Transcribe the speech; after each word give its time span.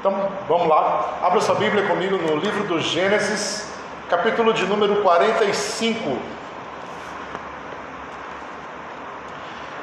Então, 0.00 0.28
vamos 0.48 0.68
lá. 0.68 1.18
Abra 1.22 1.40
sua 1.40 1.54
Bíblia 1.54 1.86
comigo 1.86 2.16
no 2.16 2.36
livro 2.36 2.64
do 2.64 2.80
Gênesis, 2.80 3.66
capítulo 4.08 4.52
de 4.52 4.66
número 4.66 4.96
45. 4.96 6.18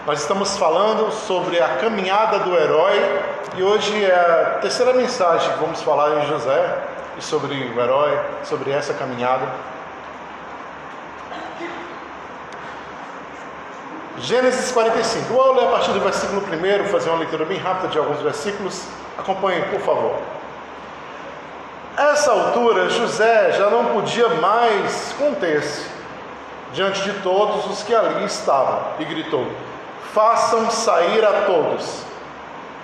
Nós 0.05 0.21
estamos 0.21 0.57
falando 0.57 1.11
sobre 1.11 1.59
a 1.59 1.77
caminhada 1.77 2.39
do 2.39 2.55
herói 2.55 3.21
e 3.57 3.63
hoje 3.63 4.05
é 4.05 4.13
a 4.13 4.59
terceira 4.59 4.93
mensagem 4.93 5.51
que 5.53 5.59
vamos 5.59 5.81
falar 5.81 6.21
em 6.21 6.27
José 6.27 6.77
e 7.17 7.21
sobre 7.21 7.53
o 7.53 7.79
herói, 7.79 8.19
sobre 8.43 8.69
essa 8.71 8.93
caminhada. 8.93 9.47
Gênesis 14.19 14.71
45. 14.71 15.33
Vou 15.33 15.53
ler 15.55 15.65
a 15.65 15.71
partir 15.71 15.91
do 15.91 15.99
versículo 15.99 16.41
1, 16.41 16.85
fazer 16.89 17.09
uma 17.09 17.19
leitura 17.19 17.45
bem 17.45 17.57
rápida 17.57 17.87
de 17.87 17.97
alguns 17.97 18.21
versículos. 18.21 18.85
Acompanhe, 19.17 19.61
por 19.63 19.79
favor. 19.81 20.15
Essa 21.95 22.31
altura, 22.31 22.89
José 22.89 23.51
já 23.51 23.69
não 23.69 23.85
podia 23.85 24.27
mais 24.29 25.13
conter-se 25.17 25.87
diante 26.73 27.03
de 27.03 27.13
todos 27.19 27.67
os 27.67 27.83
que 27.83 27.93
ali 27.93 28.25
estavam 28.25 28.79
e 28.99 29.05
gritou: 29.05 29.45
Façam 30.11 30.71
sair 30.71 31.23
a 31.23 31.43
todos. 31.43 32.03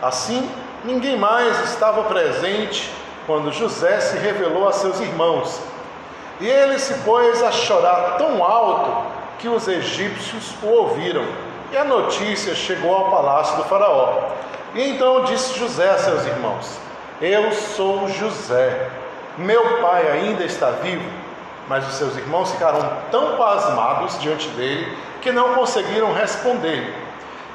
Assim, 0.01 0.49
ninguém 0.85 1.17
mais 1.17 1.59
estava 1.71 2.03
presente 2.03 2.91
quando 3.25 3.51
José 3.51 3.99
se 3.99 4.17
revelou 4.17 4.67
a 4.67 4.71
seus 4.71 4.99
irmãos. 4.99 5.59
E 6.39 6.47
ele 6.47 6.79
se 6.79 6.93
pôs 6.99 7.43
a 7.43 7.51
chorar 7.51 8.17
tão 8.17 8.43
alto 8.43 9.07
que 9.39 9.47
os 9.47 9.67
egípcios 9.67 10.53
o 10.63 10.67
ouviram. 10.67 11.25
E 11.71 11.77
a 11.77 11.83
notícia 11.83 12.55
chegou 12.55 12.95
ao 12.95 13.11
palácio 13.11 13.57
do 13.57 13.63
Faraó. 13.63 14.29
E 14.75 14.89
então 14.89 15.23
disse 15.23 15.57
José 15.57 15.89
a 15.89 15.97
seus 15.97 16.25
irmãos: 16.25 16.77
Eu 17.21 17.51
sou 17.51 18.07
José. 18.09 18.89
Meu 19.37 19.77
pai 19.81 20.11
ainda 20.11 20.43
está 20.43 20.71
vivo. 20.71 21.09
Mas 21.67 21.87
os 21.87 21.95
seus 21.95 22.17
irmãos 22.17 22.51
ficaram 22.51 22.97
tão 23.11 23.37
pasmados 23.37 24.19
diante 24.19 24.47
dele 24.49 24.91
que 25.21 25.31
não 25.31 25.53
conseguiram 25.53 26.13
responder. 26.13 26.93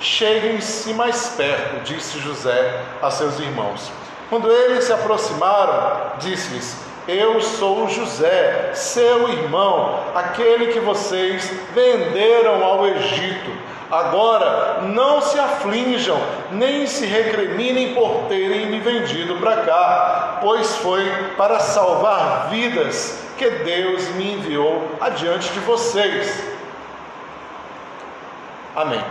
Cheguem-se 0.00 0.92
mais 0.92 1.30
perto, 1.30 1.82
disse 1.84 2.18
José 2.20 2.80
a 3.02 3.10
seus 3.10 3.38
irmãos. 3.38 3.90
Quando 4.28 4.50
eles 4.50 4.84
se 4.84 4.92
aproximaram, 4.92 6.12
disse-lhes: 6.18 6.76
Eu 7.06 7.40
sou 7.40 7.88
José, 7.88 8.72
seu 8.74 9.28
irmão, 9.28 10.00
aquele 10.14 10.72
que 10.72 10.80
vocês 10.80 11.50
venderam 11.74 12.64
ao 12.64 12.86
Egito. 12.86 13.50
Agora 13.90 14.80
não 14.82 15.20
se 15.20 15.38
aflinjam, 15.38 16.18
nem 16.50 16.86
se 16.86 17.06
recriminem 17.06 17.94
por 17.94 18.26
terem 18.28 18.66
me 18.66 18.80
vendido 18.80 19.36
para 19.36 19.58
cá, 19.58 20.38
pois 20.40 20.76
foi 20.76 21.04
para 21.36 21.60
salvar 21.60 22.48
vidas 22.48 23.22
que 23.36 23.48
Deus 23.50 24.08
me 24.10 24.34
enviou 24.34 24.88
adiante 25.00 25.52
de 25.52 25.60
vocês. 25.60 26.42
Amém. 28.74 29.04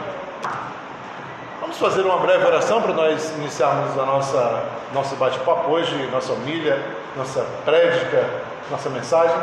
Vamos 1.62 1.78
fazer 1.78 2.02
uma 2.02 2.18
breve 2.18 2.46
oração 2.46 2.82
para 2.82 2.94
nós 2.94 3.32
iniciarmos 3.38 3.98
a 3.98 4.06
nossa 4.06 4.64
nosso 4.94 5.16
bate-papo 5.16 5.72
hoje, 5.72 5.96
nossa 6.12 6.34
humilha, 6.34 6.80
nossa 7.18 7.46
prédica, 7.66 8.30
nossa 8.70 8.90
mensagem. 8.90 9.36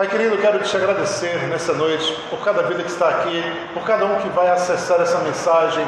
Pai 0.00 0.08
querido, 0.08 0.34
eu 0.34 0.40
quero 0.40 0.58
te 0.60 0.74
agradecer 0.74 1.46
nessa 1.48 1.74
noite 1.74 2.10
por 2.30 2.38
cada 2.38 2.62
vida 2.62 2.82
que 2.82 2.88
está 2.88 3.06
aqui, 3.06 3.44
por 3.74 3.82
cada 3.84 4.06
um 4.06 4.14
que 4.14 4.30
vai 4.30 4.48
acessar 4.48 4.98
essa 4.98 5.18
mensagem 5.18 5.86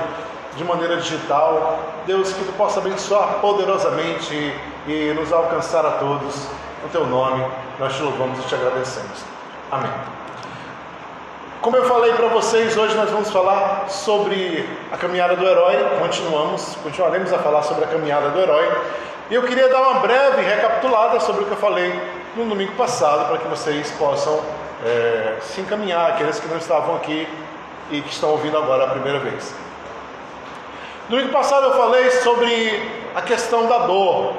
de 0.55 0.63
maneira 0.65 0.99
digital. 0.99 1.79
Deus, 2.05 2.31
que 2.31 2.45
tu 2.45 2.53
possa 2.53 2.79
abençoar 2.79 3.37
poderosamente 3.41 4.55
e 4.87 5.15
nos 5.15 5.33
alcançar 5.33 5.87
a 5.87 5.93
todos. 5.93 6.47
No 6.83 6.91
teu 6.91 7.07
nome, 7.07 7.43
nós 7.79 7.97
te 7.97 8.03
louvamos 8.03 8.39
e 8.41 8.43
te 8.43 8.55
agradecemos. 8.55 9.25
Amém. 9.71 9.91
Como 11.63 11.79
eu 11.79 11.87
falei 11.87 12.13
para 12.13 12.27
vocês, 12.27 12.77
hoje 12.77 12.95
nós 12.95 13.09
vamos 13.09 13.31
falar 13.31 13.89
sobre 13.89 14.69
a 14.93 14.99
caminhada 14.99 15.37
do 15.37 15.49
herói. 15.49 15.79
Continuamos, 16.01 16.77
continuaremos 16.83 17.33
a 17.33 17.39
falar 17.39 17.63
sobre 17.63 17.85
a 17.85 17.89
caminhada 17.89 18.29
do 18.29 18.39
herói. 18.39 18.77
E 19.31 19.35
eu 19.35 19.43
queria 19.45 19.71
dar 19.71 19.81
uma 19.81 20.01
breve 20.01 20.43
recapitulada 20.43 21.19
sobre 21.19 21.45
o 21.45 21.47
que 21.47 21.53
eu 21.53 21.57
falei 21.57 22.22
no 22.37 22.47
domingo 22.47 22.73
passado, 22.73 23.29
para 23.29 23.39
que 23.39 23.49
vocês 23.49 23.91
possam 23.93 24.41
é, 24.85 25.37
se 25.43 25.61
encaminhar, 25.61 26.13
aqueles 26.13 26.41
que 26.41 26.49
não 26.49 26.57
estavam 26.57 26.97
aqui 26.97 27.29
e 27.91 28.01
que 28.01 28.11
estão 28.11 28.31
ouvindo 28.31 28.57
agora 28.57 28.85
a 28.85 28.89
primeira 28.89 29.19
vez. 29.19 29.55
No 31.09 31.17
domingo 31.17 31.33
passado 31.33 31.67
eu 31.67 31.75
falei 31.75 32.11
sobre 32.11 32.91
a 33.15 33.23
questão 33.23 33.67
da 33.67 33.79
dor, 33.81 34.35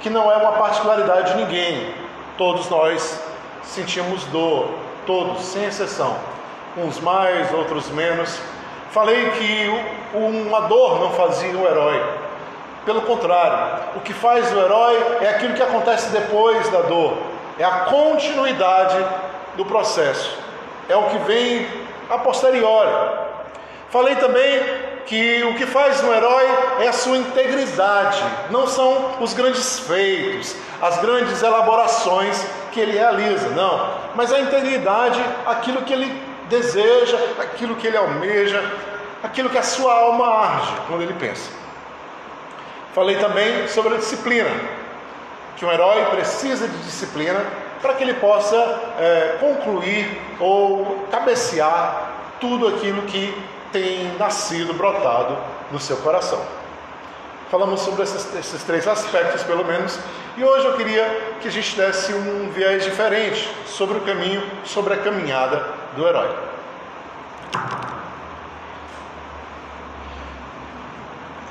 que 0.00 0.10
não 0.10 0.30
é 0.30 0.36
uma 0.36 0.52
particularidade 0.52 1.32
de 1.32 1.36
ninguém. 1.42 1.94
Todos 2.36 2.68
nós 2.68 3.22
sentimos 3.62 4.24
dor, 4.24 4.68
todos, 5.06 5.42
sem 5.42 5.64
exceção 5.64 6.16
uns 6.76 7.00
mais, 7.00 7.52
outros 7.52 7.88
menos. 7.90 8.38
Falei 8.90 9.30
que 9.30 10.16
uma 10.16 10.60
dor 10.62 11.00
não 11.00 11.10
fazia 11.10 11.56
o 11.56 11.66
herói. 11.66 12.02
Pelo 12.84 13.02
contrário, 13.02 13.84
o 13.96 14.00
que 14.00 14.12
faz 14.12 14.52
o 14.52 14.58
herói 14.58 14.96
é 15.20 15.28
aquilo 15.28 15.54
que 15.54 15.62
acontece 15.62 16.10
depois 16.10 16.68
da 16.70 16.80
dor, 16.80 17.16
é 17.56 17.64
a 17.64 17.70
continuidade 17.84 18.98
do 19.56 19.64
processo, 19.64 20.36
é 20.88 20.96
o 20.96 21.04
que 21.04 21.18
vem 21.18 21.66
a 22.10 22.18
posteriori. 22.18 22.90
Falei 23.88 24.16
também 24.16 24.60
que 25.06 25.44
o 25.44 25.54
que 25.54 25.66
faz 25.66 26.02
um 26.02 26.12
herói 26.12 26.48
é 26.80 26.88
a 26.88 26.92
sua 26.92 27.18
integridade, 27.18 28.20
não 28.50 28.66
são 28.66 29.12
os 29.20 29.32
grandes 29.32 29.78
feitos, 29.80 30.56
as 30.80 30.98
grandes 30.98 31.40
elaborações 31.40 32.44
que 32.72 32.80
ele 32.80 32.92
realiza, 32.92 33.48
não, 33.50 33.90
mas 34.16 34.32
a 34.32 34.40
integridade, 34.40 35.22
aquilo 35.46 35.82
que 35.82 35.92
ele 35.92 36.22
deseja, 36.48 37.18
aquilo 37.38 37.76
que 37.76 37.86
ele 37.86 37.96
almeja, 37.96 38.60
aquilo 39.22 39.48
que 39.48 39.58
a 39.58 39.62
sua 39.62 39.94
alma 39.94 40.26
arde 40.26 40.72
quando 40.88 41.02
ele 41.02 41.14
pensa. 41.14 41.61
Falei 42.94 43.16
também 43.16 43.66
sobre 43.68 43.94
a 43.94 43.96
disciplina, 43.96 44.50
que 45.56 45.64
um 45.64 45.72
herói 45.72 46.04
precisa 46.06 46.68
de 46.68 46.76
disciplina 46.78 47.40
para 47.80 47.94
que 47.94 48.04
ele 48.04 48.14
possa 48.14 48.56
é, 48.98 49.36
concluir 49.40 50.20
ou 50.38 51.06
cabecear 51.10 52.10
tudo 52.38 52.68
aquilo 52.68 53.02
que 53.02 53.34
tem 53.72 54.14
nascido, 54.18 54.74
brotado 54.74 55.36
no 55.70 55.80
seu 55.80 55.96
coração. 55.98 56.40
Falamos 57.50 57.80
sobre 57.80 58.02
esses, 58.02 58.34
esses, 58.34 58.62
três 58.62 58.86
aspectos, 58.86 59.42
pelo 59.42 59.64
menos, 59.64 59.98
e 60.36 60.44
hoje 60.44 60.66
eu 60.66 60.74
queria 60.74 61.34
que 61.40 61.48
a 61.48 61.50
gente 61.50 61.76
desse 61.76 62.12
um 62.12 62.50
viés 62.50 62.84
diferente 62.84 63.48
sobre 63.66 63.98
o 63.98 64.00
caminho, 64.02 64.42
sobre 64.64 64.94
a 64.94 64.98
caminhada 64.98 65.64
do 65.96 66.06
herói. 66.06 66.34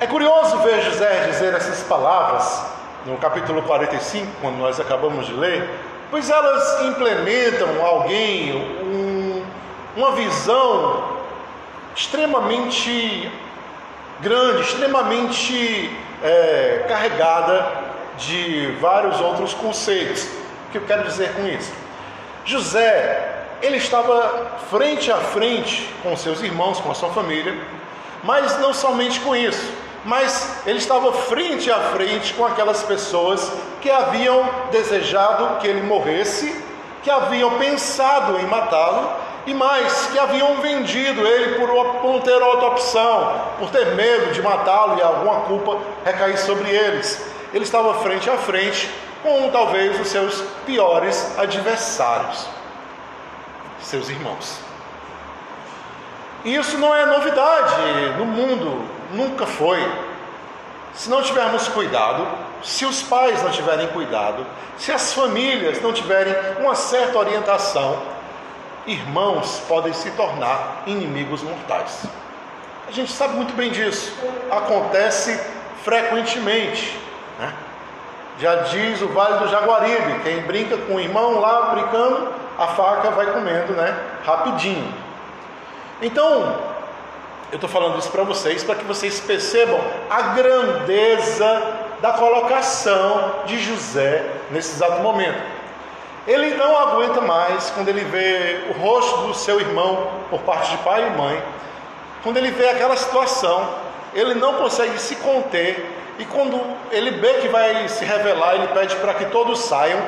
É 0.02 0.08
curioso 0.08 0.58
ver 0.64 0.82
José 0.82 1.28
dizer 1.28 1.54
essas 1.54 1.84
palavras 1.84 2.66
no 3.06 3.18
capítulo 3.18 3.62
45, 3.62 4.26
quando 4.42 4.58
nós 4.58 4.80
acabamos 4.80 5.28
de 5.28 5.34
ler, 5.34 5.70
pois 6.10 6.28
elas 6.28 6.82
implementam 6.82 7.86
alguém 7.86 8.56
um, 8.82 9.46
uma 9.96 10.14
visão 10.14 11.04
extremamente 11.96 13.32
grande, 14.22 14.62
extremamente 14.64 15.96
é, 16.24 16.84
carregada 16.90 17.72
de 18.18 18.76
vários 18.82 19.22
outros 19.22 19.54
conceitos. 19.54 20.24
O 20.24 20.72
que 20.72 20.80
eu 20.80 20.86
quero 20.88 21.04
dizer 21.04 21.32
com 21.36 21.46
isso? 21.46 21.72
José 22.44 23.44
ele 23.62 23.78
estava 23.78 24.58
frente 24.68 25.12
a 25.12 25.18
frente 25.18 25.88
com 26.02 26.18
seus 26.18 26.42
irmãos, 26.42 26.80
com 26.80 26.90
a 26.90 26.96
sua 26.96 27.10
família, 27.10 27.56
mas 28.24 28.60
não 28.60 28.74
somente 28.74 29.20
com 29.20 29.36
isso, 29.36 29.72
mas 30.04 30.62
ele 30.66 30.80
estava 30.80 31.12
frente 31.14 31.72
a 31.72 31.80
frente 31.80 32.34
com 32.34 32.46
aquelas 32.46 32.84
pessoas 32.84 33.52
que 33.82 33.90
haviam 33.90 34.50
desejado 34.72 35.60
que 35.60 35.68
ele 35.68 35.82
morresse, 35.82 36.64
que 37.04 37.10
haviam 37.10 37.58
pensado 37.58 38.40
em 38.40 38.46
matá-lo 38.46 39.12
e 39.46 39.54
mais, 39.54 40.08
que 40.12 40.20
haviam 40.20 40.56
vendido 40.56 41.26
ele 41.26 41.56
por, 41.56 41.68
por 41.68 42.14
não 42.14 42.22
ter 42.22 42.42
outra 42.42 42.68
opção, 42.68 43.42
por 43.58 43.70
ter 43.70 43.96
medo 43.96 44.32
de 44.32 44.42
matá-lo 44.42 44.98
e 45.00 45.02
alguma 45.02 45.42
culpa 45.42 45.78
recair 46.06 46.38
sobre 46.38 46.70
eles. 46.70 47.24
Ele 47.54 47.64
estava 47.64 47.96
frente 47.96 48.30
a 48.30 48.38
frente 48.38 48.90
com 49.24 49.50
talvez 49.50 50.00
os 50.00 50.08
seus 50.08 50.42
piores 50.66 51.38
adversários 51.38 52.62
seus 53.84 54.10
irmãos. 54.10 54.60
Isso 56.44 56.78
não 56.78 56.96
é 56.96 57.06
novidade 57.06 57.76
no 58.18 58.26
mundo, 58.26 58.84
nunca 59.14 59.46
foi. 59.46 59.80
Se 60.94 61.10
não 61.10 61.22
tivermos 61.22 61.68
cuidado, 61.70 62.28
se 62.64 62.86
os 62.86 63.02
pais 63.02 63.42
não 63.44 63.50
tiverem 63.50 63.88
cuidado, 63.88 64.46
se 64.78 64.92
as 64.92 65.14
famílias 65.14 65.82
não 65.82 65.94
tiverem 65.94 66.34
uma 66.60 66.76
certa 66.76 67.18
orientação, 67.18 68.02
irmãos 68.86 69.62
podem 69.68 69.94
se 69.94 70.12
tornar 70.12 70.84
inimigos 70.86 71.42
mortais. 71.44 72.06
A 72.88 72.92
gente 72.92 73.12
sabe 73.12 73.36
muito 73.36 73.54
bem 73.54 73.72
disso. 73.72 74.14
Acontece 74.50 75.40
frequentemente. 75.84 77.00
Né? 77.40 77.54
Já 78.40 78.56
diz 78.56 79.02
o 79.02 79.08
Vale 79.10 79.40
do 79.40 79.48
Jaguaribe: 79.48 80.20
quem 80.24 80.42
brinca 80.42 80.78
com 80.78 80.96
o 80.96 81.00
irmão 81.00 81.40
lá 81.40 81.74
brincando, 81.74 82.34
a 82.58 82.68
faca 82.68 83.12
vai 83.12 83.28
comendo 83.28 83.74
né? 83.74 83.98
rapidinho. 84.26 84.94
Então, 86.02 86.71
eu 87.52 87.56
estou 87.56 87.70
falando 87.70 88.00
isso 88.00 88.10
para 88.10 88.24
vocês, 88.24 88.64
para 88.64 88.76
que 88.76 88.86
vocês 88.86 89.20
percebam 89.20 89.80
a 90.10 90.22
grandeza 90.34 91.62
da 92.02 92.14
colocação 92.14 93.44
de 93.46 93.60
José 93.60 94.26
nesse 94.50 94.72
exato 94.72 95.02
momento. 95.02 95.42
Ele 96.26 96.56
não 96.56 96.78
aguenta 96.78 97.20
mais 97.20 97.70
quando 97.72 97.90
ele 97.90 98.06
vê 98.06 98.68
o 98.70 98.80
rosto 98.80 99.28
do 99.28 99.34
seu 99.34 99.60
irmão 99.60 100.08
por 100.30 100.40
parte 100.42 100.72
de 100.72 100.78
pai 100.78 101.08
e 101.08 101.18
mãe, 101.18 101.44
quando 102.24 102.38
ele 102.38 102.52
vê 102.52 102.70
aquela 102.70 102.96
situação, 102.96 103.68
ele 104.14 104.36
não 104.36 104.54
consegue 104.54 104.98
se 105.00 105.16
conter 105.18 105.98
e 106.20 106.26
quando 106.26 106.62
ele 106.92 107.12
vê 107.12 107.34
que 107.36 107.48
vai 107.48 107.88
se 107.90 108.06
revelar, 108.06 108.56
ele 108.56 108.68
pede 108.68 108.96
para 108.98 109.14
que 109.14 109.26
todos 109.26 109.60
saiam, 109.60 110.00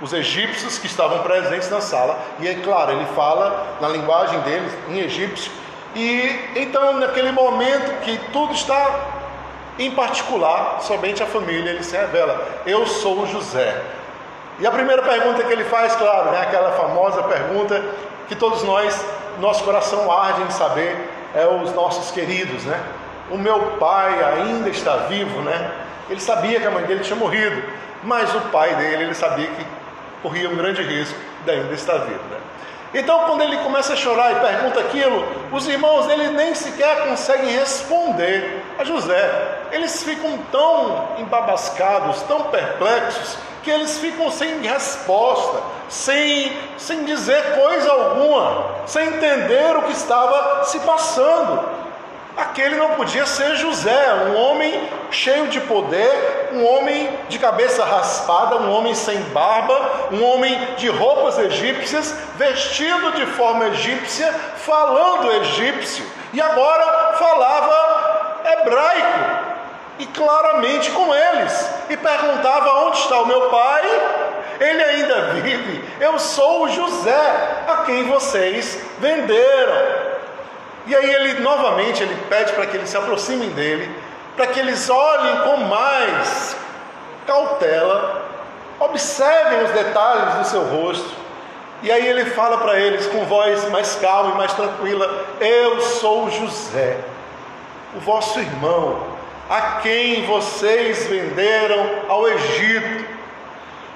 os 0.00 0.12
egípcios 0.12 0.78
que 0.78 0.86
estavam 0.86 1.20
presentes 1.20 1.70
na 1.70 1.80
sala, 1.80 2.18
e 2.38 2.46
é 2.46 2.54
claro, 2.54 2.92
ele 2.92 3.06
fala 3.16 3.78
na 3.80 3.88
linguagem 3.88 4.38
deles, 4.40 4.70
em 4.88 5.00
egípcio, 5.00 5.50
e 5.96 6.50
então, 6.54 7.00
naquele 7.00 7.32
momento 7.32 8.02
que 8.02 8.18
tudo 8.30 8.52
está 8.52 9.00
em 9.78 9.90
particular, 9.92 10.82
somente 10.82 11.22
a 11.22 11.26
família, 11.26 11.70
ele 11.70 11.82
se 11.82 11.96
revela: 11.96 12.46
Eu 12.66 12.86
sou 12.86 13.26
José. 13.26 13.82
E 14.58 14.66
a 14.66 14.70
primeira 14.70 15.02
pergunta 15.02 15.42
que 15.42 15.50
ele 15.50 15.64
faz, 15.64 15.96
claro, 15.96 16.32
né, 16.32 16.42
aquela 16.42 16.72
famosa 16.72 17.22
pergunta 17.22 17.82
que 18.28 18.34
todos 18.34 18.62
nós, 18.62 19.02
nosso 19.40 19.64
coração 19.64 20.12
arde 20.12 20.42
em 20.42 20.50
saber, 20.50 20.96
é 21.34 21.46
os 21.46 21.72
nossos 21.74 22.10
queridos, 22.10 22.64
né? 22.64 22.78
O 23.30 23.38
meu 23.38 23.58
pai 23.78 24.22
ainda 24.22 24.68
está 24.68 24.96
vivo, 25.08 25.40
né? 25.40 25.72
Ele 26.10 26.20
sabia 26.20 26.60
que 26.60 26.66
a 26.66 26.70
mãe 26.70 26.84
dele 26.84 27.00
tinha 27.00 27.16
morrido, 27.16 27.62
mas 28.02 28.34
o 28.34 28.40
pai 28.52 28.74
dele, 28.74 29.04
ele 29.04 29.14
sabia 29.14 29.46
que 29.46 29.66
corria 30.22 30.50
um 30.50 30.56
grande 30.56 30.82
risco 30.82 31.18
de 31.44 31.50
ainda 31.50 31.72
estar 31.72 31.98
vivo, 31.98 32.22
né? 32.30 32.38
Então, 32.94 33.24
quando 33.24 33.42
ele 33.42 33.56
começa 33.58 33.92
a 33.92 33.96
chorar 33.96 34.32
e 34.32 34.40
pergunta 34.40 34.80
aquilo, 34.80 35.26
os 35.52 35.66
irmãos 35.66 36.06
dele 36.06 36.28
nem 36.28 36.54
sequer 36.54 37.08
conseguem 37.08 37.50
responder 37.50 38.62
a 38.78 38.84
José. 38.84 39.58
Eles 39.72 40.02
ficam 40.02 40.38
tão 40.50 41.08
embabascados, 41.18 42.22
tão 42.22 42.44
perplexos, 42.44 43.36
que 43.62 43.70
eles 43.70 43.98
ficam 43.98 44.30
sem 44.30 44.60
resposta, 44.60 45.60
sem, 45.88 46.56
sem 46.78 47.04
dizer 47.04 47.56
coisa 47.60 47.90
alguma, 47.90 48.64
sem 48.86 49.08
entender 49.08 49.76
o 49.76 49.82
que 49.82 49.92
estava 49.92 50.64
se 50.64 50.78
passando. 50.80 51.75
Aquele 52.36 52.76
não 52.76 52.90
podia 52.90 53.24
ser 53.24 53.56
José, 53.56 54.14
um 54.28 54.36
homem 54.36 54.88
cheio 55.10 55.48
de 55.48 55.58
poder, 55.60 56.50
um 56.52 56.66
homem 56.66 57.08
de 57.30 57.38
cabeça 57.38 57.82
raspada, 57.82 58.56
um 58.56 58.70
homem 58.70 58.94
sem 58.94 59.18
barba, 59.30 60.08
um 60.12 60.22
homem 60.22 60.54
de 60.76 60.86
roupas 60.88 61.38
egípcias, 61.38 62.14
vestido 62.36 63.12
de 63.12 63.24
forma 63.24 63.68
egípcia, 63.68 64.30
falando 64.56 65.32
egípcio, 65.32 66.04
e 66.34 66.40
agora 66.40 67.14
falava 67.14 68.42
hebraico, 68.44 69.46
e 69.98 70.06
claramente 70.06 70.90
com 70.90 71.14
eles, 71.14 71.70
e 71.88 71.96
perguntava: 71.96 72.86
Onde 72.86 72.98
está 72.98 73.18
o 73.18 73.26
meu 73.26 73.48
pai? 73.48 73.82
Ele 74.60 74.82
ainda 74.82 75.20
vive. 75.34 75.84
Eu 75.98 76.18
sou 76.18 76.64
o 76.64 76.68
José, 76.68 77.64
a 77.66 77.76
quem 77.86 78.04
vocês 78.04 78.78
venderam. 78.98 80.05
E 80.86 80.94
aí 80.94 81.10
ele 81.14 81.40
novamente 81.40 82.02
ele 82.02 82.16
pede 82.28 82.52
para 82.52 82.66
que 82.66 82.76
eles 82.76 82.88
se 82.88 82.96
aproximem 82.96 83.50
dele, 83.50 83.92
para 84.36 84.46
que 84.46 84.60
eles 84.60 84.88
olhem 84.88 85.40
com 85.40 85.56
mais 85.64 86.56
cautela, 87.26 88.24
observem 88.78 89.64
os 89.64 89.70
detalhes 89.72 90.34
do 90.36 90.44
seu 90.44 90.62
rosto. 90.62 91.10
E 91.82 91.90
aí 91.90 92.06
ele 92.06 92.26
fala 92.26 92.58
para 92.58 92.78
eles 92.78 93.06
com 93.06 93.24
voz 93.24 93.68
mais 93.70 93.96
calma 93.96 94.34
e 94.34 94.36
mais 94.36 94.52
tranquila: 94.52 95.26
Eu 95.40 95.80
sou 95.80 96.30
José, 96.30 96.98
o 97.94 98.00
vosso 98.00 98.38
irmão, 98.38 99.04
a 99.50 99.80
quem 99.82 100.24
vocês 100.24 101.06
venderam 101.08 102.02
ao 102.08 102.28
Egito. 102.28 103.16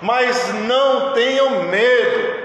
Mas 0.03 0.55
não 0.55 1.13
tenham 1.13 1.65
medo, 1.65 2.43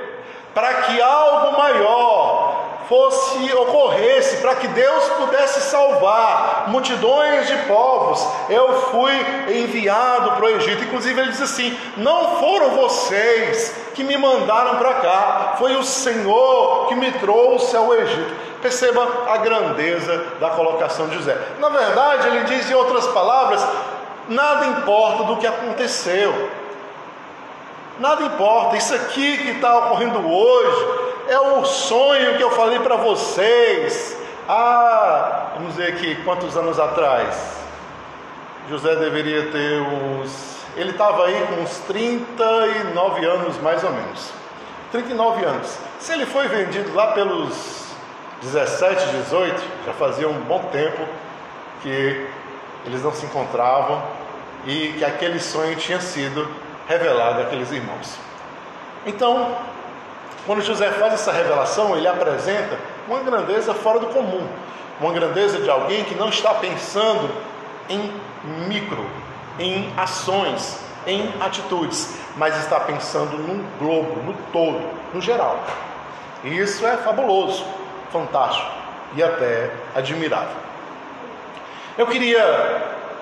para 0.53 0.73
que 0.73 1.01
algo 1.01 1.57
maior 1.57 2.64
fosse 2.87 3.53
ocorresse, 3.53 4.37
para 4.37 4.55
que 4.55 4.67
Deus 4.67 5.09
pudesse 5.09 5.61
salvar 5.61 6.65
multidões 6.67 7.47
de 7.47 7.55
povos, 7.67 8.25
eu 8.49 8.73
fui 8.91 9.13
enviado 9.49 10.31
para 10.31 10.45
o 10.45 10.49
Egito. 10.49 10.83
Inclusive 10.83 11.19
ele 11.19 11.31
diz 11.31 11.41
assim: 11.41 11.77
não 11.97 12.37
foram 12.37 12.71
vocês 12.71 13.75
que 13.93 14.03
me 14.03 14.17
mandaram 14.17 14.77
para 14.77 14.93
cá, 14.95 15.55
foi 15.57 15.75
o 15.75 15.83
Senhor 15.83 16.87
que 16.87 16.95
me 16.95 17.11
trouxe 17.13 17.75
ao 17.75 17.93
Egito. 17.93 18.33
Perceba 18.61 19.07
a 19.27 19.37
grandeza 19.37 20.25
da 20.39 20.49
colocação 20.49 21.07
de 21.07 21.15
José. 21.15 21.37
Na 21.59 21.69
verdade, 21.69 22.27
ele 22.27 22.43
diz 22.45 22.69
em 22.69 22.73
outras 22.73 23.05
palavras: 23.07 23.65
nada 24.27 24.65
importa 24.65 25.23
do 25.25 25.37
que 25.37 25.47
aconteceu. 25.47 26.49
Nada 27.99 28.23
importa, 28.23 28.75
isso 28.75 28.93
aqui 28.93 29.37
que 29.37 29.51
está 29.51 29.77
ocorrendo 29.77 30.19
hoje, 30.19 31.14
é 31.27 31.39
o 31.39 31.65
sonho 31.65 32.37
que 32.37 32.43
eu 32.43 32.51
falei 32.51 32.79
para 32.79 32.95
vocês. 32.95 34.17
Ah, 34.47 35.53
vamos 35.55 35.75
dizer 35.75 35.93
aqui, 35.93 36.15
quantos 36.23 36.55
anos 36.55 36.79
atrás? 36.79 37.57
José 38.69 38.95
deveria 38.95 39.51
ter 39.51 39.81
uns. 39.81 40.55
Ele 40.75 40.91
estava 40.91 41.25
aí 41.25 41.47
com 41.47 41.61
uns 41.61 41.77
39 41.87 43.25
anos, 43.25 43.57
mais 43.61 43.83
ou 43.83 43.91
menos. 43.91 44.31
39 44.91 45.45
anos. 45.45 45.77
Se 45.99 46.13
ele 46.13 46.25
foi 46.25 46.47
vendido 46.47 46.93
lá 46.93 47.07
pelos 47.13 47.85
17, 48.41 49.05
18, 49.23 49.63
já 49.85 49.93
fazia 49.93 50.27
um 50.27 50.39
bom 50.41 50.59
tempo 50.71 51.01
que 51.81 52.27
eles 52.85 53.03
não 53.03 53.13
se 53.13 53.25
encontravam 53.25 54.03
e 54.65 54.93
que 54.97 55.05
aquele 55.05 55.39
sonho 55.39 55.75
tinha 55.75 55.99
sido 55.99 56.47
revelado 56.87 57.41
àqueles 57.41 57.71
irmãos. 57.71 58.17
Então, 59.05 59.55
quando 60.45 60.61
José 60.61 60.91
faz 60.91 61.13
essa 61.13 61.31
revelação, 61.31 61.95
ele 61.95 62.07
apresenta 62.07 62.77
uma 63.07 63.19
grandeza 63.19 63.73
fora 63.73 63.99
do 63.99 64.07
comum, 64.07 64.47
uma 64.99 65.11
grandeza 65.11 65.59
de 65.59 65.69
alguém 65.69 66.03
que 66.03 66.15
não 66.15 66.29
está 66.29 66.53
pensando 66.53 67.29
em 67.89 68.11
micro, 68.67 69.05
em 69.59 69.91
ações, 69.97 70.79
em 71.07 71.33
atitudes, 71.39 72.15
mas 72.37 72.57
está 72.57 72.79
pensando 72.79 73.37
num 73.37 73.63
globo, 73.79 74.21
no 74.21 74.33
todo, 74.51 74.81
no 75.13 75.21
geral. 75.21 75.59
E 76.43 76.57
isso 76.57 76.85
é 76.85 76.97
fabuloso, 76.97 77.65
fantástico 78.11 78.69
e 79.15 79.23
até 79.23 79.71
admirável. 79.95 80.57
Eu 81.97 82.05
queria 82.07 82.43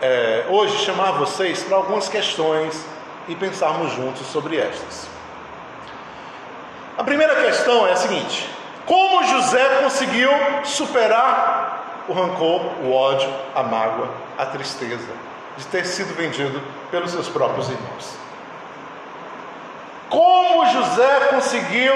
é, 0.02 0.46
hoje 0.50 0.78
chamar 0.80 1.12
vocês 1.12 1.64
para 1.64 1.78
algumas 1.78 2.10
questões 2.10 2.86
e 3.28 3.36
pensarmos 3.36 3.94
juntos 3.94 4.28
sobre 4.28 4.58
estas. 4.58 5.13
A 6.98 7.04
primeira 7.04 7.36
questão 7.44 7.88
é 7.88 7.94
a 7.94 7.96
seguinte: 7.96 8.48
como 8.86 9.24
José 9.26 9.82
conseguiu 9.82 10.30
superar 10.64 12.04
o 12.08 12.14
rancor, 12.14 12.62
o 12.84 12.94
ódio, 12.94 13.34
a 13.56 13.64
mágoa, 13.64 14.10
a 14.38 14.46
tristeza 14.46 15.08
de 15.58 15.66
ter 15.68 15.86
sido 15.86 16.16
vendido 16.16 16.62
pelos 16.92 17.12
seus 17.12 17.28
próprios 17.30 17.70
irmãos? 17.70 18.18
Como 20.10 20.66
José 20.68 21.28
conseguiu 21.32 21.94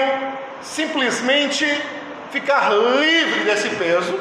simplesmente 0.60 1.64
ficar 2.32 2.72
livre 2.72 3.44
desse 3.44 3.68
peso, 3.70 4.18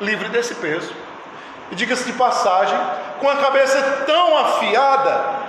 livre 0.00 0.28
desse 0.30 0.54
peso, 0.54 0.94
e 1.70 1.74
diga-se 1.74 2.04
de 2.04 2.12
passagem, 2.14 2.78
com 3.20 3.28
a 3.28 3.36
cabeça 3.36 3.80
tão 4.06 4.38
afiada 4.38 5.39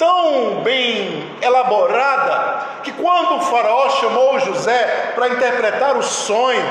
tão 0.00 0.62
bem 0.62 1.30
elaborada 1.42 2.80
que 2.82 2.90
quando 2.90 3.36
o 3.36 3.40
faraó 3.42 3.90
chamou 3.90 4.40
José 4.40 5.12
para 5.14 5.28
interpretar 5.28 5.94
o 5.94 6.02
sonho, 6.02 6.64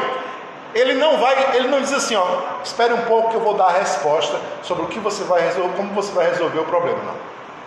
ele 0.73 0.95
não 0.95 1.19
vai, 1.19 1.55
ele 1.55 1.67
não 1.67 1.79
diz 1.79 1.93
assim, 1.93 2.15
ó, 2.15 2.25
espere 2.63 2.91
um 2.91 3.05
pouco 3.05 3.29
que 3.29 3.35
eu 3.35 3.41
vou 3.41 3.53
dar 3.53 3.67
a 3.67 3.71
resposta 3.71 4.35
sobre 4.63 4.85
o 4.85 4.87
que 4.87 4.97
você 4.97 5.23
vai 5.25 5.41
resolver, 5.43 5.77
como 5.77 5.93
você 5.93 6.11
vai 6.11 6.27
resolver 6.27 6.57
o 6.57 6.65
problema, 6.65 6.97
não. 7.03 7.13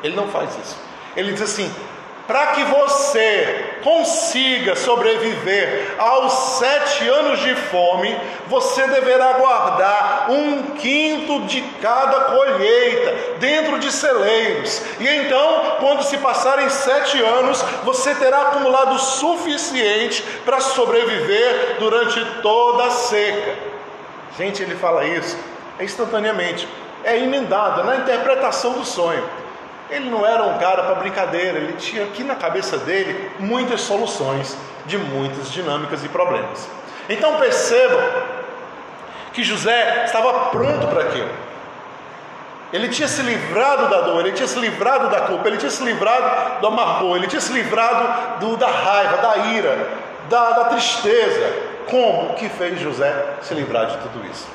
Ele 0.03 0.17
não 0.17 0.27
faz 0.27 0.51
isso. 0.59 0.77
Ele 1.17 1.33
diz 1.33 1.43
assim: 1.43 1.73
para 2.27 2.49
que 2.49 2.65
você 2.65 3.77
consiga 3.83 4.77
sobreviver 4.77 5.95
aos 5.99 6.33
sete 6.59 7.09
anos 7.09 7.41
de 7.41 7.55
fome, 7.55 8.17
você 8.47 8.87
deverá 8.87 9.33
guardar 9.35 10.27
um 10.31 10.63
quinto 10.77 11.41
de 11.47 11.61
cada 11.81 12.21
colheita 12.33 13.39
dentro 13.39 13.79
de 13.79 13.91
celeiros. 13.91 14.83
E 15.01 15.09
então, 15.09 15.77
quando 15.81 16.03
se 16.05 16.17
passarem 16.19 16.69
sete 16.69 17.21
anos, 17.21 17.61
você 17.85 18.15
terá 18.15 18.43
acumulado 18.43 18.95
o 18.95 18.99
suficiente 18.99 20.23
para 20.45 20.61
sobreviver 20.61 21.77
durante 21.79 22.25
toda 22.41 22.85
a 22.85 22.91
seca. 22.91 23.55
Gente, 24.39 24.63
ele 24.63 24.77
fala 24.77 25.05
isso 25.05 25.37
é 25.79 25.85
instantaneamente, 25.85 26.69
é 27.05 27.19
emendado 27.19 27.83
na 27.85 27.97
interpretação 27.97 28.73
do 28.73 28.85
sonho. 28.85 29.25
Ele 29.93 30.11
não 30.11 30.27
era 30.27 30.43
um 30.45 30.59
cara 30.59 30.83
para 30.83 30.95
brincadeira, 30.97 31.59
ele 31.59 31.75
tinha 31.75 32.05
aqui 32.05 32.25
na 32.25 32.35
cabeça 32.35 32.79
dele 32.79 33.31
muitas 33.39 33.83
soluções 33.83 34.57
de 34.87 34.97
muitas 34.99 35.51
dinâmicas 35.51 36.03
e 36.05 36.09
problemas. 36.09 36.69
Então 37.09 37.37
percebam 37.37 38.01
que 39.33 39.43
José 39.43 40.05
estava 40.05 40.47
pronto 40.47 40.87
para 40.89 41.03
aquilo. 41.03 41.31
Ele 42.73 42.89
tinha 42.89 43.07
se 43.07 43.21
livrado 43.21 43.89
da 43.89 44.01
dor, 44.01 44.21
ele 44.21 44.33
tinha 44.33 44.49
se 44.49 44.59
livrado 44.59 45.11
da 45.11 45.23
culpa, 45.23 45.47
ele 45.47 45.59
tinha 45.59 45.71
se 45.71 45.85
livrado 45.85 46.61
do 46.61 46.69
amargor, 46.69 47.17
ele 47.17 47.27
tinha 47.27 47.41
se 47.41 47.53
livrado 47.53 48.41
do, 48.41 48.57
da 48.57 48.69
raiva, 48.69 49.19
da 49.19 49.37
ira, 49.49 49.89
da, 50.31 50.51
da 50.53 50.65
tristeza. 50.65 51.73
Como 51.91 52.35
que 52.35 52.49
fez 52.49 52.81
José 52.81 53.35
se 53.43 53.53
livrar 53.53 53.87
de 53.87 53.99
tudo 53.99 54.25
isso? 54.31 54.49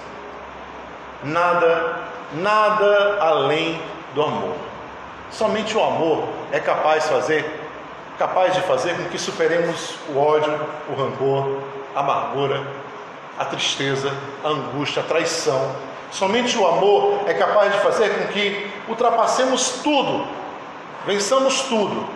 Nada, 1.24 1.96
nada 2.34 3.18
além 3.20 3.80
do 4.16 4.24
amor. 4.24 4.67
Somente 5.32 5.78
o 5.78 5.84
amor 5.84 6.24
é 6.52 6.60
capaz 6.60 7.04
de 7.04 7.10
fazer, 7.10 7.60
capaz 8.18 8.54
de 8.54 8.62
fazer 8.62 8.96
com 8.96 9.06
que 9.06 9.20
superemos 9.20 9.96
o 10.10 10.18
ódio, 10.18 10.60
o 10.90 10.96
rancor, 10.96 11.60
a 11.96 12.00
amargura, 12.00 12.66
a 13.38 13.46
tristeza, 13.46 14.12
a 14.44 14.48
angústia, 14.48 15.02
a 15.02 15.06
traição. 15.06 15.76
Somente 16.12 16.58
o 16.58 16.66
amor 16.66 17.20
é 17.28 17.34
capaz 17.34 17.74
de 17.74 17.80
fazer 17.80 18.10
com 18.10 18.28
que 18.34 18.72
ultrapassemos 18.88 19.82
tudo, 19.84 20.26
vençamos 21.06 21.64
tudo, 21.64 22.08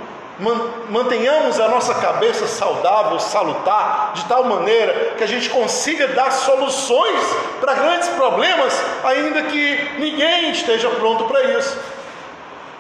mantenhamos 0.89 1.59
a 1.59 1.67
nossa 1.67 1.93
cabeça 1.95 2.47
saudável, 2.47 3.19
salutar, 3.19 4.13
de 4.15 4.25
tal 4.25 4.45
maneira 4.45 5.13
que 5.17 5.23
a 5.23 5.27
gente 5.27 5.49
consiga 5.49 6.07
dar 6.07 6.31
soluções 6.31 7.21
para 7.59 7.73
grandes 7.73 8.09
problemas, 8.09 8.81
ainda 9.03 9.43
que 9.43 9.99
ninguém 9.99 10.51
esteja 10.51 10.89
pronto 10.89 11.25
para 11.25 11.43
isso. 11.43 11.77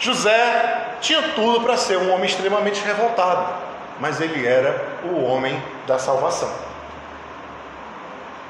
José 0.01 0.95
tinha 0.99 1.21
tudo 1.33 1.61
para 1.61 1.77
ser 1.77 1.95
um 1.95 2.11
homem 2.11 2.25
extremamente 2.25 2.83
revoltado, 2.83 3.53
mas 3.99 4.19
ele 4.19 4.47
era 4.47 4.83
o 5.03 5.23
homem 5.23 5.63
da 5.85 5.99
salvação. 5.99 6.51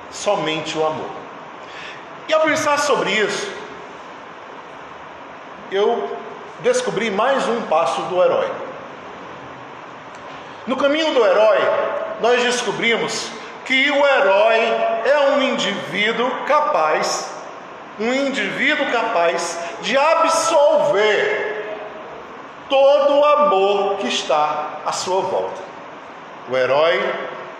Somente 0.10 0.78
o 0.78 0.88
amor. 0.88 1.10
E 2.30 2.34
ao 2.34 2.40
pensar 2.42 2.80
sobre 2.80 3.12
isso, 3.12 3.52
eu 5.70 6.18
descobri 6.62 7.12
mais 7.12 7.46
um 7.50 7.64
passo 7.64 8.02
do 8.04 8.24
herói. 8.24 8.50
No 10.66 10.78
caminho 10.78 11.14
do 11.14 11.26
herói, 11.26 11.60
nós 12.22 12.42
descobrimos 12.44 13.30
que 13.66 13.92
o 13.92 14.06
herói 14.06 14.58
é 15.04 15.20
um 15.32 15.42
indivíduo 15.42 16.32
capaz 16.46 17.41
um 18.02 18.14
indivíduo 18.14 18.88
capaz 18.92 19.60
de 19.82 19.96
absolver 19.96 21.78
todo 22.68 23.20
o 23.20 23.26
amor 23.26 23.98
que 23.98 24.08
está 24.08 24.80
à 24.86 24.92
sua 24.92 25.22
volta. 25.22 25.62
O 26.50 26.58
herói 26.58 27.00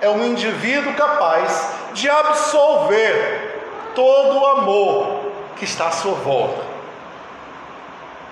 é 0.02 0.10
um 0.10 0.26
indivíduo 0.26 0.94
capaz 0.96 1.74
de 1.94 2.10
absolver 2.10 3.92
todo 3.94 4.40
o 4.40 4.48
amor 4.48 5.32
que 5.58 5.66
está 5.66 5.88
à 5.88 5.92
sua 5.92 6.16
volta. 6.16 6.64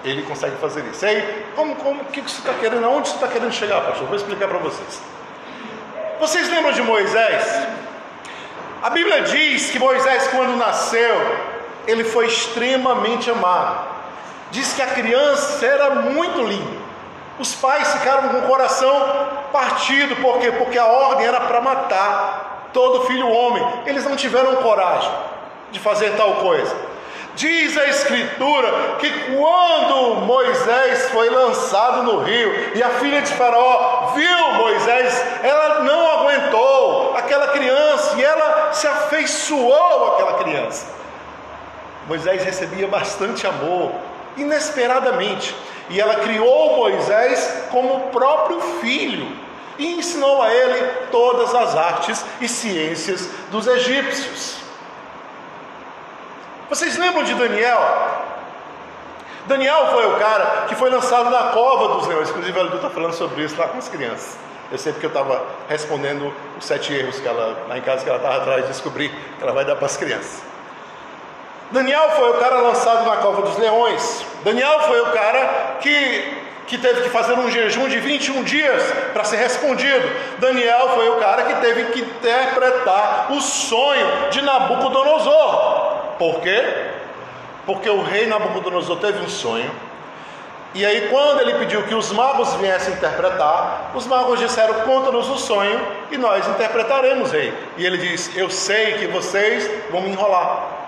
Ele 0.03 0.23
consegue 0.23 0.55
fazer 0.55 0.83
isso. 0.85 1.05
E 1.05 1.09
aí, 1.09 1.45
como, 1.55 1.75
como, 1.75 2.01
o 2.01 2.05
que 2.05 2.21
você 2.21 2.39
está 2.39 2.53
querendo? 2.53 2.85
Aonde 2.85 3.09
você 3.09 3.15
está 3.15 3.27
querendo 3.27 3.51
chegar, 3.51 3.81
pastor? 3.81 4.07
Vou 4.07 4.15
explicar 4.15 4.47
para 4.47 4.57
vocês. 4.57 5.01
Vocês 6.19 6.49
lembram 6.49 6.71
de 6.71 6.81
Moisés? 6.81 7.67
A 8.81 8.89
Bíblia 8.89 9.21
diz 9.23 9.69
que 9.69 9.77
Moisés, 9.77 10.29
quando 10.29 10.55
nasceu, 10.55 11.48
ele 11.89 12.03
foi 12.03 12.27
extremamente 12.27 13.29
amado. 13.29 13.87
Diz 14.51 14.73
que 14.73 14.81
a 14.81 14.87
criança 14.87 15.65
era 15.65 15.89
muito 15.91 16.41
linda. 16.41 16.79
Os 17.37 17.55
pais 17.55 17.91
ficaram 17.93 18.29
com 18.29 18.37
o 18.39 18.47
coração 18.47 19.27
partido, 19.51 20.15
por 20.17 20.39
quê? 20.39 20.51
Porque 20.51 20.77
a 20.77 20.85
ordem 20.85 21.25
era 21.25 21.39
para 21.41 21.61
matar 21.61 22.69
todo 22.73 23.05
filho 23.05 23.29
homem. 23.29 23.65
Eles 23.85 24.03
não 24.03 24.15
tiveram 24.15 24.57
coragem 24.57 25.11
de 25.71 25.79
fazer 25.79 26.15
tal 26.17 26.35
coisa. 26.35 26.75
Diz 27.35 27.77
a 27.77 27.85
Escritura 27.87 28.97
que 28.99 29.09
quando 29.33 30.25
Moisés 30.25 31.09
foi 31.09 31.29
lançado 31.29 32.03
no 32.03 32.23
rio 32.23 32.75
e 32.75 32.83
a 32.83 32.89
filha 32.89 33.21
de 33.21 33.31
Faraó 33.33 34.11
viu 34.13 34.53
Moisés, 34.55 35.23
ela 35.41 35.79
não 35.83 36.19
aguentou 36.19 37.13
aquela 37.15 37.47
criança 37.47 38.15
e 38.17 38.23
ela 38.23 38.73
se 38.73 38.87
afeiçoou 38.87 40.13
àquela 40.13 40.33
criança. 40.33 40.98
Moisés 42.09 42.43
recebia 42.43 42.87
bastante 42.87 43.45
amor, 43.45 43.91
inesperadamente, 44.35 45.55
e 45.91 46.01
ela 46.01 46.15
criou 46.15 46.77
Moisés 46.77 47.65
como 47.69 47.97
o 47.97 47.99
próprio 48.09 48.59
filho 48.81 49.27
e 49.77 49.93
ensinou 49.93 50.41
a 50.41 50.51
ele 50.51 50.91
todas 51.11 51.53
as 51.53 51.75
artes 51.75 52.25
e 52.41 52.47
ciências 52.47 53.29
dos 53.51 53.67
egípcios. 53.67 54.57
Vocês 56.67 56.97
lembram 56.97 57.23
de 57.23 57.35
Daniel? 57.35 57.79
Daniel 59.45 59.91
foi 59.91 60.07
o 60.07 60.17
cara 60.17 60.65
que 60.67 60.73
foi 60.73 60.89
lançado 60.89 61.29
na 61.29 61.51
cova 61.51 61.95
dos 61.95 62.07
leões. 62.07 62.29
Inclusive, 62.29 62.59
a 62.59 62.63
está 62.63 62.89
falando 62.89 63.13
sobre 63.13 63.43
isso 63.43 63.55
lá 63.55 63.67
com 63.67 63.77
as 63.77 63.87
crianças. 63.87 64.35
Eu 64.71 64.79
sei 64.79 64.93
porque 64.93 65.05
eu 65.05 65.09
estava 65.11 65.43
respondendo 65.67 66.33
os 66.57 66.65
sete 66.65 66.91
erros 66.91 67.19
que 67.19 67.27
ela, 67.27 67.65
lá 67.67 67.77
em 67.77 67.81
casa, 67.81 68.03
que 68.03 68.09
ela 68.09 68.17
estava 68.17 68.37
atrás 68.37 68.63
de 68.63 68.67
descobrir, 68.67 69.09
que 69.09 69.43
ela 69.43 69.53
vai 69.53 69.63
dar 69.63 69.75
para 69.75 69.85
as 69.85 69.95
crianças. 69.95 70.48
Daniel 71.71 72.09
foi 72.11 72.29
o 72.31 72.33
cara 72.35 72.61
lançado 72.61 73.05
na 73.05 73.17
cova 73.17 73.43
dos 73.43 73.57
leões. 73.57 74.25
Daniel 74.43 74.81
foi 74.81 75.01
o 75.01 75.05
cara 75.07 75.77
que, 75.79 76.33
que 76.65 76.77
teve 76.79 77.01
que 77.01 77.09
fazer 77.09 77.33
um 77.33 77.49
jejum 77.51 77.87
de 77.87 77.99
21 77.99 78.43
dias 78.43 78.81
para 79.13 79.23
ser 79.23 79.37
respondido. 79.37 80.09
Daniel 80.39 80.89
foi 80.95 81.09
o 81.09 81.17
cara 81.17 81.43
que 81.43 81.53
teve 81.61 81.85
que 81.91 82.01
interpretar 82.01 83.27
o 83.31 83.39
sonho 83.39 84.29
de 84.31 84.41
Nabucodonosor. 84.41 86.15
Por 86.17 86.41
quê? 86.41 86.63
Porque 87.67 87.89
o 87.89 88.01
rei 88.01 88.25
Nabucodonosor 88.25 88.97
teve 88.97 89.23
um 89.23 89.29
sonho. 89.29 89.69
E 90.73 90.85
aí, 90.85 91.07
quando 91.09 91.41
ele 91.41 91.55
pediu 91.55 91.83
que 91.83 91.95
os 91.95 92.11
magos 92.11 92.53
viessem 92.55 92.93
interpretar, 92.93 93.91
os 93.95 94.05
magos 94.05 94.39
disseram: 94.39 94.73
Conta-nos 94.81 95.27
o 95.27 95.37
sonho 95.37 95.79
e 96.11 96.17
nós 96.17 96.47
interpretaremos, 96.47 97.31
rei. 97.31 97.51
E 97.77 97.85
ele 97.85 97.97
diz: 97.97 98.35
Eu 98.35 98.51
sei 98.51 98.93
que 98.93 99.07
vocês 99.07 99.69
vão 99.91 100.01
me 100.01 100.09
enrolar. 100.09 100.78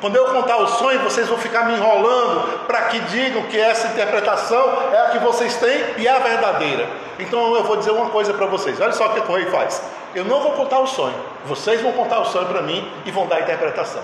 Quando 0.00 0.14
eu 0.14 0.26
contar 0.26 0.58
o 0.58 0.66
sonho, 0.68 1.00
vocês 1.00 1.26
vão 1.28 1.36
ficar 1.38 1.64
me 1.64 1.74
enrolando 1.74 2.66
para 2.66 2.82
que 2.82 3.00
digam 3.00 3.42
que 3.44 3.58
essa 3.58 3.88
interpretação 3.88 4.78
é 4.92 4.98
a 4.98 5.08
que 5.10 5.18
vocês 5.18 5.56
têm 5.56 5.84
e 5.96 6.06
é 6.06 6.10
a 6.10 6.20
verdadeira. 6.20 6.88
Então 7.18 7.56
eu 7.56 7.64
vou 7.64 7.76
dizer 7.76 7.90
uma 7.90 8.10
coisa 8.10 8.32
para 8.32 8.46
vocês. 8.46 8.80
Olha 8.80 8.92
só 8.92 9.06
o 9.06 9.10
que 9.10 9.20
o 9.20 9.34
rei 9.34 9.46
faz. 9.46 9.82
Eu 10.14 10.24
não 10.24 10.40
vou 10.40 10.52
contar 10.52 10.78
o 10.78 10.86
sonho. 10.86 11.16
Vocês 11.46 11.80
vão 11.80 11.92
contar 11.92 12.20
o 12.20 12.26
sonho 12.26 12.46
para 12.46 12.62
mim 12.62 12.88
e 13.04 13.10
vão 13.10 13.26
dar 13.26 13.36
a 13.36 13.40
interpretação. 13.40 14.02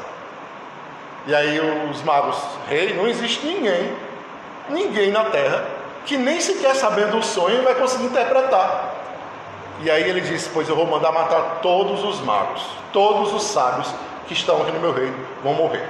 E 1.27 1.35
aí 1.35 1.61
os 1.91 2.03
magos, 2.03 2.37
rei, 2.69 2.93
não 2.95 3.07
existe 3.07 3.47
ninguém, 3.47 3.97
ninguém 4.69 5.11
na 5.11 5.25
terra 5.25 5.65
que 6.05 6.19
nem 6.19 6.39
sequer 6.41 6.75
sabendo 6.75 7.17
o 7.17 7.23
sonho 7.23 7.63
vai 7.63 7.75
conseguir 7.75 8.05
interpretar. 8.07 8.95
E 9.81 9.91
aí 9.91 10.09
ele 10.09 10.21
disse: 10.21 10.51
Pois 10.53 10.69
eu 10.69 10.77
vou 10.77 10.87
mandar 10.87 11.13
matar 11.13 11.61
todos 11.63 12.05
os 12.05 12.21
magos, 12.21 12.63
todos 12.93 13.33
os 13.33 13.45
sábios 13.45 13.89
que 14.27 14.33
estão 14.33 14.63
aqui 14.63 14.73
no 14.73 14.81
meu 14.81 14.93
reino 14.93 15.17
vão 15.43 15.55
morrer. 15.55 15.89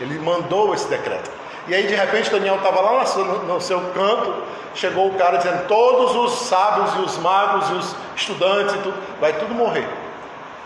Ele 0.00 0.18
mandou 0.18 0.74
esse 0.74 0.88
decreto. 0.88 1.30
E 1.68 1.74
aí 1.74 1.86
de 1.86 1.94
repente 1.94 2.30
Daniel 2.30 2.56
estava 2.56 2.80
lá 2.80 3.04
no 3.46 3.60
seu 3.60 3.80
canto, 3.92 4.42
chegou 4.74 5.08
o 5.08 5.14
cara 5.14 5.38
dizendo: 5.38 5.66
todos 5.66 6.16
os 6.16 6.46
sábios 6.46 6.94
e 6.96 6.98
os 7.00 7.18
magos 7.18 7.70
e 7.70 7.72
os 7.74 7.96
estudantes 8.16 8.74
e 8.74 8.78
tudo, 8.78 8.94
vai 9.20 9.32
tudo 9.34 9.54
morrer. 9.54 9.86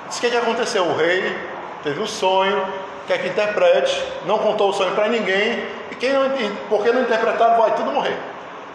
Diz 0.08 0.18
o 0.18 0.20
que, 0.20 0.30
que 0.30 0.36
aconteceu? 0.36 0.84
O 0.84 0.96
rei 0.96 1.36
teve 1.82 2.00
um 2.00 2.06
sonho, 2.06 2.64
quer 3.06 3.20
que 3.20 3.28
interprete, 3.28 4.02
não 4.26 4.38
contou 4.38 4.70
o 4.70 4.72
sonho 4.72 4.94
para 4.94 5.08
ninguém, 5.08 5.66
e 5.90 5.94
quem 5.94 6.12
não, 6.12 6.30
porque 6.68 6.92
não 6.92 7.02
interpretaram, 7.02 7.58
vai 7.60 7.74
tudo 7.74 7.90
morrer. 7.90 8.16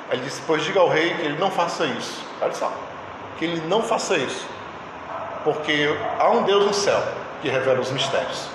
Aí 0.10 0.18
ele 0.18 0.24
disse: 0.24 0.42
Pois 0.46 0.64
diga 0.64 0.80
ao 0.80 0.90
rei 0.90 1.14
que 1.14 1.22
ele 1.22 1.38
não 1.40 1.50
faça 1.50 1.86
isso. 1.86 2.22
Olha 2.42 2.54
só, 2.54 2.72
que 3.38 3.46
ele 3.46 3.62
não 3.68 3.82
faça 3.82 4.18
isso, 4.18 4.46
porque 5.44 5.96
há 6.20 6.30
um 6.30 6.44
Deus 6.44 6.66
no 6.66 6.74
céu 6.74 7.02
que 7.42 7.50
revela 7.50 7.80
os 7.80 7.92
mistérios. 7.92 8.48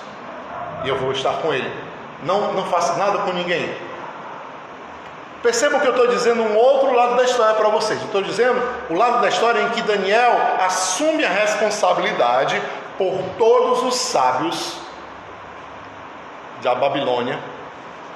E 0.84 0.88
eu 0.88 0.96
vou 0.98 1.12
estar 1.12 1.34
com 1.34 1.52
ele. 1.52 1.70
Não, 2.22 2.52
não 2.52 2.64
faça 2.66 2.94
nada 2.94 3.18
com 3.18 3.32
ninguém. 3.32 3.74
Percebam 5.42 5.78
que 5.78 5.86
eu 5.86 5.90
estou 5.90 6.06
dizendo 6.06 6.42
um 6.42 6.56
outro 6.56 6.94
lado 6.94 7.16
da 7.16 7.24
história 7.24 7.54
para 7.54 7.68
vocês. 7.68 8.02
Estou 8.02 8.22
dizendo 8.22 8.62
o 8.88 8.94
lado 8.94 9.20
da 9.20 9.28
história 9.28 9.60
em 9.60 9.68
que 9.70 9.82
Daniel 9.82 10.32
assume 10.60 11.24
a 11.24 11.28
responsabilidade 11.28 12.60
por 12.96 13.12
todos 13.36 13.82
os 13.82 13.94
sábios 13.94 14.78
da 16.62 16.74
Babilônia, 16.74 17.38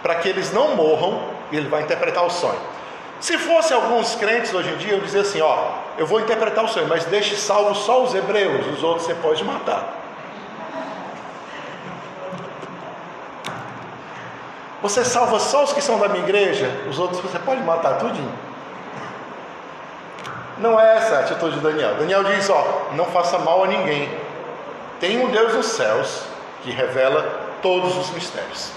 para 0.02 0.14
que 0.14 0.28
eles 0.28 0.52
não 0.52 0.74
morram 0.74 1.20
e 1.52 1.56
ele 1.56 1.68
vai 1.68 1.82
interpretar 1.82 2.24
o 2.24 2.30
sonho. 2.30 2.58
Se 3.20 3.36
fosse 3.36 3.74
alguns 3.74 4.14
crentes 4.14 4.54
hoje 4.54 4.70
em 4.70 4.76
dia, 4.76 4.94
eu 4.94 5.00
dizia 5.00 5.20
assim: 5.20 5.40
ó, 5.40 5.72
eu 5.98 6.06
vou 6.06 6.20
interpretar 6.20 6.64
o 6.64 6.68
sonho, 6.68 6.86
mas 6.88 7.04
deixe 7.04 7.36
salvo 7.36 7.74
só 7.74 8.02
os 8.02 8.14
hebreus, 8.14 8.66
os 8.68 8.82
outros 8.82 9.06
você 9.06 9.14
pode 9.14 9.44
matar. 9.44 10.07
Você 14.80 15.04
salva 15.04 15.40
só 15.40 15.64
os 15.64 15.72
que 15.72 15.82
são 15.82 15.98
da 15.98 16.08
minha 16.08 16.22
igreja, 16.22 16.70
os 16.88 16.98
outros 16.98 17.20
você 17.20 17.38
pode 17.38 17.60
matar 17.62 17.98
tudinho. 17.98 18.32
Não 20.58 20.78
é 20.78 20.96
essa 20.96 21.16
a 21.16 21.20
atitude 21.20 21.56
de 21.56 21.60
Daniel. 21.60 21.94
Daniel 21.94 22.24
diz: 22.24 22.48
ó, 22.50 22.88
não 22.92 23.04
faça 23.06 23.38
mal 23.38 23.64
a 23.64 23.66
ninguém. 23.66 24.08
Tem 25.00 25.18
um 25.24 25.30
Deus 25.30 25.54
nos 25.54 25.66
céus 25.66 26.22
que 26.62 26.70
revela 26.70 27.22
todos 27.62 27.96
os 27.96 28.10
mistérios. 28.10 28.72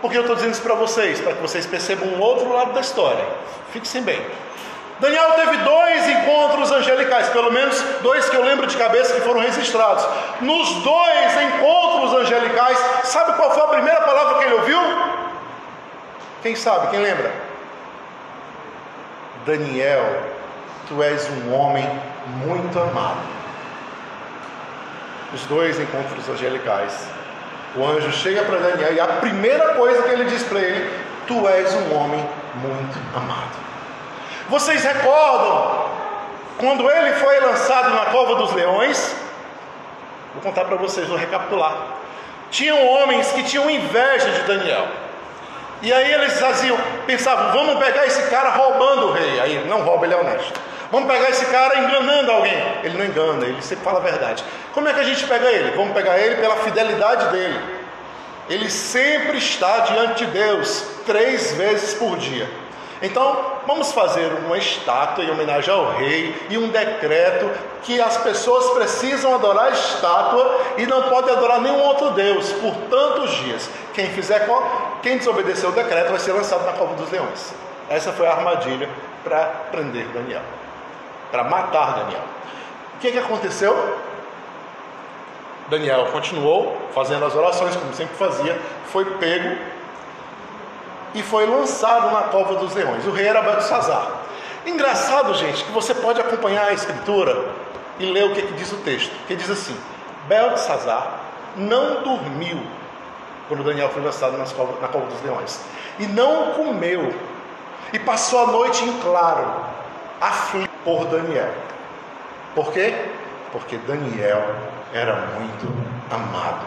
Por 0.00 0.10
que 0.10 0.16
eu 0.16 0.22
estou 0.22 0.34
dizendo 0.34 0.52
isso 0.52 0.62
para 0.62 0.74
vocês? 0.74 1.20
Para 1.20 1.34
que 1.34 1.42
vocês 1.42 1.66
percebam 1.66 2.08
um 2.08 2.20
outro 2.20 2.50
lado 2.50 2.72
da 2.72 2.80
história. 2.80 3.24
Fixem 3.70 4.02
bem. 4.02 4.24
Daniel 4.98 5.32
teve 5.32 5.56
dois 5.58 6.08
encontros 6.08 6.70
angelicais, 6.70 7.28
pelo 7.30 7.50
menos 7.50 7.80
dois 8.02 8.28
que 8.28 8.36
eu 8.36 8.44
lembro 8.44 8.66
de 8.66 8.76
cabeça 8.76 9.14
que 9.14 9.20
foram 9.22 9.40
registrados. 9.40 10.06
Nos 10.42 10.74
dois 10.82 11.42
encontros 11.42 11.79
angelicais, 12.20 12.78
sabe 13.04 13.32
qual 13.34 13.50
foi 13.52 13.62
a 13.62 13.68
primeira 13.68 14.00
palavra 14.02 14.38
que 14.38 14.44
ele 14.44 14.54
ouviu? 14.54 14.78
Quem 16.42 16.56
sabe? 16.56 16.88
Quem 16.88 17.00
lembra? 17.00 17.30
Daniel, 19.44 20.22
tu 20.88 21.02
és 21.02 21.28
um 21.30 21.52
homem 21.54 21.88
muito 22.44 22.78
amado. 22.78 23.20
Os 25.32 25.44
dois 25.46 25.78
encontros 25.78 26.28
angelicais. 26.28 27.06
O 27.76 27.84
anjo 27.84 28.10
chega 28.10 28.42
para 28.42 28.58
Daniel 28.58 28.94
e 28.94 29.00
a 29.00 29.06
primeira 29.06 29.74
coisa 29.74 30.02
que 30.02 30.10
ele 30.10 30.24
diz 30.24 30.42
para 30.42 30.58
ele: 30.58 30.90
Tu 31.26 31.48
és 31.48 31.72
um 31.74 31.94
homem 31.94 32.28
muito 32.56 32.98
amado. 33.16 33.56
Vocês 34.48 34.82
recordam 34.82 35.88
quando 36.58 36.90
ele 36.90 37.14
foi 37.14 37.38
lançado 37.40 37.90
na 37.90 38.06
cova 38.06 38.34
dos 38.34 38.52
leões? 38.52 39.14
Vou 40.34 40.42
contar 40.42 40.64
para 40.64 40.76
vocês, 40.76 41.06
vou 41.06 41.16
recapitular. 41.16 41.99
Tinham 42.50 42.86
homens 42.86 43.30
que 43.32 43.42
tinham 43.44 43.70
inveja 43.70 44.30
de 44.30 44.40
Daniel. 44.42 44.88
E 45.82 45.92
aí 45.92 46.12
eles 46.12 46.38
faziam, 46.38 46.76
pensavam, 47.06 47.52
vamos 47.52 47.82
pegar 47.82 48.06
esse 48.06 48.22
cara 48.28 48.50
roubando 48.50 49.08
o 49.08 49.12
rei. 49.12 49.40
Aí 49.40 49.64
não 49.66 49.82
rouba, 49.82 50.04
ele 50.04 50.14
é 50.14 50.16
honesto. 50.16 50.60
Vamos 50.90 51.10
pegar 51.10 51.30
esse 51.30 51.46
cara 51.46 51.78
enganando 51.78 52.32
alguém. 52.32 52.62
Ele 52.82 52.98
não 52.98 53.04
engana, 53.04 53.46
ele 53.46 53.62
sempre 53.62 53.84
fala 53.84 53.98
a 53.98 54.02
verdade. 54.02 54.44
Como 54.74 54.88
é 54.88 54.92
que 54.92 55.00
a 55.00 55.04
gente 55.04 55.24
pega 55.24 55.48
ele? 55.48 55.70
Vamos 55.76 55.94
pegar 55.94 56.18
ele 56.18 56.36
pela 56.36 56.56
fidelidade 56.56 57.28
dele. 57.30 57.60
Ele 58.48 58.68
sempre 58.68 59.38
está 59.38 59.78
diante 59.80 60.24
de 60.24 60.32
Deus, 60.32 60.84
três 61.06 61.52
vezes 61.52 61.94
por 61.94 62.16
dia. 62.16 62.48
Então, 63.02 63.44
vamos 63.66 63.92
fazer 63.92 64.30
uma 64.44 64.58
estátua 64.58 65.24
em 65.24 65.30
homenagem 65.30 65.72
ao 65.72 65.92
rei 65.92 66.34
e 66.50 66.58
um 66.58 66.68
decreto 66.68 67.50
que 67.82 67.98
as 67.98 68.18
pessoas 68.18 68.70
precisam 68.74 69.34
adorar 69.34 69.66
a 69.66 69.70
estátua 69.70 70.60
e 70.76 70.86
não 70.86 71.04
podem 71.04 71.34
adorar 71.34 71.60
nenhum 71.62 71.80
outro 71.80 72.10
Deus 72.10 72.52
por 72.52 72.74
tantos 72.90 73.30
dias. 73.36 73.70
Quem 73.94 74.10
fizer, 74.10 74.46
quem 75.02 75.16
desobedecer 75.16 75.68
o 75.68 75.72
decreto 75.72 76.10
vai 76.10 76.18
ser 76.18 76.32
lançado 76.32 76.64
na 76.66 76.72
cova 76.74 76.94
dos 76.94 77.10
leões. 77.10 77.54
Essa 77.88 78.12
foi 78.12 78.26
a 78.26 78.32
armadilha 78.32 78.88
para 79.24 79.46
prender 79.70 80.06
Daniel, 80.08 80.42
para 81.30 81.44
matar 81.44 81.94
Daniel. 81.94 82.22
O 82.96 82.98
que, 83.00 83.12
que 83.12 83.18
aconteceu? 83.18 83.98
Daniel 85.70 86.08
continuou 86.12 86.76
fazendo 86.92 87.24
as 87.24 87.34
orações 87.34 87.74
como 87.76 87.94
sempre 87.94 88.16
fazia, 88.16 88.58
foi 88.86 89.04
pego 89.04 89.56
e 91.14 91.22
foi 91.22 91.46
lançado 91.46 92.10
na 92.12 92.22
cova 92.22 92.54
dos 92.56 92.74
leões. 92.74 93.06
O 93.06 93.10
rei 93.10 93.26
era 93.26 93.42
Belsazar. 93.42 94.08
Engraçado, 94.66 95.34
gente, 95.34 95.64
que 95.64 95.72
você 95.72 95.94
pode 95.94 96.20
acompanhar 96.20 96.68
a 96.68 96.72
escritura 96.72 97.46
e 97.98 98.06
ler 98.06 98.24
o 98.24 98.34
que, 98.34 98.42
que 98.42 98.52
diz 98.54 98.70
o 98.72 98.76
texto. 98.78 99.12
Que 99.26 99.34
diz 99.34 99.50
assim: 99.50 99.76
Belsazar 100.28 101.20
não 101.56 102.02
dormiu 102.02 102.60
quando 103.50 103.64
Daniel 103.64 103.88
foi 103.88 104.00
lançado 104.00 104.38
na 104.38 104.88
cova 104.88 105.06
dos 105.06 105.20
leões, 105.22 105.60
e 105.98 106.06
não 106.06 106.52
comeu, 106.52 107.12
e 107.92 107.98
passou 107.98 108.44
a 108.44 108.46
noite 108.46 108.84
em 108.84 109.00
claro, 109.00 109.44
aflito 110.20 110.70
por 110.84 111.04
Daniel. 111.06 111.52
Por 112.54 112.72
quê? 112.72 112.94
Porque 113.50 113.76
Daniel 113.78 114.54
era 114.92 115.16
muito 115.34 115.66
amado. 116.14 116.64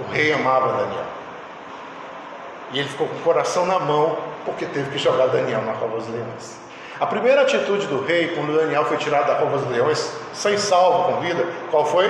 O 0.00 0.10
rei 0.10 0.32
amava 0.32 0.78
Daniel. 0.78 1.17
E 2.72 2.78
ele 2.78 2.88
ficou 2.88 3.06
com 3.06 3.16
o 3.16 3.20
coração 3.20 3.66
na 3.66 3.78
mão 3.78 4.18
porque 4.44 4.66
teve 4.66 4.90
que 4.90 4.98
jogar 4.98 5.26
Daniel 5.28 5.62
na 5.62 5.74
cova 5.74 5.96
dos 5.96 6.08
leões. 6.08 6.58
A 7.00 7.06
primeira 7.06 7.42
atitude 7.42 7.86
do 7.86 8.04
rei, 8.04 8.34
quando 8.34 8.56
Daniel 8.56 8.84
foi 8.84 8.96
tirado 8.96 9.26
da 9.26 9.36
cova 9.36 9.58
dos 9.58 9.70
leões, 9.70 10.12
sem 10.32 10.58
salvo, 10.58 11.12
com 11.12 11.20
vida, 11.20 11.46
qual 11.70 11.86
foi? 11.86 12.08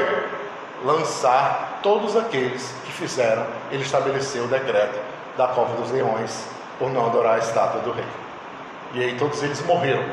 Lançar 0.85 1.81
todos 1.83 2.17
aqueles 2.17 2.73
que 2.85 2.93
fizeram, 2.93 3.45
ele 3.71 3.83
estabeleceu 3.83 4.45
o 4.45 4.49
decreto 4.49 4.99
da 5.37 5.49
cova 5.49 5.75
dos 5.77 5.91
leões 5.91 6.45
por 6.79 6.91
não 6.91 7.07
adorar 7.07 7.35
a 7.35 7.39
estátua 7.39 7.81
do 7.83 7.93
rei. 7.93 8.05
E 8.95 9.03
aí 9.03 9.19
todos 9.19 9.43
eles 9.43 9.61
morreram. 9.67 10.05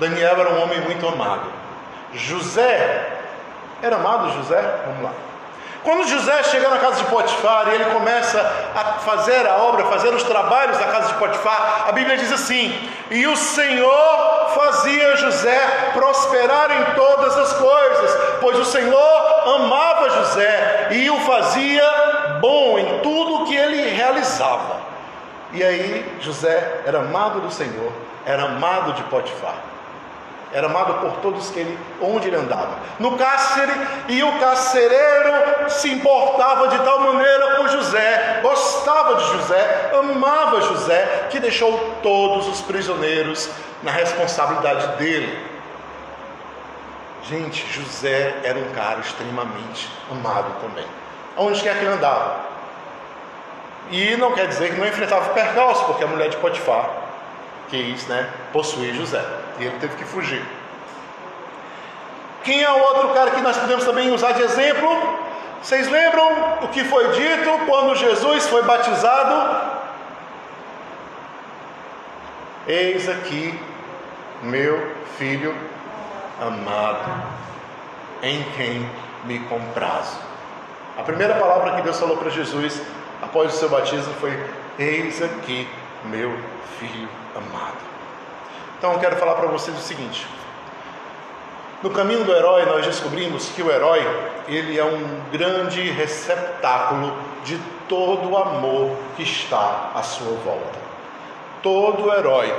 Daniel 0.00 0.40
era 0.40 0.50
um 0.50 0.62
homem 0.62 0.80
muito 0.80 1.06
amado. 1.06 1.46
José, 2.14 3.12
era 3.82 3.96
amado 3.96 4.32
José? 4.32 4.82
Vamos 4.86 5.02
lá. 5.02 5.12
Quando 5.84 6.08
José 6.08 6.42
chega 6.44 6.70
na 6.70 6.78
casa 6.78 6.96
de 6.96 7.10
Potifar 7.10 7.68
e 7.68 7.74
ele 7.74 7.84
começa 7.92 8.40
a 8.74 8.84
fazer 9.00 9.46
a 9.46 9.56
obra, 9.56 9.84
fazer 9.84 10.08
os 10.14 10.22
trabalhos 10.22 10.78
da 10.78 10.86
casa 10.86 11.08
de 11.08 11.18
Potifar, 11.18 11.84
a 11.86 11.92
Bíblia 11.92 12.16
diz 12.16 12.32
assim: 12.32 12.72
E 13.10 13.26
o 13.26 13.36
Senhor 13.36 14.48
fazia 14.54 15.14
José 15.16 15.90
prosperar 15.92 16.70
em 16.70 16.94
todas 16.94 17.36
as 17.36 17.52
coisas, 17.52 18.38
pois 18.40 18.58
o 18.58 18.64
Senhor 18.64 19.48
amava 19.56 20.08
José 20.08 20.88
e 20.92 21.10
o 21.10 21.20
fazia 21.20 22.38
bom 22.40 22.78
em 22.78 23.00
tudo 23.00 23.42
o 23.42 23.44
que 23.44 23.54
ele 23.54 23.90
realizava. 23.90 24.80
E 25.52 25.62
aí 25.62 26.18
José 26.22 26.80
era 26.86 27.00
amado 27.00 27.40
do 27.40 27.50
Senhor, 27.50 27.92
era 28.24 28.44
amado 28.44 28.94
de 28.94 29.02
Potifar 29.02 29.73
era 30.54 30.68
amado 30.68 30.94
por 31.00 31.16
todos 31.20 31.50
que 31.50 31.58
ele, 31.58 31.78
onde 32.00 32.28
ele 32.28 32.36
andava. 32.36 32.78
No 33.00 33.18
cárcere, 33.18 33.72
e 34.08 34.22
o 34.22 34.38
carcereiro 34.38 35.68
se 35.68 35.90
importava 35.90 36.68
de 36.68 36.78
tal 36.78 37.00
maneira 37.00 37.56
com 37.56 37.66
José, 37.66 38.38
gostava 38.40 39.16
de 39.16 39.24
José, 39.32 39.90
amava 39.92 40.60
José, 40.60 41.26
que 41.28 41.40
deixou 41.40 41.96
todos 42.04 42.46
os 42.46 42.60
prisioneiros 42.60 43.50
na 43.82 43.90
responsabilidade 43.90 44.96
dele. 44.96 45.44
Gente, 47.24 47.66
José 47.72 48.36
era 48.44 48.56
um 48.56 48.70
cara 48.72 49.00
extremamente 49.00 49.90
amado 50.08 50.52
também. 50.60 50.86
Onde 51.36 51.60
quer 51.60 51.76
que 51.78 51.84
ele 51.84 51.94
andava. 51.94 52.36
E 53.90 54.16
não 54.16 54.32
quer 54.32 54.46
dizer 54.46 54.72
que 54.72 54.80
não 54.80 54.86
enfrentava 54.86 55.30
percalço, 55.30 55.84
porque 55.86 56.04
a 56.04 56.06
mulher 56.06 56.28
de 56.28 56.36
Potifar 56.36 56.90
quis 57.68 58.06
né, 58.06 58.30
possuir 58.52 58.94
José. 58.94 59.22
E 59.58 59.64
ele 59.64 59.78
teve 59.78 59.96
que 59.96 60.04
fugir. 60.04 60.44
Quem 62.42 62.62
é 62.62 62.70
o 62.70 62.78
outro 62.78 63.08
cara 63.10 63.30
que 63.30 63.40
nós 63.40 63.56
podemos 63.56 63.84
também 63.84 64.12
usar 64.12 64.32
de 64.32 64.42
exemplo? 64.42 64.88
Vocês 65.62 65.88
lembram 65.88 66.58
o 66.62 66.68
que 66.68 66.84
foi 66.84 67.08
dito 67.12 67.50
quando 67.66 67.96
Jesus 67.96 68.46
foi 68.48 68.62
batizado? 68.62 69.74
Eis 72.66 73.08
aqui 73.08 73.58
meu 74.42 74.94
filho 75.16 75.54
amado, 76.40 77.22
em 78.22 78.42
quem 78.56 78.88
me 79.24 79.38
comprazo. 79.40 80.18
A 80.98 81.02
primeira 81.02 81.34
palavra 81.34 81.76
que 81.76 81.82
Deus 81.82 81.98
falou 81.98 82.16
para 82.16 82.30
Jesus 82.30 82.80
após 83.22 83.54
o 83.54 83.56
seu 83.56 83.68
batismo 83.68 84.12
foi: 84.14 84.38
Eis 84.78 85.22
aqui 85.22 85.68
meu 86.04 86.36
filho 86.78 87.08
amado. 87.34 87.93
Então 88.84 88.92
eu 88.92 89.00
quero 89.00 89.16
falar 89.16 89.36
para 89.36 89.46
vocês 89.46 89.74
o 89.74 89.80
seguinte: 89.80 90.26
no 91.82 91.88
caminho 91.88 92.22
do 92.22 92.30
herói 92.30 92.66
nós 92.66 92.84
descobrimos 92.84 93.48
que 93.48 93.62
o 93.62 93.72
herói 93.72 94.06
ele 94.46 94.78
é 94.78 94.84
um 94.84 95.22
grande 95.32 95.90
receptáculo 95.90 97.16
de 97.46 97.58
todo 97.88 98.28
o 98.28 98.36
amor 98.36 98.94
que 99.16 99.22
está 99.22 99.90
à 99.94 100.02
sua 100.02 100.36
volta. 100.44 100.78
Todo 101.62 102.12
herói 102.12 102.54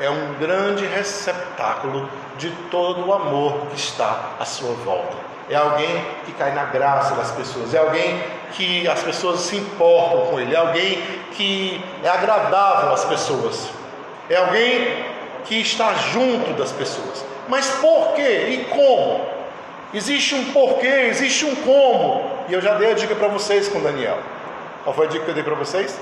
é 0.00 0.08
um 0.08 0.36
grande 0.40 0.86
receptáculo 0.86 2.08
de 2.38 2.50
todo 2.70 3.06
o 3.06 3.12
amor 3.12 3.66
que 3.66 3.76
está 3.76 4.36
à 4.40 4.46
sua 4.46 4.72
volta. 4.72 5.18
É 5.50 5.54
alguém 5.56 6.02
que 6.24 6.32
cai 6.32 6.54
na 6.54 6.64
graça 6.64 7.14
das 7.14 7.30
pessoas, 7.32 7.74
é 7.74 7.78
alguém 7.78 8.24
que 8.52 8.88
as 8.88 9.02
pessoas 9.02 9.40
se 9.40 9.56
importam 9.56 10.28
com 10.28 10.40
ele, 10.40 10.54
é 10.54 10.58
alguém 10.58 11.02
que 11.32 11.84
é 12.02 12.08
agradável 12.08 12.90
às 12.90 13.04
pessoas, 13.04 13.68
é 14.30 14.36
alguém 14.36 15.17
que 15.48 15.60
está 15.60 15.94
junto 15.94 16.52
das 16.52 16.70
pessoas. 16.70 17.24
Mas 17.48 17.66
por 17.76 18.12
quê 18.12 18.48
e 18.50 18.64
como? 18.66 19.26
Existe 19.94 20.34
um 20.34 20.52
porquê, 20.52 21.06
existe 21.08 21.46
um 21.46 21.56
como. 21.56 22.30
E 22.48 22.52
eu 22.52 22.60
já 22.60 22.74
dei 22.74 22.90
a 22.90 22.94
dica 22.94 23.14
para 23.14 23.28
vocês 23.28 23.68
com 23.68 23.80
Daniel. 23.80 24.18
Qual 24.84 24.94
foi 24.94 25.06
a 25.06 25.08
dica 25.08 25.24
que 25.24 25.30
eu 25.30 25.34
dei 25.34 25.42
para 25.42 25.54
vocês? 25.54 25.98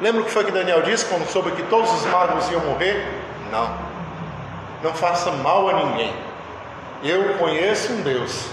Lembra 0.00 0.20
o 0.20 0.24
que 0.24 0.30
foi 0.30 0.44
que 0.44 0.52
Daniel 0.52 0.82
disse 0.82 1.06
quando 1.06 1.26
soube 1.28 1.50
que 1.52 1.62
todos 1.64 1.90
os 1.92 2.04
magos 2.06 2.50
iam 2.50 2.60
morrer? 2.60 3.08
Não. 3.50 3.74
Não 4.82 4.92
faça 4.92 5.32
mal 5.32 5.68
a 5.70 5.72
ninguém. 5.72 6.14
Eu 7.02 7.34
conheço 7.38 7.92
um 7.94 8.02
Deus 8.02 8.46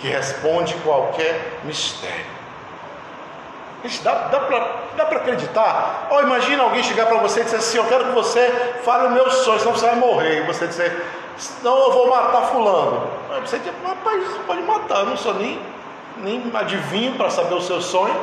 que 0.00 0.08
responde 0.08 0.74
qualquer 0.82 1.60
mistério. 1.64 2.26
Gente, 3.84 4.02
dá, 4.02 4.28
dá 4.28 4.40
para 4.40 4.83
acreditar? 5.02 6.08
Oh, 6.10 6.20
imagina 6.20 6.62
alguém 6.62 6.82
chegar 6.82 7.06
para 7.06 7.18
você 7.18 7.40
e 7.40 7.44
dizer 7.44 7.56
assim: 7.56 7.78
Eu 7.78 7.84
quero 7.84 8.06
que 8.06 8.12
você 8.12 8.48
fale 8.84 9.06
o 9.06 9.10
meu 9.10 9.30
sonho, 9.30 9.58
senão 9.58 9.72
você 9.72 9.86
vai 9.86 9.96
morrer. 9.96 10.42
E 10.42 10.46
você 10.46 10.66
dizer: 10.66 11.04
Não, 11.62 11.76
eu 11.78 11.92
vou 11.92 12.08
matar 12.08 12.42
Fulano. 12.42 13.08
Aí 13.30 13.40
você 13.40 13.58
diz: 13.58 13.72
Rapaz, 13.84 14.24
você 14.24 14.38
pode 14.46 14.62
matar, 14.62 15.00
eu 15.00 15.06
não 15.06 15.16
sou 15.16 15.34
nem, 15.34 15.60
nem 16.18 16.50
adivinho 16.54 17.14
para 17.14 17.30
saber 17.30 17.54
o 17.54 17.62
seu 17.62 17.80
sonho. 17.80 18.14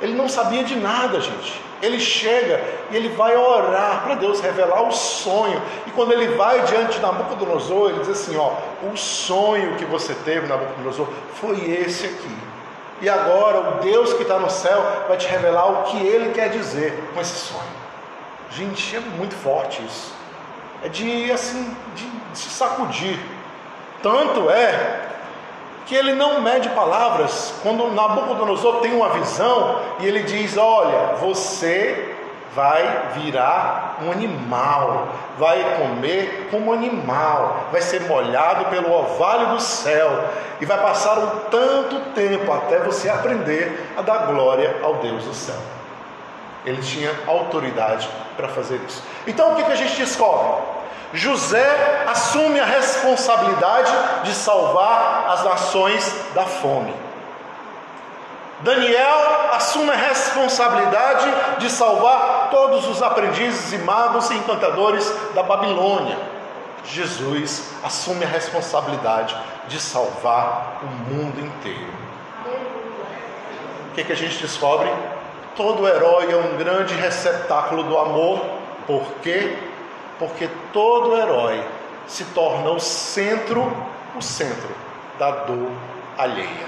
Ele 0.00 0.14
não 0.14 0.28
sabia 0.28 0.64
de 0.64 0.76
nada, 0.76 1.20
gente. 1.20 1.60
Ele 1.80 2.00
chega 2.00 2.62
e 2.90 2.96
ele 2.96 3.10
vai 3.10 3.36
orar 3.36 4.02
para 4.04 4.14
Deus 4.14 4.40
revelar 4.40 4.82
o 4.82 4.92
sonho. 4.92 5.60
E 5.86 5.90
quando 5.90 6.12
ele 6.12 6.28
vai 6.34 6.62
diante 6.62 6.94
de 6.94 7.00
Nabucodonosor, 7.00 7.90
ele 7.90 8.00
diz 8.00 8.10
assim: 8.10 8.36
Ó, 8.36 8.52
o 8.90 8.96
sonho 8.96 9.76
que 9.76 9.84
você 9.84 10.14
teve, 10.24 10.46
Nabucodonosor, 10.46 11.08
foi 11.34 11.58
esse 11.70 12.06
aqui. 12.06 12.53
E 13.04 13.08
agora 13.10 13.60
o 13.60 13.72
Deus 13.82 14.14
que 14.14 14.22
está 14.22 14.38
no 14.38 14.48
céu 14.48 14.82
vai 15.06 15.18
te 15.18 15.28
revelar 15.28 15.66
o 15.66 15.82
que 15.82 15.98
ele 15.98 16.32
quer 16.32 16.48
dizer 16.48 17.10
com 17.12 17.20
esse 17.20 17.34
sonho. 17.34 17.74
Gente, 18.50 18.96
é 18.96 19.00
muito 19.00 19.34
forte 19.34 19.84
isso. 19.84 20.10
É 20.82 20.88
de 20.88 21.30
assim, 21.30 21.76
de, 21.94 22.06
de 22.06 22.38
se 22.38 22.48
sacudir. 22.48 23.18
Tanto 24.02 24.48
é 24.48 25.02
que 25.84 25.94
ele 25.94 26.14
não 26.14 26.40
mede 26.40 26.70
palavras. 26.70 27.52
Quando 27.62 27.92
Nabucodonosor 27.92 28.80
tem 28.80 28.94
uma 28.94 29.10
visão 29.10 29.82
e 30.00 30.06
ele 30.06 30.22
diz: 30.22 30.56
Olha, 30.56 31.16
você 31.16 32.16
vai 32.54 33.10
virar 33.16 33.98
um 34.02 34.12
animal, 34.12 35.08
vai 35.36 35.76
comer 35.76 36.48
como 36.50 36.72
animal, 36.72 37.66
vai 37.72 37.82
ser 37.82 38.02
molhado 38.02 38.66
pelo 38.66 38.92
orvalho 38.92 39.48
do 39.48 39.60
céu 39.60 40.24
e 40.60 40.64
vai 40.64 40.80
passar 40.80 41.18
um 41.18 41.26
tanto 41.50 41.93
tempo 42.14 42.52
até 42.52 42.78
você 42.78 43.08
aprender 43.08 43.92
a 43.96 44.02
dar 44.02 44.26
glória 44.26 44.76
ao 44.82 44.94
Deus 44.96 45.24
do 45.24 45.34
céu. 45.34 45.58
Ele 46.64 46.80
tinha 46.80 47.12
autoridade 47.26 48.08
para 48.36 48.48
fazer 48.48 48.80
isso. 48.88 49.02
Então 49.26 49.52
o 49.52 49.56
que, 49.56 49.64
que 49.64 49.72
a 49.72 49.76
gente 49.76 49.96
descobre? 49.96 50.62
José 51.12 52.04
assume 52.08 52.58
a 52.58 52.64
responsabilidade 52.64 53.92
de 54.24 54.34
salvar 54.34 55.26
as 55.28 55.44
nações 55.44 56.12
da 56.34 56.44
fome. 56.44 56.92
Daniel 58.60 59.50
assume 59.52 59.90
a 59.90 59.96
responsabilidade 59.96 61.26
de 61.58 61.70
salvar 61.70 62.48
todos 62.50 62.88
os 62.88 63.02
aprendizes 63.02 63.72
e 63.72 63.78
magos 63.78 64.30
e 64.30 64.34
encantadores 64.34 65.12
da 65.34 65.42
Babilônia. 65.42 66.16
Jesus 66.84 67.70
assume 67.82 68.24
a 68.24 68.28
responsabilidade 68.28 69.36
de 69.68 69.80
salvar 69.80 70.80
o 70.82 70.86
mundo 70.86 71.40
inteiro. 71.40 72.03
O 73.94 73.96
que, 73.96 74.02
que 74.02 74.12
a 74.12 74.16
gente 74.16 74.38
descobre? 74.38 74.90
Todo 75.54 75.86
herói 75.86 76.32
é 76.32 76.34
um 76.34 76.56
grande 76.56 76.92
receptáculo 76.94 77.84
do 77.84 77.96
amor. 77.96 78.44
Por 78.88 79.04
quê? 79.22 79.56
Porque 80.18 80.50
todo 80.72 81.16
herói 81.16 81.64
se 82.04 82.24
torna 82.24 82.70
o 82.70 82.80
centro, 82.80 83.72
o 84.16 84.20
centro 84.20 84.68
da 85.16 85.30
dor 85.30 85.70
alheia. 86.18 86.66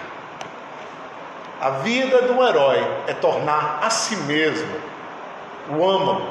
A 1.61 1.71
vida 1.71 2.23
do 2.23 2.41
herói 2.45 2.87
é 3.09 3.15
tornar 3.15 3.81
a 3.83 3.91
si 3.91 4.15
mesmo 4.19 4.77
o 5.69 5.85
âmago, 5.85 6.29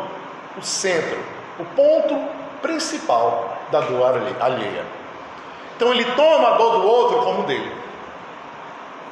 o 0.58 0.62
centro, 0.62 1.20
o 1.60 1.66
ponto 1.76 2.18
principal 2.62 3.58
da 3.70 3.82
dor 3.82 4.14
alheia. 4.40 4.86
Então 5.76 5.92
ele 5.92 6.06
toma 6.16 6.54
a 6.54 6.58
dor 6.58 6.80
do 6.80 6.88
outro 6.88 7.18
como 7.20 7.44
dele. 7.44 7.84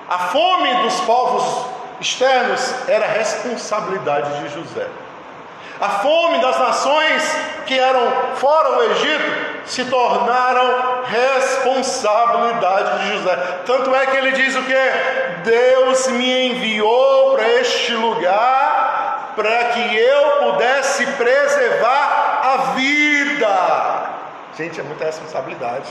A 0.09 0.17
fome 0.19 0.73
dos 0.83 0.99
povos 1.01 1.65
externos 1.99 2.73
era 2.87 3.05
responsabilidade 3.07 4.41
de 4.41 4.49
José. 4.49 4.87
A 5.79 5.89
fome 5.89 6.39
das 6.39 6.59
nações 6.59 7.35
que 7.65 7.77
eram 7.77 8.35
fora 8.35 8.75
do 8.75 8.83
Egito 8.83 9.53
se 9.65 9.85
tornaram 9.85 11.03
responsabilidade 11.05 12.99
de 12.99 13.17
José. 13.17 13.35
Tanto 13.65 13.95
é 13.95 14.05
que 14.07 14.17
ele 14.17 14.31
diz 14.33 14.55
o 14.55 14.63
que? 14.63 14.73
Deus 15.43 16.07
me 16.07 16.47
enviou 16.47 17.33
para 17.33 17.47
este 17.59 17.93
lugar 17.93 19.33
para 19.35 19.65
que 19.65 19.97
eu 19.97 20.51
pudesse 20.51 21.05
preservar 21.07 22.41
a 22.43 22.57
vida. 22.75 24.09
Gente, 24.55 24.79
é 24.79 24.83
muita 24.83 25.05
responsabilidade. 25.05 25.89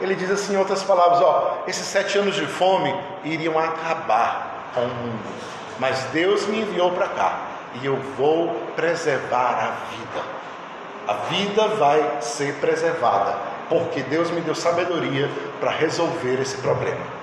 Ele 0.00 0.14
diz 0.14 0.30
assim, 0.30 0.54
em 0.54 0.56
outras 0.56 0.82
palavras, 0.82 1.20
ó, 1.20 1.64
esses 1.66 1.84
sete 1.84 2.18
anos 2.18 2.34
de 2.34 2.46
fome 2.46 2.94
iriam 3.24 3.58
acabar 3.58 4.70
com 4.74 4.82
o 4.82 4.88
mundo, 4.88 5.24
mas 5.78 5.98
Deus 6.12 6.46
me 6.46 6.60
enviou 6.60 6.92
para 6.92 7.08
cá 7.08 7.38
e 7.74 7.86
eu 7.86 7.96
vou 8.16 8.54
preservar 8.76 9.58
a 9.58 9.96
vida. 9.96 10.38
A 11.08 11.12
vida 11.30 11.68
vai 11.68 12.18
ser 12.20 12.54
preservada, 12.56 13.34
porque 13.68 14.02
Deus 14.02 14.30
me 14.30 14.40
deu 14.40 14.54
sabedoria 14.54 15.28
para 15.58 15.70
resolver 15.70 16.40
esse 16.40 16.58
problema. 16.58 17.18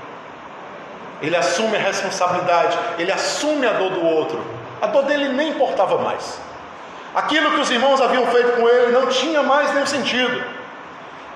Ele 1.22 1.36
assume 1.36 1.78
a 1.78 1.80
responsabilidade, 1.80 2.78
ele 2.98 3.12
assume 3.12 3.66
a 3.66 3.74
dor 3.74 3.92
do 3.92 4.06
outro. 4.06 4.44
A 4.82 4.88
dor 4.88 5.04
dele 5.04 5.30
nem 5.30 5.50
importava 5.50 5.98
mais. 5.98 6.40
Aquilo 7.16 7.52
que 7.52 7.62
os 7.62 7.72
irmãos 7.72 8.02
haviam 8.02 8.26
feito 8.28 8.60
com 8.60 8.68
ele 8.68 8.92
não 8.92 9.08
tinha 9.08 9.42
mais 9.42 9.74
nenhum 9.74 9.86
sentido. 9.86 10.44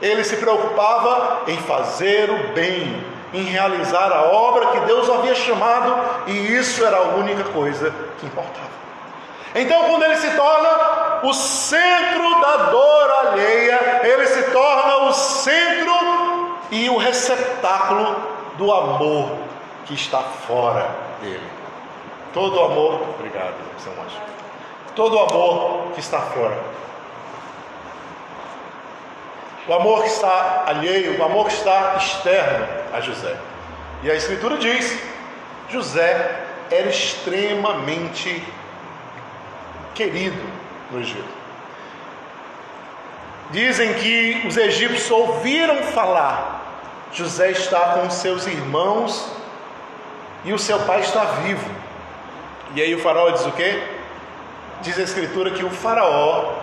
Ele 0.01 0.23
se 0.23 0.37
preocupava 0.37 1.41
em 1.47 1.57
fazer 1.57 2.29
o 2.29 2.53
bem, 2.53 3.03
em 3.33 3.43
realizar 3.43 4.11
a 4.11 4.23
obra 4.23 4.67
que 4.67 4.79
Deus 4.81 5.09
havia 5.09 5.35
chamado, 5.35 5.95
e 6.27 6.55
isso 6.55 6.85
era 6.85 6.97
a 6.97 7.15
única 7.15 7.43
coisa 7.45 7.93
que 8.19 8.25
importava. 8.25 8.69
Então, 9.53 9.83
quando 9.85 10.03
ele 10.03 10.15
se 10.17 10.29
torna 10.35 10.69
o 11.23 11.33
centro 11.33 12.41
da 12.41 12.57
dor 12.69 13.11
alheia, 13.25 14.01
ele 14.03 14.27
se 14.27 14.43
torna 14.51 15.09
o 15.09 15.13
centro 15.13 16.59
e 16.71 16.89
o 16.89 16.97
receptáculo 16.97 18.15
do 18.57 18.71
amor 18.71 19.31
que 19.85 19.93
está 19.95 20.19
fora 20.19 20.89
dele. 21.21 21.49
Todo 22.33 22.59
amor, 22.59 23.01
obrigado, 23.17 23.55
São 23.79 23.91
Anjo. 23.93 24.17
Todo 24.95 25.17
amor 25.17 25.91
que 25.93 25.99
está 25.99 26.19
fora. 26.19 26.57
O 29.69 29.73
amor 29.75 30.01
que 30.01 30.09
está 30.09 30.63
alheio, 30.65 31.19
o 31.19 31.23
amor 31.23 31.45
que 31.45 31.53
está 31.53 31.95
externo 31.95 32.65
a 32.91 33.01
José. 33.01 33.37
E 34.01 34.09
a 34.09 34.15
Escritura 34.15 34.57
diz: 34.57 34.99
José 35.69 36.39
era 36.71 36.89
extremamente 36.89 38.43
querido 39.93 40.41
no 40.89 40.99
Egito. 40.99 41.29
Dizem 43.51 43.93
que 43.93 44.41
os 44.47 44.57
egípcios 44.57 45.11
ouviram 45.11 45.83
falar: 45.83 46.63
José 47.13 47.51
está 47.51 47.93
com 47.93 48.09
seus 48.09 48.47
irmãos 48.47 49.31
e 50.45 50.51
o 50.51 50.57
seu 50.57 50.79
pai 50.79 51.01
está 51.01 51.23
vivo. 51.43 51.69
E 52.73 52.81
aí 52.81 52.95
o 52.95 52.99
faraó 52.99 53.29
diz 53.29 53.45
o 53.45 53.51
quê? 53.51 53.83
Diz 54.81 54.97
a 54.97 55.03
escritura 55.03 55.51
que 55.51 55.63
o 55.63 55.69
faraó 55.69 56.58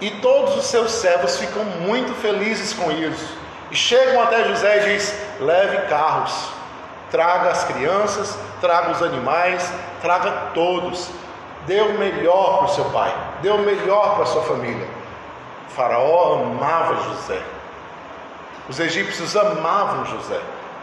e 0.00 0.10
todos 0.10 0.56
os 0.56 0.66
seus 0.66 0.90
servos 0.90 1.38
ficam 1.38 1.64
muito 1.64 2.14
felizes 2.20 2.72
com 2.72 2.90
isso. 2.90 3.36
E 3.70 3.76
chegam 3.76 4.22
até 4.22 4.44
José 4.44 4.78
e 4.78 4.94
diz: 4.94 5.14
leve 5.40 5.88
carros, 5.88 6.48
traga 7.10 7.50
as 7.50 7.64
crianças, 7.64 8.38
traga 8.60 8.92
os 8.92 9.02
animais, 9.02 9.72
traga 10.00 10.30
todos 10.54 11.10
dê 11.66 11.80
o 11.80 11.98
melhor 11.98 12.58
para 12.58 12.66
o 12.66 12.74
seu 12.74 12.84
pai, 12.86 13.14
dê 13.42 13.50
o 13.50 13.58
melhor 13.58 14.14
para 14.14 14.22
a 14.22 14.26
sua 14.26 14.42
família. 14.42 14.88
O 15.68 15.72
faraó 15.72 16.42
amava 16.42 16.96
José. 17.02 17.42
Os 18.68 18.80
egípcios 18.80 19.36
amavam 19.36 20.06
José. 20.06 20.40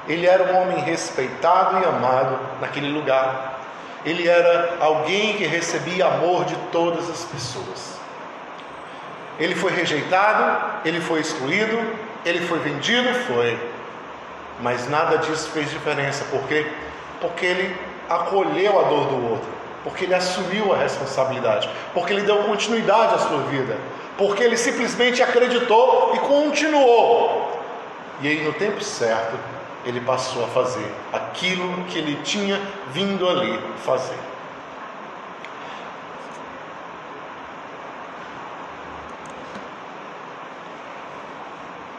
Ele 0.08 0.28
era 0.28 0.52
um 0.52 0.62
homem 0.62 0.80
respeitado 0.80 1.80
e 1.80 1.86
amado 1.86 2.38
naquele 2.60 2.90
lugar. 2.90 3.60
Ele 4.06 4.28
era 4.28 4.78
alguém 4.82 5.38
que 5.38 5.46
recebia 5.46 6.06
amor 6.06 6.44
de 6.44 6.56
todas 6.72 7.10
as 7.10 7.24
pessoas. 7.24 7.98
Ele 9.40 9.56
foi 9.56 9.72
rejeitado, 9.72 10.82
ele 10.86 11.02
foi 11.02 11.20
excluído, 11.20 11.80
ele 12.26 12.42
foi 12.48 12.60
vendido, 12.60 13.14
foi. 13.28 13.58
Mas 14.60 14.88
nada 14.90 15.18
disso 15.18 15.50
fez 15.50 15.70
diferença, 15.70 16.26
por 16.26 16.44
quê? 16.48 16.68
Porque 17.20 17.46
ele 17.46 17.76
acolheu 18.10 18.80
a 18.80 18.84
dor 18.84 19.08
do 19.08 19.32
outro 19.32 19.64
porque 19.84 20.06
ele 20.06 20.16
assumiu 20.16 20.74
a 20.74 20.78
responsabilidade, 20.78 21.70
porque 21.94 22.14
ele 22.14 22.22
deu 22.22 22.38
continuidade 22.44 23.16
à 23.16 23.18
sua 23.18 23.40
vida, 23.44 23.78
porque 24.18 24.42
ele 24.42 24.56
simplesmente 24.56 25.22
acreditou 25.22 26.14
e 26.16 26.20
continuou. 26.20 27.52
E 28.22 28.28
aí, 28.28 28.44
no 28.44 28.54
tempo 28.54 28.82
certo, 28.82 29.38
ele 29.86 30.00
passou 30.00 30.46
a 30.46 30.48
fazer 30.48 30.90
aquilo 31.12 31.84
que 31.86 31.98
ele 31.98 32.16
tinha 32.24 32.60
vindo 32.94 33.28
ali 33.28 33.60
fazer. 33.84 34.18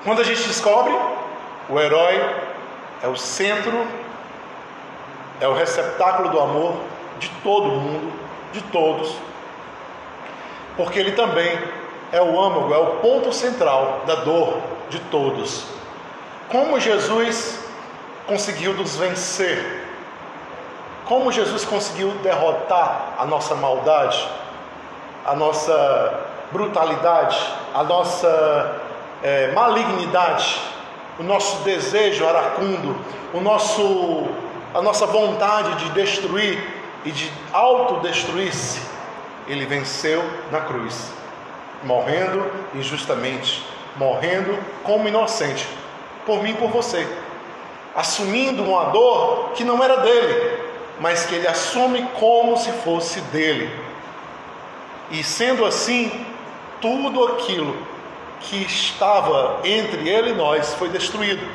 Quando 0.05 0.21
a 0.21 0.25
gente 0.25 0.47
descobre, 0.47 0.95
o 1.71 1.81
herói 1.81 2.21
é 3.03 3.09
o 3.09 3.17
centro, 3.17 3.87
é 5.41 5.49
o 5.49 5.55
receptáculo 5.55 6.29
do 6.29 6.39
amor 6.39 6.75
de 7.19 7.31
todo 7.43 7.69
mundo, 7.69 8.13
de 8.53 8.61
todos, 8.65 9.17
porque 10.77 10.99
ele 10.99 11.13
também 11.13 11.59
é 12.13 12.21
o 12.21 12.39
âmago, 12.39 12.75
é 12.75 12.79
o 12.79 12.87
ponto 12.97 13.33
central 13.33 14.03
da 14.07 14.17
dor 14.17 14.59
de 14.91 14.99
todos. 15.01 15.65
Como 16.51 16.79
Jesus 16.79 17.67
conseguiu 18.27 18.75
nos 18.75 18.97
vencer? 18.97 19.87
Como 21.07 21.33
Jesus 21.33 21.65
conseguiu 21.65 22.11
derrotar 22.23 23.15
a 23.19 23.25
nossa 23.25 23.55
maldade, 23.55 24.29
a 25.25 25.35
nossa 25.35 26.21
brutalidade, 26.53 27.39
a 27.75 27.83
nossa 27.83 28.84
é, 29.25 29.51
malignidade, 29.53 30.61
o 31.19 31.23
nosso 31.23 31.65
desejo 31.65 32.27
aracundo, 32.29 32.95
o 33.33 33.41
nosso, 33.41 34.29
a 34.75 34.83
nossa 34.83 35.07
vontade 35.07 35.77
de 35.77 35.91
destruir 35.93 36.63
e 37.07 37.11
de 37.11 37.33
autodestruir-se? 37.51 38.83
Ele 39.49 39.65
venceu 39.65 40.23
na 40.53 40.61
cruz, 40.61 41.11
morrendo 41.83 42.45
injustamente, 42.75 43.67
morrendo 43.97 44.59
como 44.83 45.09
inocente, 45.09 45.67
por 46.27 46.43
mim 46.43 46.51
e 46.51 46.55
por 46.55 46.69
você, 46.69 47.07
assumindo 47.97 48.63
uma 48.63 48.91
dor 48.91 49.53
que 49.55 49.65
não 49.65 49.83
era 49.83 49.99
dele, 49.99 50.61
mas 51.01 51.25
que 51.25 51.35
ele 51.35 51.49
assume 51.49 52.07
como 52.21 52.59
se 52.59 52.71
fosse 52.73 53.23
dele. 53.23 53.71
E 55.11 55.23
sendo 55.23 55.65
assim, 55.65 56.27
tudo 56.81 57.25
aquilo 57.25 57.94
que 58.41 58.65
estava 58.65 59.61
entre 59.65 60.09
ele 60.09 60.31
e 60.31 60.35
nós 60.35 60.75
foi 60.75 60.89
destruído. 60.89 61.47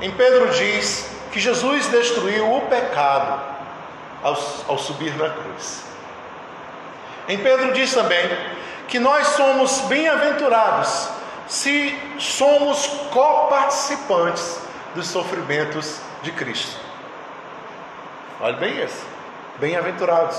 Em 0.00 0.10
Pedro 0.10 0.50
diz 0.50 1.10
que 1.32 1.40
Jesus 1.40 1.86
destruiu 1.88 2.56
o 2.56 2.60
pecado 2.62 3.40
ao, 4.22 4.36
ao 4.68 4.78
subir 4.78 5.16
na 5.16 5.30
cruz. 5.30 5.84
Em 7.28 7.38
Pedro 7.38 7.72
diz 7.72 7.94
também 7.94 8.28
que 8.88 8.98
nós 8.98 9.28
somos 9.28 9.80
bem-aventurados 9.82 11.08
se 11.48 11.98
somos 12.18 12.86
coparticipantes 13.10 14.60
dos 14.94 15.06
sofrimentos 15.08 15.98
de 16.22 16.32
Cristo. 16.32 16.80
Olha 18.40 18.56
bem 18.56 18.82
isso. 18.82 19.04
Bem-aventurados. 19.58 20.36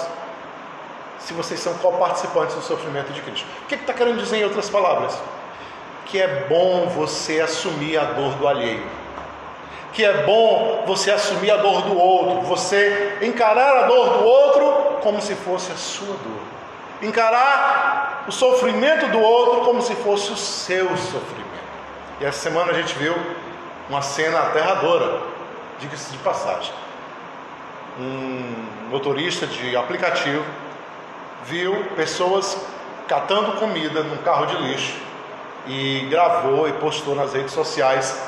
Se 1.24 1.34
vocês 1.34 1.60
são 1.60 1.74
coparticipantes 1.76 2.56
do 2.56 2.62
sofrimento 2.62 3.12
de 3.14 3.22
Cristo. 3.22 3.48
O 3.64 3.68
que 3.68 3.76
está 3.76 3.94
querendo 3.94 4.20
dizer 4.20 4.38
em 4.38 4.44
outras 4.44 4.70
palavras? 4.70 5.18
Que 6.06 6.22
é 6.22 6.46
bom 6.50 6.88
você 6.88 7.40
assumir 7.40 7.98
a 7.98 8.04
dor 8.04 8.34
do 8.34 8.48
alheio. 8.48 8.86
Que 9.94 10.04
é 10.04 10.24
bom 10.24 10.84
você 10.86 11.12
assumir 11.12 11.52
a 11.52 11.58
dor 11.58 11.84
do 11.84 11.98
outro. 11.98 12.42
Você 12.42 13.18
encarar 13.22 13.84
a 13.84 13.88
dor 13.88 14.18
do 14.18 14.26
outro 14.26 14.98
como 15.02 15.22
se 15.22 15.34
fosse 15.36 15.72
a 15.72 15.76
sua 15.76 16.16
dor. 16.18 16.42
Encarar 17.02 18.26
o 18.28 18.32
sofrimento 18.32 19.08
do 19.08 19.20
outro 19.20 19.62
como 19.62 19.82
se 19.82 19.96
fosse 19.96 20.32
o 20.32 20.38
seu 20.38 20.90
sofrimento. 20.98 21.44
E 22.20 22.26
essa 22.26 22.40
semana 22.40 22.72
a 22.72 22.74
gente 22.74 22.94
viu 22.96 23.16
uma 23.90 24.02
cena 24.02 24.40
aterradora, 24.40 25.22
diga-se 25.80 26.12
de 26.12 26.18
passagem 26.18 26.74
um 28.00 28.90
motorista 28.90 29.46
de 29.46 29.76
aplicativo 29.76 30.44
viu 31.46 31.86
pessoas 31.96 32.58
catando 33.08 33.54
comida 33.54 34.02
num 34.04 34.18
carro 34.18 34.46
de 34.46 34.56
lixo 34.58 34.96
e 35.68 36.08
gravou 36.10 36.68
e 36.68 36.74
postou 36.74 37.16
nas 37.16 37.34
redes 37.34 37.54
sociais 37.54 38.20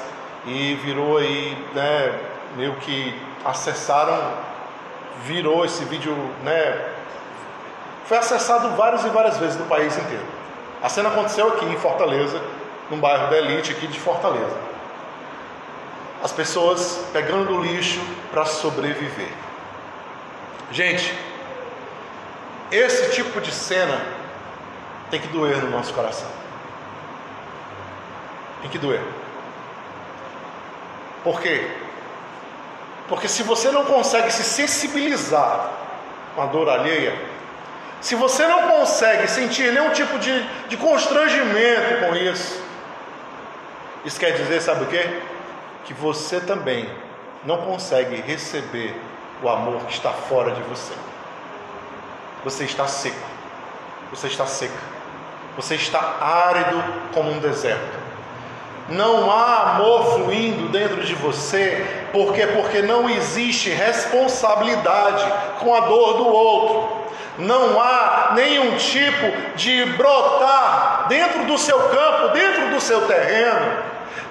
e 0.46 0.76
virou 0.76 1.18
aí, 1.18 1.58
né, 1.74 2.20
meio 2.56 2.76
que 2.76 3.14
acessaram, 3.44 4.34
virou 5.24 5.66
esse 5.66 5.84
vídeo, 5.86 6.14
né, 6.44 6.90
foi 8.06 8.18
acessado 8.18 8.70
várias 8.76 9.04
e 9.04 9.10
várias 9.10 9.38
vezes 9.38 9.58
no 9.58 9.66
país 9.66 9.98
inteiro. 9.98 10.24
A 10.82 10.90
cena 10.90 11.10
aconteceu 11.10 11.48
aqui 11.48 11.66
em 11.66 11.78
Fortaleza, 11.78 12.40
num 12.92 13.00
bairro 13.00 13.30
da 13.30 13.38
elite 13.38 13.72
aqui 13.72 13.88
de 13.88 14.00
Fortaleza. 14.00 14.56
As 16.24 16.32
pessoas 16.32 17.04
pegando 17.12 17.60
lixo 17.62 18.00
para 18.32 18.46
sobreviver. 18.46 19.32
Gente, 20.72 21.14
esse 22.72 23.12
tipo 23.12 23.40
de 23.40 23.52
cena 23.52 24.02
tem 25.10 25.20
que 25.20 25.28
doer 25.28 25.58
no 25.58 25.70
nosso 25.70 25.94
coração. 25.94 26.28
Tem 28.62 28.70
que 28.70 28.78
doer. 28.78 29.02
Por 31.24 31.42
quê? 31.42 31.68
Porque 33.08 33.28
se 33.28 33.44
você 33.44 33.70
não 33.72 33.86
consegue 33.86 34.32
se 34.32 34.44
sensibilizar 34.44 35.72
com 36.36 36.42
a 36.42 36.46
dor 36.48 36.70
alheia, 36.70 37.14
se 38.02 38.16
você 38.16 38.46
não 38.48 38.68
consegue 38.70 39.28
sentir 39.28 39.72
nenhum 39.72 39.92
tipo 39.92 40.18
de, 40.20 40.44
de 40.68 40.78
constrangimento 40.78 42.06
com 42.06 42.16
isso, 42.16 42.64
isso 44.04 44.20
quer 44.20 44.32
dizer, 44.32 44.62
sabe 44.62 44.84
o 44.84 44.88
quê? 44.88 45.20
Que 45.86 45.94
você 45.94 46.40
também 46.40 46.88
não 47.44 47.58
consegue 47.58 48.16
receber 48.22 48.96
o 49.42 49.50
amor 49.50 49.82
que 49.86 49.94
está 49.94 50.12
fora 50.12 50.52
de 50.52 50.62
você. 50.64 50.94
Você 52.46 52.64
está 52.64 52.88
seco, 52.88 53.18
você 54.12 54.28
está 54.28 54.46
seca, 54.46 54.78
você 55.58 55.74
está 55.74 56.00
árido 56.22 56.82
como 57.12 57.32
um 57.32 57.40
deserto. 57.40 58.06
Não 58.88 59.32
há 59.32 59.72
amor 59.72 60.14
fluindo 60.14 60.70
dentro 60.70 61.04
de 61.04 61.16
você, 61.16 61.84
porque 62.12 62.46
porque 62.46 62.84
não 62.84 63.10
existe 63.10 63.72
responsabilidade 63.72 65.26
com 65.60 65.74
a 65.74 65.80
dor 65.82 66.18
do 66.18 66.28
outro. 66.28 67.06
Não 67.40 67.82
há 67.82 68.34
nenhum 68.36 68.78
tipo 68.78 69.56
de 69.56 69.84
brotar 69.98 71.08
dentro 71.10 71.46
do 71.46 71.58
seu 71.58 71.80
campo, 71.90 72.28
dentro 72.32 72.70
do 72.70 72.80
seu 72.80 73.08
terreno, 73.08 73.84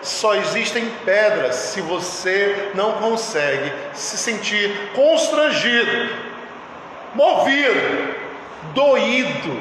só 0.02 0.36
existem 0.36 0.88
pedras 1.04 1.56
se 1.56 1.80
você 1.80 2.70
não 2.74 2.92
consegue 2.92 3.72
se 3.92 4.16
sentir 4.16 4.92
constrangido, 4.94 6.33
movido, 7.14 8.14
doído 8.74 9.60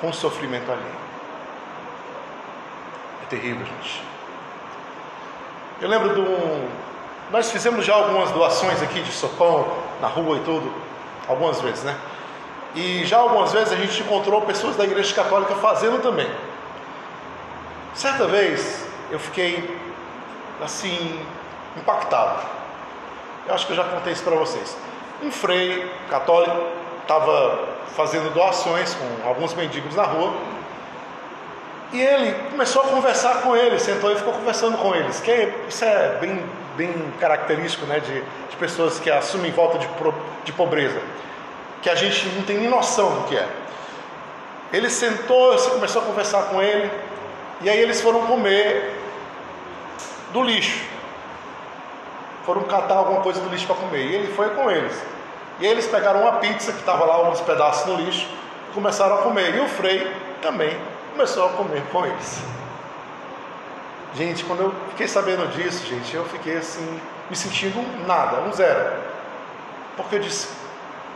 com 0.00 0.08
o 0.08 0.14
sofrimento 0.14 0.70
alheio. 0.70 1.00
É 3.22 3.26
terrível, 3.26 3.66
gente. 3.66 4.02
Eu 5.80 5.88
lembro 5.88 6.14
de 6.14 6.20
um. 6.20 6.68
Nós 7.30 7.50
fizemos 7.50 7.84
já 7.84 7.94
algumas 7.94 8.30
doações 8.32 8.82
aqui 8.82 9.00
de 9.02 9.12
sopão 9.12 9.66
na 10.00 10.08
rua 10.08 10.36
e 10.38 10.40
tudo, 10.40 10.72
algumas 11.28 11.60
vezes, 11.60 11.84
né? 11.84 11.96
E 12.74 13.04
já 13.04 13.18
algumas 13.18 13.52
vezes 13.52 13.72
a 13.72 13.76
gente 13.76 14.02
encontrou 14.02 14.42
pessoas 14.42 14.76
da 14.76 14.84
igreja 14.84 15.14
católica 15.14 15.54
fazendo 15.56 16.02
também. 16.02 16.30
Certa 17.94 18.26
vez, 18.26 18.86
eu 19.10 19.18
fiquei 19.18 19.78
assim 20.62 21.20
impactado. 21.76 22.46
Eu 23.46 23.54
acho 23.54 23.66
que 23.66 23.72
eu 23.72 23.76
já 23.76 23.84
contei 23.84 24.12
isso 24.12 24.22
para 24.22 24.36
vocês. 24.36 24.76
Um 25.22 25.30
frei 25.30 25.90
católico 26.08 26.56
estava 27.02 27.68
fazendo 27.94 28.32
doações 28.32 28.94
com 28.94 29.28
alguns 29.28 29.54
mendigos 29.54 29.94
na 29.94 30.04
rua 30.04 30.32
e 31.92 32.00
ele 32.00 32.32
começou 32.50 32.82
a 32.82 32.86
conversar 32.86 33.42
com 33.42 33.56
eles, 33.56 33.82
sentou 33.82 34.12
e 34.12 34.16
ficou 34.16 34.32
conversando 34.32 34.78
com 34.78 34.94
eles. 34.94 35.20
Que 35.20 35.52
isso 35.68 35.84
é 35.84 36.18
bem, 36.20 36.44
bem 36.76 37.12
característico 37.18 37.84
né, 37.86 37.98
de, 37.98 38.20
de 38.20 38.56
pessoas 38.58 39.00
que 39.00 39.10
assumem 39.10 39.50
volta 39.50 39.78
de, 39.78 39.88
de 40.44 40.52
pobreza, 40.52 41.00
que 41.82 41.90
a 41.90 41.94
gente 41.96 42.28
não 42.28 42.42
tem 42.42 42.58
nem 42.58 42.68
noção 42.68 43.10
do 43.16 43.28
que 43.28 43.36
é. 43.36 43.48
Ele 44.72 44.88
sentou, 44.88 45.56
começou 45.56 46.02
a 46.02 46.04
conversar 46.04 46.44
com 46.44 46.62
ele, 46.62 46.88
e 47.60 47.68
aí 47.68 47.78
eles 47.78 48.00
foram 48.00 48.24
comer 48.24 48.96
do 50.32 50.42
lixo. 50.44 50.80
Foram 52.44 52.62
catar 52.62 52.94
alguma 52.94 53.20
coisa 53.20 53.40
do 53.40 53.48
lixo 53.48 53.66
para 53.66 53.76
comer. 53.76 54.04
E 54.06 54.14
ele 54.14 54.32
foi 54.34 54.50
com 54.50 54.70
eles. 54.70 55.00
E 55.60 55.66
eles 55.66 55.86
pegaram 55.86 56.22
uma 56.22 56.32
pizza 56.34 56.72
que 56.72 56.80
estava 56.80 57.04
lá, 57.04 57.28
uns 57.28 57.40
pedaços 57.40 57.86
no 57.86 57.96
lixo, 57.96 58.26
e 58.70 58.72
começaram 58.72 59.16
a 59.16 59.18
comer. 59.18 59.54
E 59.54 59.60
o 59.60 59.68
Frei 59.68 60.10
também 60.40 60.76
começou 61.12 61.46
a 61.46 61.48
comer 61.50 61.82
com 61.92 62.06
eles. 62.06 62.42
Gente, 64.14 64.42
quando 64.44 64.62
eu 64.62 64.74
fiquei 64.90 65.06
sabendo 65.06 65.46
disso, 65.52 65.86
gente, 65.86 66.14
eu 66.14 66.24
fiquei 66.24 66.56
assim, 66.56 67.00
me 67.28 67.36
sentindo 67.36 67.80
nada, 68.06 68.40
um 68.40 68.52
zero. 68.52 68.92
Porque 69.96 70.16
eu 70.16 70.20
disse: 70.20 70.48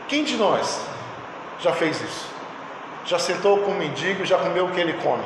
quem 0.06 0.22
de 0.22 0.36
nós 0.36 0.80
já 1.58 1.72
fez 1.72 2.00
isso? 2.00 2.26
Já 3.06 3.18
sentou 3.18 3.58
com 3.58 3.72
um 3.72 3.78
mendigo 3.78 4.24
já 4.24 4.38
comeu 4.38 4.66
o 4.66 4.70
que 4.70 4.80
ele 4.80 4.94
come? 4.94 5.24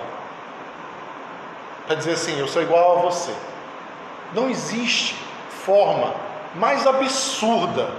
Para 1.86 1.96
dizer 1.96 2.12
assim: 2.12 2.38
eu 2.38 2.48
sou 2.48 2.62
igual 2.62 2.98
a 2.98 3.02
você. 3.02 3.32
Não 4.32 4.48
existe 4.48 5.16
forma 5.64 6.14
mais 6.54 6.86
absurda, 6.86 7.90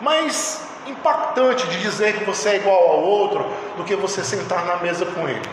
mais 0.00 0.66
impactante 0.86 1.66
de 1.68 1.80
dizer 1.80 2.18
que 2.18 2.24
você 2.24 2.50
é 2.50 2.56
igual 2.56 2.90
ao 2.90 3.02
outro 3.02 3.44
do 3.76 3.84
que 3.84 3.94
você 3.96 4.24
sentar 4.24 4.64
na 4.64 4.76
mesa 4.76 5.04
com 5.06 5.28
ele. 5.28 5.48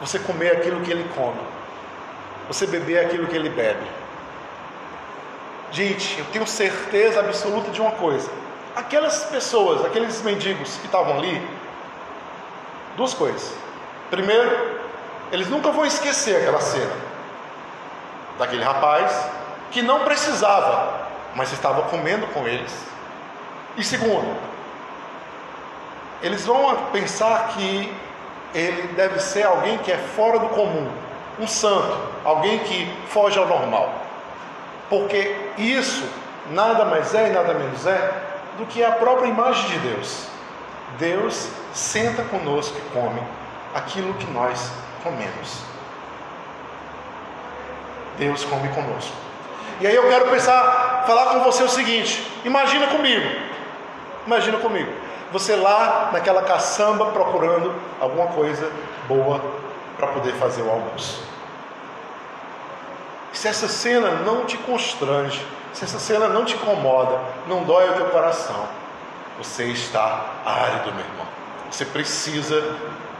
Você 0.00 0.18
comer 0.18 0.52
aquilo 0.52 0.80
que 0.80 0.90
ele 0.90 1.08
come. 1.14 1.40
Você 2.48 2.66
beber 2.66 3.04
aquilo 3.04 3.26
que 3.26 3.36
ele 3.36 3.48
bebe. 3.48 3.86
Gente, 5.70 6.18
eu 6.18 6.24
tenho 6.26 6.46
certeza 6.46 7.20
absoluta 7.20 7.70
de 7.70 7.80
uma 7.80 7.92
coisa: 7.92 8.30
aquelas 8.76 9.24
pessoas, 9.24 9.84
aqueles 9.84 10.20
mendigos 10.22 10.76
que 10.76 10.86
estavam 10.86 11.18
ali, 11.18 11.40
duas 12.96 13.14
coisas. 13.14 13.54
Primeiro, 14.10 14.80
eles 15.30 15.48
nunca 15.48 15.70
vão 15.70 15.86
esquecer 15.86 16.36
aquela 16.36 16.60
cena 16.60 16.92
daquele 18.38 18.62
rapaz 18.62 19.30
que 19.72 19.82
não 19.82 20.00
precisava, 20.00 21.08
mas 21.34 21.52
estava 21.52 21.82
comendo 21.82 22.26
com 22.28 22.46
eles. 22.46 22.72
E 23.76 23.82
segundo, 23.82 24.36
eles 26.22 26.44
vão 26.44 26.76
pensar 26.92 27.48
que 27.48 27.92
ele 28.54 28.88
deve 28.94 29.18
ser 29.18 29.44
alguém 29.44 29.78
que 29.78 29.90
é 29.90 29.96
fora 29.96 30.38
do 30.38 30.50
comum, 30.50 30.90
um 31.40 31.46
santo, 31.46 31.98
alguém 32.24 32.58
que 32.60 32.94
foge 33.08 33.38
ao 33.38 33.46
normal. 33.46 33.92
Porque 34.90 35.34
isso 35.56 36.06
nada 36.50 36.84
mais 36.84 37.14
é 37.14 37.28
e 37.28 37.32
nada 37.32 37.54
menos 37.54 37.86
é 37.86 38.22
do 38.58 38.66
que 38.66 38.84
a 38.84 38.92
própria 38.92 39.26
imagem 39.26 39.70
de 39.70 39.78
Deus. 39.78 40.26
Deus 40.98 41.48
senta 41.72 42.22
conosco 42.24 42.76
e 42.76 42.90
come 42.92 43.22
aquilo 43.74 44.12
que 44.14 44.30
nós 44.30 44.70
comemos. 45.02 45.62
Deus 48.18 48.44
come 48.44 48.68
conosco. 48.68 49.31
E 49.82 49.86
aí 49.86 49.96
eu 49.96 50.08
quero 50.08 50.28
pensar, 50.28 51.02
falar 51.08 51.32
com 51.32 51.40
você 51.40 51.64
o 51.64 51.68
seguinte: 51.68 52.24
imagina 52.44 52.86
comigo, 52.86 53.28
imagina 54.24 54.58
comigo, 54.58 54.92
você 55.32 55.56
lá 55.56 56.10
naquela 56.12 56.42
caçamba 56.42 57.06
procurando 57.06 57.74
alguma 58.00 58.28
coisa 58.28 58.70
boa 59.08 59.42
para 59.96 60.06
poder 60.06 60.34
fazer 60.34 60.62
o 60.62 60.70
almoço. 60.70 61.24
Se 63.32 63.48
essa 63.48 63.66
cena 63.66 64.12
não 64.24 64.44
te 64.44 64.56
constrange, 64.56 65.44
se 65.72 65.82
essa 65.82 65.98
cena 65.98 66.28
não 66.28 66.44
te 66.44 66.54
incomoda, 66.54 67.18
não 67.48 67.64
dói 67.64 67.90
o 67.90 67.94
teu 67.94 68.06
coração, 68.06 68.68
você 69.36 69.64
está 69.64 70.26
árido, 70.46 70.94
meu 70.94 71.04
irmão. 71.04 71.26
Você 71.68 71.84
precisa, 71.84 72.76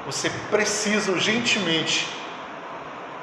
você 0.07 0.31
precisa 0.49 1.11
urgentemente 1.11 2.09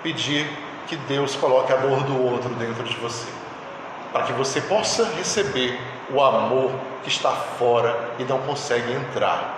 pedir 0.04 0.46
que 0.90 0.98
Deus 0.98 1.36
coloque 1.36 1.72
a 1.72 1.76
dor 1.76 2.04
do 2.04 2.20
outro 2.20 2.50
dentro 2.56 2.84
de 2.84 2.96
você, 2.96 3.28
para 4.12 4.24
que 4.24 4.34
você 4.34 4.60
possa 4.60 5.06
receber 5.16 5.80
o 6.10 6.22
amor 6.22 6.72
que 7.04 7.10
está 7.10 7.30
fora 7.32 7.96
e 8.18 8.24
não 8.24 8.40
consegue 8.40 8.92
entrar. 8.92 9.54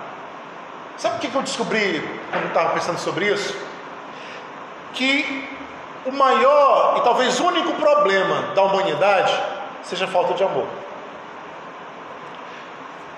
Sabe 0.98 1.16
o 1.16 1.20
que 1.20 1.34
eu 1.34 1.42
descobri 1.42 2.06
quando 2.30 2.48
estava 2.48 2.74
pensando 2.74 3.00
sobre 3.00 3.32
isso? 3.32 3.58
Que 4.94 5.48
o 6.06 6.12
maior 6.12 6.98
e 6.98 7.02
talvez 7.02 7.40
único 7.40 7.74
problema 7.76 8.54
da 8.54 8.64
humanidade 8.64 9.34
seja 9.84 10.04
a 10.04 10.10
falta 10.10 10.34
de 10.34 10.44
amor. 10.44 10.68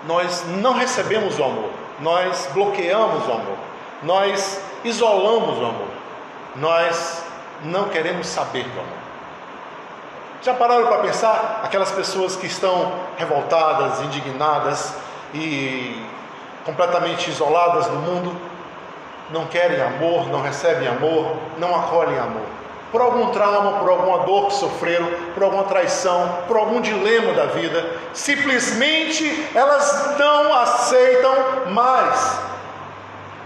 Nós 0.06 0.46
não 0.62 0.74
recebemos 0.74 1.40
o 1.40 1.44
amor, 1.44 1.72
nós 2.00 2.48
bloqueamos 2.54 3.28
o 3.28 3.32
amor, 3.32 3.58
nós 4.04 4.62
isolamos 4.84 5.58
o 5.58 5.66
amor, 5.66 5.88
nós 6.56 7.33
não 7.64 7.90
queremos 7.90 8.28
saber 8.28 8.64
do 8.64 8.80
amor. 8.80 9.04
Já 10.42 10.54
pararam 10.54 10.88
para 10.88 10.98
pensar 10.98 11.62
aquelas 11.64 11.92
pessoas 11.92 12.36
que 12.36 12.48
estão 12.48 12.92
revoltadas, 13.18 14.02
indignadas 14.02 14.94
e 15.34 16.06
completamente 16.66 17.30
isoladas 17.30 17.88
do 17.88 17.96
mundo? 17.96 18.36
Não 19.30 19.46
querem 19.46 19.82
amor, 19.82 20.28
não 20.30 20.42
recebem 20.42 20.88
amor, 20.88 21.38
não 21.58 21.74
acolhem 21.74 22.20
amor. 22.20 22.46
Por 22.92 23.02
algum 23.02 23.32
trauma, 23.32 23.80
por 23.80 23.90
alguma 23.90 24.20
dor 24.20 24.48
que 24.48 24.56
sofreram, 24.56 25.08
por 25.34 25.44
alguma 25.44 25.64
traição, 25.64 26.40
por 26.46 26.58
algum 26.58 26.82
dilema 26.82 27.34
da 27.34 27.46
vida, 27.46 27.90
simplesmente 28.14 29.50
elas 29.56 30.18
não 30.20 30.54
aceitam 30.54 31.34
mais. 31.72 32.38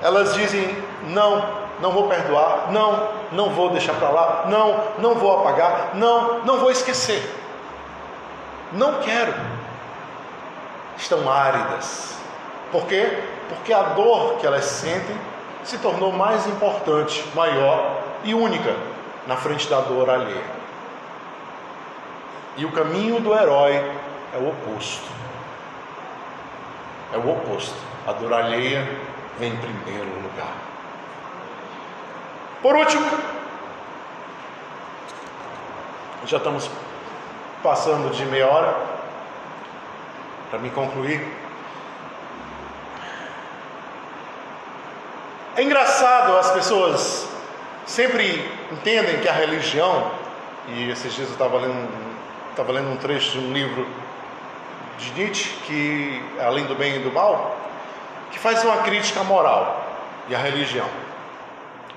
Elas 0.01 0.33
dizem: 0.33 0.75
não, 1.09 1.66
não 1.79 1.91
vou 1.91 2.07
perdoar, 2.07 2.71
não, 2.71 3.09
não 3.31 3.49
vou 3.49 3.69
deixar 3.69 3.93
para 3.93 4.09
lá, 4.09 4.45
não, 4.47 4.83
não 4.99 5.15
vou 5.15 5.39
apagar, 5.39 5.91
não, 5.93 6.39
não 6.43 6.57
vou 6.57 6.71
esquecer. 6.71 7.23
Não 8.71 8.99
quero. 8.99 9.33
Estão 10.97 11.29
áridas. 11.29 12.17
Por 12.71 12.85
quê? 12.85 13.23
Porque 13.49 13.71
a 13.71 13.81
dor 13.81 14.37
que 14.39 14.47
elas 14.47 14.65
sentem 14.65 15.15
se 15.63 15.77
tornou 15.77 16.11
mais 16.11 16.47
importante, 16.47 17.23
maior 17.35 18.01
e 18.23 18.33
única 18.33 18.75
na 19.27 19.35
frente 19.35 19.67
da 19.69 19.81
dor 19.81 20.09
alheia. 20.09 20.57
E 22.55 22.65
o 22.65 22.71
caminho 22.71 23.19
do 23.19 23.33
herói 23.33 23.75
é 24.33 24.37
o 24.37 24.49
oposto. 24.49 25.07
É 27.13 27.17
o 27.17 27.31
oposto. 27.31 27.75
A 28.07 28.13
dor 28.13 28.33
alheia 28.33 28.87
vem 29.37 29.53
em 29.53 29.57
primeiro 29.57 30.09
lugar. 30.23 30.53
Por 32.67 32.75
último, 32.75 33.09
já 36.25 36.35
estamos 36.35 36.69
passando 37.63 38.13
de 38.13 38.25
meia 38.25 38.45
hora 38.45 38.75
para 40.49 40.59
me 40.59 40.69
concluir. 40.71 41.25
É 45.55 45.63
engraçado, 45.63 46.35
as 46.35 46.51
pessoas 46.51 47.29
sempre 47.85 48.51
entendem 48.69 49.21
que 49.21 49.29
a 49.29 49.31
religião, 49.31 50.11
e 50.67 50.91
esses 50.91 51.13
dias 51.13 51.29
eu 51.29 51.35
estava 51.35 51.57
lendo, 51.59 51.89
estava 52.49 52.73
lendo 52.73 52.91
um 52.91 52.97
trecho 52.97 53.31
de 53.31 53.39
um 53.39 53.53
livro 53.53 53.87
de 54.97 55.13
Nietzsche, 55.13 55.53
que 55.65 56.21
além 56.41 56.65
do 56.65 56.75
bem 56.75 56.97
e 56.97 56.99
do 56.99 57.13
mal, 57.13 57.55
que 58.29 58.37
faz 58.37 58.61
uma 58.65 58.79
crítica 58.83 59.23
moral 59.23 59.85
e 60.27 60.35
à 60.35 60.37
religião. 60.37 61.06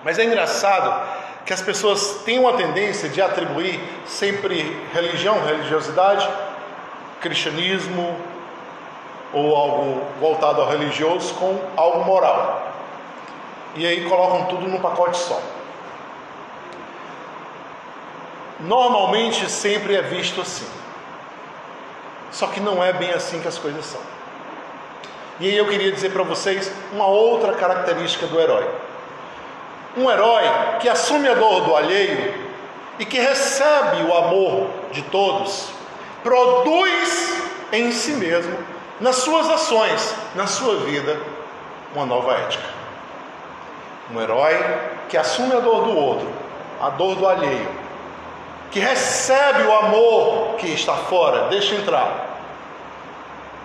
Mas 0.02 0.18
é 0.18 0.24
engraçado 0.24 1.20
que 1.44 1.52
as 1.52 1.60
pessoas 1.60 2.22
têm 2.24 2.38
uma 2.38 2.54
tendência 2.54 3.08
de 3.08 3.20
atribuir 3.20 3.80
sempre 4.06 4.80
religião, 4.92 5.44
religiosidade, 5.44 6.28
cristianismo 7.20 8.16
ou 9.32 9.54
algo 9.54 10.02
voltado 10.18 10.60
ao 10.60 10.68
religioso 10.68 11.34
com 11.34 11.60
algo 11.76 12.04
moral. 12.04 12.72
E 13.74 13.86
aí 13.86 14.08
colocam 14.08 14.46
tudo 14.46 14.66
num 14.66 14.80
pacote 14.80 15.18
só. 15.18 15.40
Normalmente 18.58 19.50
sempre 19.50 19.94
é 19.94 20.02
visto 20.02 20.40
assim. 20.40 20.66
Só 22.30 22.46
que 22.46 22.60
não 22.60 22.82
é 22.82 22.92
bem 22.92 23.10
assim 23.10 23.40
que 23.40 23.48
as 23.48 23.58
coisas 23.58 23.84
são. 23.84 24.00
E 25.38 25.48
aí 25.48 25.56
eu 25.56 25.66
queria 25.66 25.90
dizer 25.90 26.12
para 26.12 26.22
vocês 26.22 26.70
uma 26.92 27.06
outra 27.06 27.54
característica 27.54 28.26
do 28.26 28.38
herói 28.38 28.68
um 29.96 30.11
herói 30.11 30.44
que 30.81 30.88
assume 30.88 31.29
a 31.29 31.35
dor 31.35 31.62
do 31.62 31.74
alheio 31.74 32.35
e 32.98 33.05
que 33.05 33.18
recebe 33.18 34.03
o 34.03 34.16
amor 34.16 34.68
de 34.92 35.03
todos, 35.03 35.70
produz 36.22 37.42
em 37.72 37.90
si 37.90 38.12
mesmo, 38.12 38.57
nas 39.00 39.16
suas 39.16 39.48
ações, 39.48 40.14
na 40.35 40.46
sua 40.46 40.76
vida, 40.81 41.18
uma 41.94 42.05
nova 42.05 42.35
ética. 42.35 42.68
Um 44.12 44.20
herói 44.20 44.57
que 45.09 45.16
assume 45.16 45.55
a 45.55 45.61
dor 45.61 45.85
do 45.85 45.96
outro, 45.96 46.29
a 46.81 46.90
dor 46.90 47.16
do 47.16 47.26
alheio, 47.26 47.68
que 48.70 48.79
recebe 48.79 49.62
o 49.62 49.72
amor 49.72 50.57
que 50.57 50.68
está 50.68 50.94
fora, 50.94 51.48
deixa 51.48 51.74
entrar, 51.74 52.38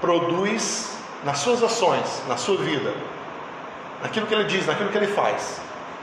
produz 0.02 0.98
nas 1.24 1.40
suas 1.40 1.62
ações, 1.62 2.24
na 2.28 2.38
sua 2.38 2.58
vida, 2.58 2.94
naquilo 4.02 4.28
que 4.28 4.34
ele 4.34 4.46
diz, 4.46 4.66
naquilo 4.66 4.90
que 4.90 4.98
ele 4.98 5.08
faz, 5.08 5.60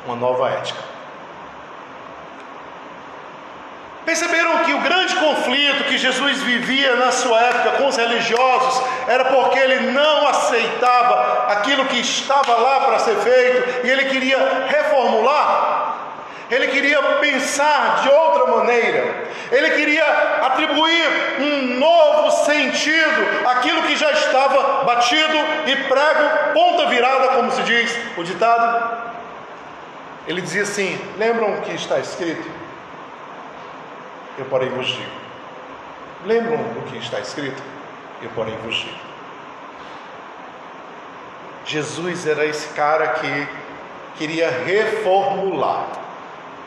uma 0.07 0.17
nova 0.17 0.51
ética. 0.51 0.93
Perceberam 4.05 4.59
que 4.65 4.75
o 4.75 4.81
grande 4.81 5.15
conflito 5.15 5.85
que 5.85 5.97
Jesus 5.97 6.43
vivia 6.43 6.97
na 6.97 7.13
sua 7.13 7.41
época 7.41 7.77
com 7.79 7.87
os 7.87 7.97
religiosos 7.97 8.83
era 9.07 9.27
porque 9.27 9.59
ele 9.59 9.93
não 9.93 10.27
aceitava 10.27 11.47
aquilo 11.53 11.85
que 11.85 12.01
estava 12.01 12.53
lá 12.57 12.81
para 12.81 12.99
ser 12.99 13.17
feito 13.17 13.87
e 13.87 13.91
ele 13.91 14.07
queria 14.07 14.67
reformular, 14.67 15.95
ele 16.51 16.69
queria 16.69 17.01
pensar 17.21 18.01
de 18.03 18.09
outra 18.09 18.47
maneira, 18.57 19.25
ele 19.53 19.71
queria 19.71 20.05
atribuir 20.43 21.37
um 21.39 21.79
novo 21.79 22.31
sentido 22.45 23.49
àquilo 23.49 23.83
que 23.85 23.95
já 23.95 24.11
estava 24.11 24.83
batido 24.85 25.39
e 25.67 25.77
prego, 25.77 26.53
ponta 26.53 26.87
virada, 26.87 27.29
como 27.29 27.53
se 27.53 27.63
diz 27.63 27.97
o 28.17 28.25
ditado. 28.25 29.02
Ele 30.27 30.41
dizia 30.41 30.63
assim: 30.63 30.99
Lembram 31.19 31.55
o 31.55 31.63
que 31.63 31.73
está 31.73 31.99
escrito? 31.99 32.49
Eu 34.39 34.45
porém 34.47 34.69
vos 34.71 34.87
digo. 34.87 35.23
Lembram 36.25 36.61
o 36.61 36.83
que 36.91 36.99
está 36.99 37.21
escrito? 37.21 37.63
Eu 38.23 38.31
porém 38.31 38.57
vos 38.59 38.77
digo. 38.77 39.13
Jesus 41.65 42.27
era 42.27 42.45
esse 42.45 42.69
cara 42.69 43.09
que 43.09 43.49
queria 44.17 44.51
reformular, 44.51 45.87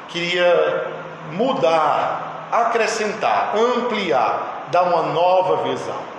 queria 0.07 0.87
mudar, 1.31 2.47
acrescentar, 2.51 3.55
ampliar, 3.55 4.67
dar 4.71 4.83
uma 4.83 5.03
nova 5.13 5.63
visão. 5.63 6.14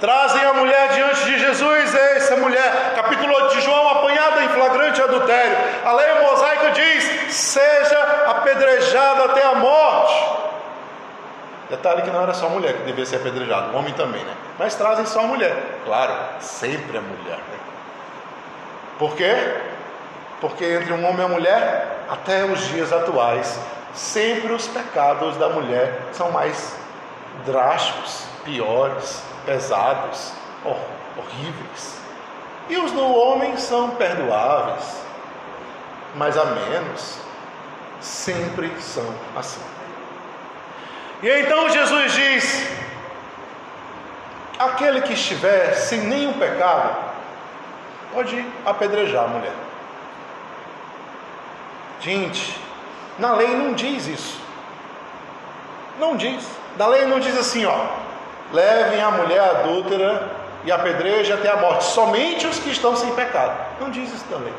Trazem 0.00 0.44
a 0.44 0.52
mulher 0.54 0.88
diante 0.88 1.24
de 1.24 1.38
Jesus, 1.38 1.94
essa 1.94 2.36
mulher, 2.36 2.92
capítulo 2.96 3.32
8 3.32 3.54
de 3.54 3.60
João, 3.60 3.88
apanhada 3.90 4.42
em 4.42 4.48
flagrante 4.48 5.00
adultério. 5.00 5.56
A 5.84 5.92
lei 5.92 6.20
mosaica 6.20 6.70
diz: 6.72 7.32
seja 7.32 8.00
apedrejada 8.26 9.24
até 9.26 9.44
a 9.46 9.54
morte. 9.54 10.34
Detalhe 11.70 12.02
que 12.02 12.10
não 12.10 12.22
era 12.22 12.34
só 12.34 12.46
a 12.46 12.50
mulher 12.50 12.74
que 12.74 12.82
devia 12.82 13.06
ser 13.06 13.16
apedrejada, 13.16 13.72
o 13.72 13.76
homem 13.76 13.94
também, 13.94 14.22
né? 14.22 14.34
Mas 14.58 14.74
trazem 14.74 15.06
só 15.06 15.20
a 15.20 15.24
mulher. 15.24 15.56
Claro, 15.84 16.12
sempre 16.40 16.98
a 16.98 17.00
mulher. 17.00 17.36
Né? 17.36 17.58
Por 18.98 19.14
quê? 19.14 19.34
Porque 20.40 20.64
entre 20.64 20.92
um 20.92 21.04
homem 21.06 21.22
e 21.22 21.24
uma 21.24 21.28
mulher, 21.28 22.04
até 22.10 22.44
os 22.44 22.60
dias 22.68 22.92
atuais, 22.92 23.58
sempre 23.94 24.52
os 24.52 24.66
pecados 24.66 25.36
da 25.36 25.48
mulher 25.48 26.00
são 26.12 26.30
mais 26.30 26.76
drásticos, 27.46 28.24
piores, 28.44 29.22
pesados, 29.44 30.32
horríveis. 31.16 31.98
E 32.68 32.76
os 32.76 32.92
do 32.92 33.04
homem 33.04 33.56
são 33.56 33.90
perdoáveis, 33.90 35.02
mas 36.14 36.36
a 36.36 36.44
menos, 36.44 37.18
sempre 38.00 38.70
são 38.80 39.06
assim. 39.36 39.60
E 41.22 41.28
então 41.40 41.68
Jesus 41.68 42.12
diz: 42.12 42.68
aquele 44.58 45.02
que 45.02 45.12
estiver 45.12 45.74
sem 45.74 46.00
nenhum 46.00 46.32
pecado, 46.34 46.96
pode 48.12 48.46
apedrejar 48.64 49.24
a 49.24 49.28
mulher. 49.28 49.52
Gente, 52.00 52.60
na 53.18 53.32
lei 53.32 53.54
não 53.54 53.72
diz 53.72 54.06
isso. 54.06 54.40
Não 55.98 56.16
diz. 56.16 56.46
Na 56.76 56.86
lei 56.86 57.06
não 57.06 57.20
diz 57.20 57.38
assim, 57.38 57.64
ó, 57.64 58.03
levem 58.52 59.02
a 59.02 59.10
mulher 59.10 59.40
adúltera 59.40 60.30
e 60.64 60.72
apedreje 60.72 61.32
até 61.32 61.50
a 61.50 61.56
morte, 61.56 61.84
somente 61.84 62.46
os 62.46 62.58
que 62.58 62.70
estão 62.70 62.96
sem 62.96 63.12
pecado. 63.14 63.54
Não 63.80 63.90
diz 63.90 64.12
isso 64.12 64.24
também. 64.30 64.52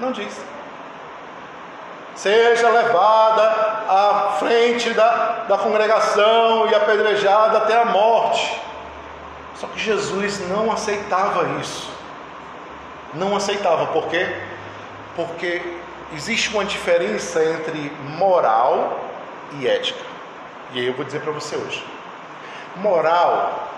Não 0.00 0.12
diz. 0.12 0.38
Seja 2.14 2.68
levada 2.68 3.42
à 3.88 4.36
frente 4.38 4.90
da, 4.90 5.44
da 5.48 5.56
congregação 5.56 6.68
e 6.68 6.74
apedrejada 6.74 7.58
até 7.58 7.80
a 7.80 7.84
morte. 7.84 8.60
Só 9.54 9.66
que 9.68 9.78
Jesus 9.78 10.40
não 10.48 10.70
aceitava 10.70 11.60
isso. 11.60 11.90
Não 13.14 13.34
aceitava, 13.34 13.86
por 13.86 14.08
quê? 14.08 14.28
Porque 15.16 15.62
existe 16.14 16.50
uma 16.50 16.64
diferença 16.64 17.42
entre 17.42 17.90
moral 18.16 18.98
e 19.58 19.66
ética. 19.66 20.04
E 20.72 20.80
aí 20.80 20.86
eu 20.86 20.94
vou 20.94 21.04
dizer 21.04 21.20
para 21.20 21.32
você 21.32 21.56
hoje. 21.56 21.84
Moral 22.80 23.68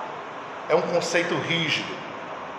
é 0.68 0.74
um 0.74 0.82
conceito 0.82 1.34
rígido, 1.34 1.92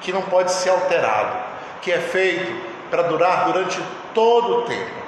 que 0.01 0.11
não 0.11 0.21
pode 0.21 0.51
ser 0.51 0.69
alterado, 0.69 1.37
que 1.81 1.91
é 1.91 1.99
feito 1.99 2.69
para 2.89 3.03
durar 3.03 3.45
durante 3.45 3.81
todo 4.13 4.59
o 4.59 4.61
tempo. 4.63 5.01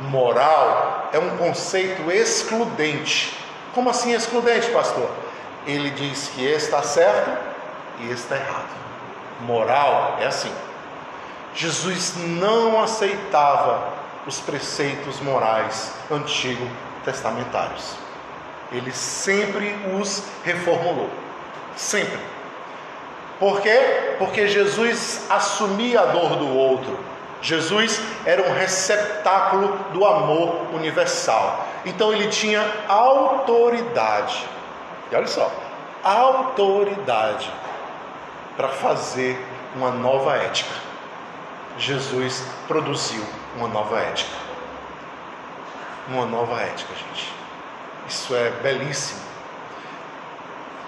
Moral 0.00 1.08
é 1.12 1.18
um 1.18 1.36
conceito 1.36 2.10
excludente. 2.10 3.38
Como 3.74 3.88
assim 3.88 4.12
excludente, 4.12 4.70
pastor? 4.70 5.08
Ele 5.66 5.90
diz 5.90 6.28
que 6.34 6.44
está 6.44 6.82
certo 6.82 7.30
e 8.00 8.10
está 8.10 8.36
errado. 8.36 8.68
Moral 9.40 10.18
é 10.20 10.26
assim. 10.26 10.52
Jesus 11.54 12.14
não 12.16 12.82
aceitava 12.82 13.92
os 14.26 14.40
preceitos 14.40 15.20
morais 15.20 15.92
antigo 16.10 16.68
testamentários. 17.04 18.03
Ele 18.74 18.92
sempre 18.92 19.74
os 19.98 20.22
reformulou. 20.44 21.08
Sempre. 21.76 22.18
Por 23.38 23.60
quê? 23.60 24.14
Porque 24.18 24.46
Jesus 24.48 25.26
assumia 25.30 26.00
a 26.00 26.06
dor 26.06 26.36
do 26.36 26.48
outro. 26.48 26.98
Jesus 27.40 28.00
era 28.24 28.42
um 28.42 28.54
receptáculo 28.54 29.76
do 29.92 30.04
amor 30.04 30.66
universal. 30.72 31.66
Então 31.84 32.12
ele 32.12 32.28
tinha 32.28 32.64
autoridade. 32.88 34.46
E 35.12 35.14
olha 35.14 35.26
só, 35.26 35.52
autoridade 36.02 37.52
para 38.56 38.68
fazer 38.68 39.38
uma 39.76 39.90
nova 39.90 40.36
ética. 40.36 40.74
Jesus 41.78 42.44
produziu 42.66 43.22
uma 43.56 43.68
nova 43.68 44.00
ética. 44.00 44.36
Uma 46.08 46.24
nova 46.26 46.60
ética, 46.60 46.94
gente. 46.94 47.43
Isso 48.08 48.34
é 48.34 48.50
belíssimo. 48.62 49.20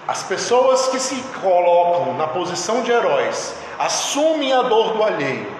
As 0.07 0.23
pessoas 0.23 0.87
que 0.87 0.99
se 0.99 1.21
colocam 1.41 2.13
na 2.13 2.27
posição 2.27 2.81
de 2.81 2.91
heróis, 2.91 3.55
assumem 3.77 4.53
a 4.53 4.61
dor 4.61 4.93
do 4.93 5.03
alheio, 5.03 5.51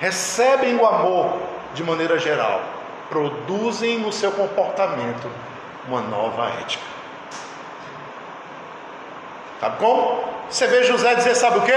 recebem 0.00 0.76
o 0.76 0.84
amor 0.84 1.38
de 1.74 1.84
maneira 1.84 2.18
geral, 2.18 2.60
produzem 3.08 4.00
no 4.00 4.12
seu 4.12 4.32
comportamento 4.32 5.30
uma 5.86 6.00
nova 6.00 6.48
ética. 6.60 6.84
Sabe 9.60 9.76
como? 9.78 10.24
Você 10.50 10.66
vê 10.66 10.82
José 10.82 11.14
dizer: 11.14 11.36
sabe 11.36 11.58
o 11.58 11.62
que? 11.62 11.72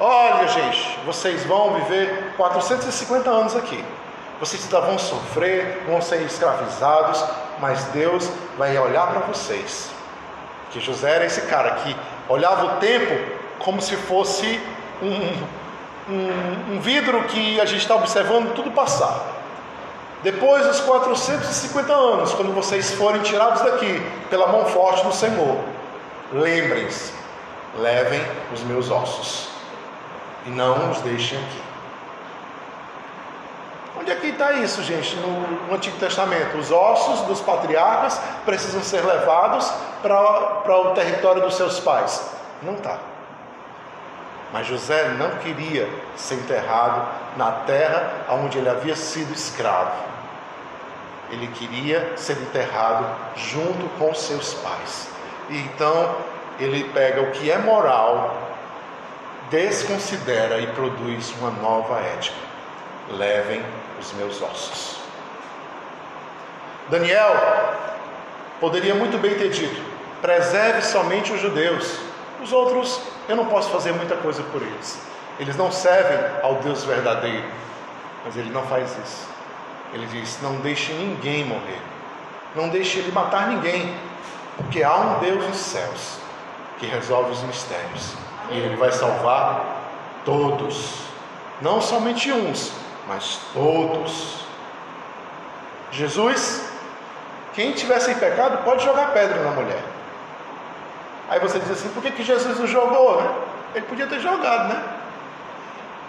Olha, 0.00 0.48
gente, 0.48 0.98
vocês 1.04 1.44
vão 1.44 1.74
viver 1.74 2.32
450 2.36 3.28
anos 3.28 3.54
aqui. 3.54 3.84
Vocês 4.40 4.62
ainda 4.64 4.80
vão 4.80 4.98
sofrer, 4.98 5.82
vão 5.86 6.00
ser 6.00 6.22
escravizados, 6.22 7.24
mas 7.58 7.84
Deus 7.86 8.30
vai 8.56 8.78
olhar 8.78 9.08
para 9.08 9.20
vocês. 9.20 9.90
Que 10.70 10.78
José 10.80 11.16
era 11.16 11.26
esse 11.26 11.42
cara 11.42 11.72
que 11.76 11.96
olhava 12.28 12.66
o 12.66 12.76
tempo 12.76 13.14
como 13.58 13.82
se 13.82 13.96
fosse 13.96 14.60
um, 15.02 16.12
um, 16.12 16.74
um 16.74 16.80
vidro 16.80 17.24
que 17.24 17.60
a 17.60 17.64
gente 17.64 17.80
está 17.80 17.96
observando 17.96 18.54
tudo 18.54 18.70
passar. 18.70 19.38
Depois 20.22 20.66
dos 20.66 20.80
450 20.80 21.92
anos, 21.92 22.32
quando 22.34 22.52
vocês 22.52 22.92
forem 22.92 23.22
tirados 23.22 23.62
daqui 23.62 24.02
pela 24.28 24.48
mão 24.48 24.66
forte 24.66 25.04
do 25.04 25.12
Senhor, 25.12 25.58
lembrem-se, 26.32 27.12
levem 27.76 28.20
os 28.52 28.62
meus 28.62 28.90
ossos 28.90 29.48
e 30.46 30.50
não 30.50 30.90
os 30.90 31.00
deixem 31.00 31.38
aqui. 31.38 31.67
Onde 34.08 34.16
é 34.16 34.20
que 34.20 34.28
está 34.28 34.52
isso, 34.54 34.82
gente, 34.82 35.16
no, 35.16 35.74
Antigo 35.74 35.98
Testamento? 35.98 36.56
Os 36.56 36.70
ossos 36.70 37.26
dos 37.26 37.42
patriarcas 37.42 38.18
precisam 38.46 38.82
ser 38.82 39.04
levados 39.04 39.70
para 40.00 40.80
o 40.80 40.94
território 40.94 41.42
dos 41.42 41.56
seus 41.56 41.78
pais. 41.78 42.26
Não 42.62 42.72
está. 42.72 42.96
Mas 44.50 44.66
José 44.66 45.10
não 45.18 45.32
queria 45.36 45.86
ser 46.16 46.36
enterrado 46.36 47.06
na 47.36 47.52
terra 47.66 48.24
onde 48.30 48.56
ele 48.56 48.70
havia 48.70 48.96
sido 48.96 49.34
escravo. 49.34 49.92
Ele 51.30 51.46
queria 51.48 52.14
ser 52.16 52.38
enterrado 52.38 53.04
junto 53.36 53.90
com 53.98 54.14
seus 54.14 54.54
pais. 54.54 55.06
E 55.50 55.58
então 55.58 56.14
ele 56.58 56.84
pega 56.94 57.20
o 57.20 57.30
que 57.32 57.50
é 57.50 57.58
moral 57.58 58.34
desconsidera 59.50 60.58
e 60.60 60.66
produz 60.68 61.30
uma 61.38 61.50
nova 61.50 62.00
ética. 62.00 62.38
Levem 63.10 63.62
os 63.98 64.12
meus 64.14 64.40
ossos. 64.40 64.98
Daniel 66.88 67.34
poderia 68.60 68.94
muito 68.94 69.18
bem 69.18 69.34
ter 69.34 69.50
dito: 69.50 69.80
preserve 70.20 70.82
somente 70.82 71.32
os 71.32 71.40
judeus. 71.40 71.98
Os 72.42 72.52
outros, 72.52 73.00
eu 73.28 73.34
não 73.34 73.46
posso 73.46 73.68
fazer 73.70 73.92
muita 73.92 74.16
coisa 74.16 74.42
por 74.44 74.62
eles. 74.62 75.00
Eles 75.40 75.56
não 75.56 75.72
servem 75.72 76.18
ao 76.42 76.54
Deus 76.56 76.84
verdadeiro. 76.84 77.44
Mas 78.24 78.36
ele 78.36 78.50
não 78.50 78.62
faz 78.66 78.96
isso. 79.04 79.28
Ele 79.92 80.06
diz: 80.06 80.38
não 80.42 80.56
deixe 80.56 80.92
ninguém 80.92 81.44
morrer. 81.44 81.80
Não 82.54 82.68
deixe 82.68 82.98
ele 82.98 83.12
matar 83.12 83.48
ninguém. 83.48 83.94
Porque 84.56 84.82
há 84.82 84.96
um 84.96 85.18
Deus 85.20 85.46
nos 85.46 85.56
céus 85.56 86.18
que 86.78 86.86
resolve 86.86 87.32
os 87.32 87.42
mistérios 87.42 88.14
e 88.50 88.56
ele 88.56 88.76
vai 88.76 88.90
salvar 88.90 89.78
todos, 90.24 90.94
não 91.60 91.80
somente 91.80 92.32
uns, 92.32 92.72
mas 93.08 93.40
todos. 93.54 94.44
Jesus, 95.90 96.70
quem 97.54 97.72
tiver 97.72 97.98
sem 97.98 98.14
pecado 98.16 98.62
pode 98.62 98.84
jogar 98.84 99.12
pedra 99.12 99.42
na 99.42 99.50
mulher. 99.50 99.82
Aí 101.30 101.40
você 101.40 101.58
diz 101.58 101.70
assim: 101.70 101.88
por 101.88 102.02
que, 102.02 102.10
que 102.10 102.22
Jesus 102.22 102.58
não 102.58 102.66
jogou? 102.66 103.22
Né? 103.22 103.34
Ele 103.74 103.86
podia 103.86 104.06
ter 104.06 104.20
jogado, 104.20 104.68
né? 104.68 104.82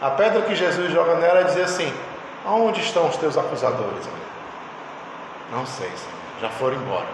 A 0.01 0.11
pedra 0.11 0.41
que 0.41 0.53
Jesus 0.55 0.91
joga 0.91 1.15
nela 1.15 1.39
é 1.39 1.43
dizer 1.45 1.63
assim: 1.63 1.91
aonde 2.45 2.81
estão 2.81 3.07
os 3.07 3.15
teus 3.15 3.37
acusadores? 3.37 4.07
Não 5.51 5.65
sei, 5.65 5.91
já 6.41 6.49
foram 6.49 6.75
embora. 6.75 7.07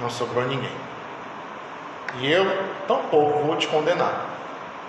Não 0.00 0.10
sobrou 0.10 0.44
ninguém. 0.44 0.76
E 2.18 2.30
eu 2.30 2.44
tampouco 2.86 3.44
vou 3.44 3.56
te 3.56 3.66
condenar. 3.68 4.26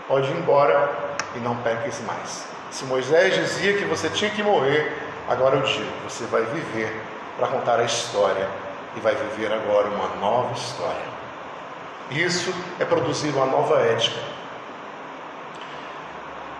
Pode 0.07 0.29
ir 0.29 0.37
embora 0.37 0.89
e 1.35 1.39
não 1.39 1.55
peques 1.57 2.01
mais. 2.05 2.58
Se 2.71 2.85
Moisés 2.85 3.35
dizia 3.35 3.77
que 3.77 3.85
você 3.85 4.09
tinha 4.09 4.29
que 4.29 4.43
morrer, 4.43 4.95
agora 5.27 5.55
eu 5.55 5.61
digo: 5.63 5.91
você 6.07 6.25
vai 6.25 6.43
viver 6.43 6.95
para 7.37 7.47
contar 7.47 7.79
a 7.79 7.83
história 7.83 8.47
e 8.95 8.99
vai 8.99 9.15
viver 9.15 9.51
agora 9.51 9.87
uma 9.87 10.15
nova 10.19 10.53
história. 10.53 11.19
Isso 12.11 12.53
é 12.79 12.85
produzir 12.85 13.29
uma 13.29 13.45
nova 13.45 13.79
ética. 13.81 14.19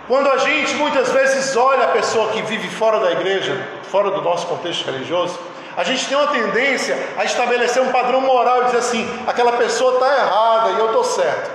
Quando 0.06 0.28
a 0.28 0.38
gente 0.38 0.74
muitas 0.74 1.10
vezes 1.10 1.56
olha 1.56 1.84
a 1.84 1.88
pessoa 1.88 2.32
que 2.32 2.42
vive 2.42 2.68
fora 2.68 2.98
da 2.98 3.12
igreja, 3.12 3.64
fora 3.90 4.10
do 4.10 4.20
nosso 4.22 4.46
contexto 4.46 4.84
religioso, 4.86 5.38
a 5.76 5.84
gente 5.84 6.06
tem 6.08 6.16
uma 6.16 6.26
tendência 6.26 6.98
a 7.16 7.24
estabelecer 7.24 7.80
um 7.80 7.92
padrão 7.92 8.20
moral 8.20 8.62
e 8.62 8.64
dizer 8.66 8.78
assim: 8.78 9.24
aquela 9.26 9.52
pessoa 9.52 9.94
está 9.94 10.16
errada 10.18 10.70
e 10.70 10.78
eu 10.80 10.86
estou 10.86 11.04
certo. 11.04 11.50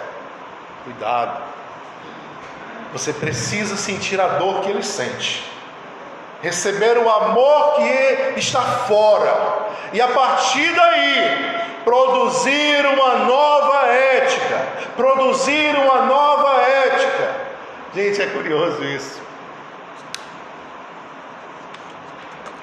Cuidado. 0.85 1.54
Você 2.95 3.11
precisa 3.11 3.75
sentir 3.75 4.21
a 4.21 4.37
dor 4.37 4.61
que 4.61 4.69
ele 4.69 4.81
sente, 4.81 5.43
receber 6.41 6.97
o 6.97 7.09
amor 7.09 7.75
que 7.75 8.39
está 8.39 8.61
fora, 8.61 9.67
e 9.91 9.99
a 9.99 10.07
partir 10.07 10.73
daí 10.73 11.81
produzir 11.83 12.85
uma 12.85 13.17
nova 13.25 13.87
ética. 13.87 14.65
Produzir 14.95 15.75
uma 15.75 16.05
nova 16.05 16.61
ética. 16.61 17.35
Gente, 17.93 18.21
é 18.21 18.27
curioso 18.27 18.81
isso. 18.85 19.21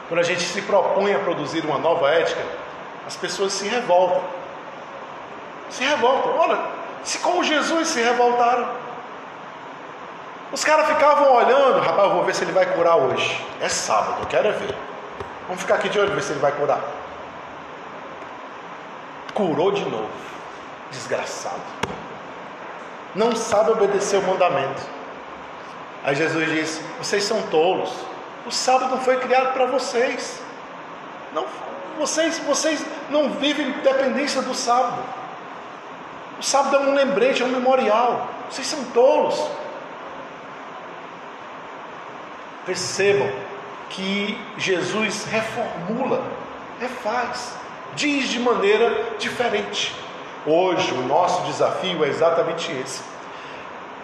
Quando 0.08 0.20
a 0.20 0.24
gente 0.24 0.44
se 0.44 0.62
propõe 0.62 1.14
a 1.14 1.18
produzir 1.18 1.62
uma 1.62 1.76
nova 1.76 2.10
ética, 2.10 2.42
as 3.06 3.16
pessoas 3.16 3.52
se 3.52 3.68
revoltam. 3.68 4.24
Se 5.68 5.84
revoltam. 5.84 6.38
Olha, 6.38 6.58
se 7.04 7.18
como 7.18 7.44
Jesus 7.44 7.88
se 7.88 8.00
revoltaram. 8.00 8.81
Os 10.52 10.62
caras 10.62 10.86
ficavam 10.86 11.34
olhando, 11.34 11.80
rapaz, 11.80 12.08
eu 12.08 12.14
vou 12.14 12.24
ver 12.24 12.34
se 12.34 12.44
ele 12.44 12.52
vai 12.52 12.66
curar 12.66 12.96
hoje. 12.96 13.42
É 13.60 13.68
sábado, 13.70 14.18
eu 14.20 14.26
quero 14.26 14.48
é 14.48 14.52
ver. 14.52 14.76
Vamos 15.46 15.62
ficar 15.62 15.76
aqui 15.76 15.88
de 15.88 15.98
olho 15.98 16.14
ver 16.14 16.22
se 16.22 16.32
ele 16.32 16.40
vai 16.40 16.52
curar. 16.52 16.80
Curou 19.32 19.72
de 19.72 19.84
novo. 19.84 20.10
Desgraçado. 20.90 21.62
Não 23.14 23.34
sabe 23.34 23.70
obedecer 23.70 24.18
o 24.18 24.22
mandamento. 24.22 24.82
Aí 26.04 26.14
Jesus 26.14 26.50
disse: 26.50 26.82
Vocês 26.98 27.24
são 27.24 27.40
tolos. 27.42 27.90
O 28.46 28.50
sábado 28.50 28.90
não 28.90 29.00
foi 29.00 29.18
criado 29.20 29.54
para 29.54 29.66
vocês. 29.66 30.38
Não, 31.32 31.46
vocês, 31.98 32.38
vocês 32.40 32.84
não 33.08 33.30
vivem 33.30 33.72
dependência 33.80 34.42
do 34.42 34.54
sábado. 34.54 35.02
O 36.38 36.42
sábado 36.42 36.76
é 36.76 36.80
um 36.80 36.94
lembrete, 36.94 37.42
é 37.42 37.46
um 37.46 37.50
memorial. 37.50 38.26
Vocês 38.50 38.66
são 38.66 38.84
tolos. 38.86 39.40
Percebam 42.64 43.30
que 43.90 44.38
Jesus 44.56 45.24
reformula, 45.24 46.22
refaz, 46.80 47.54
diz 47.94 48.28
de 48.28 48.38
maneira 48.38 49.16
diferente. 49.18 49.94
Hoje 50.46 50.92
o 50.92 51.02
nosso 51.02 51.42
desafio 51.42 52.04
é 52.04 52.08
exatamente 52.08 52.72
esse. 52.72 53.02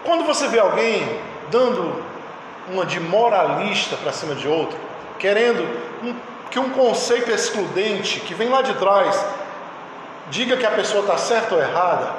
Quando 0.04 0.24
você 0.24 0.46
vê 0.48 0.58
alguém 0.58 1.20
dando 1.50 2.02
uma 2.70 2.84
de 2.84 3.00
moralista 3.00 3.96
para 3.96 4.12
cima 4.12 4.34
de 4.34 4.46
outro, 4.46 4.78
querendo 5.18 5.62
um, 6.02 6.14
que 6.50 6.58
um 6.58 6.70
conceito 6.70 7.30
excludente 7.30 8.20
que 8.20 8.34
vem 8.34 8.48
lá 8.48 8.62
de 8.62 8.74
trás 8.74 9.24
diga 10.30 10.56
que 10.56 10.66
a 10.66 10.70
pessoa 10.70 11.02
está 11.02 11.16
certa 11.16 11.54
ou 11.54 11.60
errada, 11.60 12.12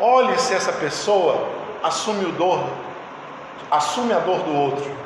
olhe 0.00 0.38
se 0.38 0.52
essa 0.52 0.72
pessoa 0.72 1.48
assume 1.82 2.26
o 2.26 2.32
dor, 2.32 2.64
assume 3.70 4.12
a 4.12 4.18
dor 4.18 4.40
do 4.40 4.54
outro, 4.54 5.05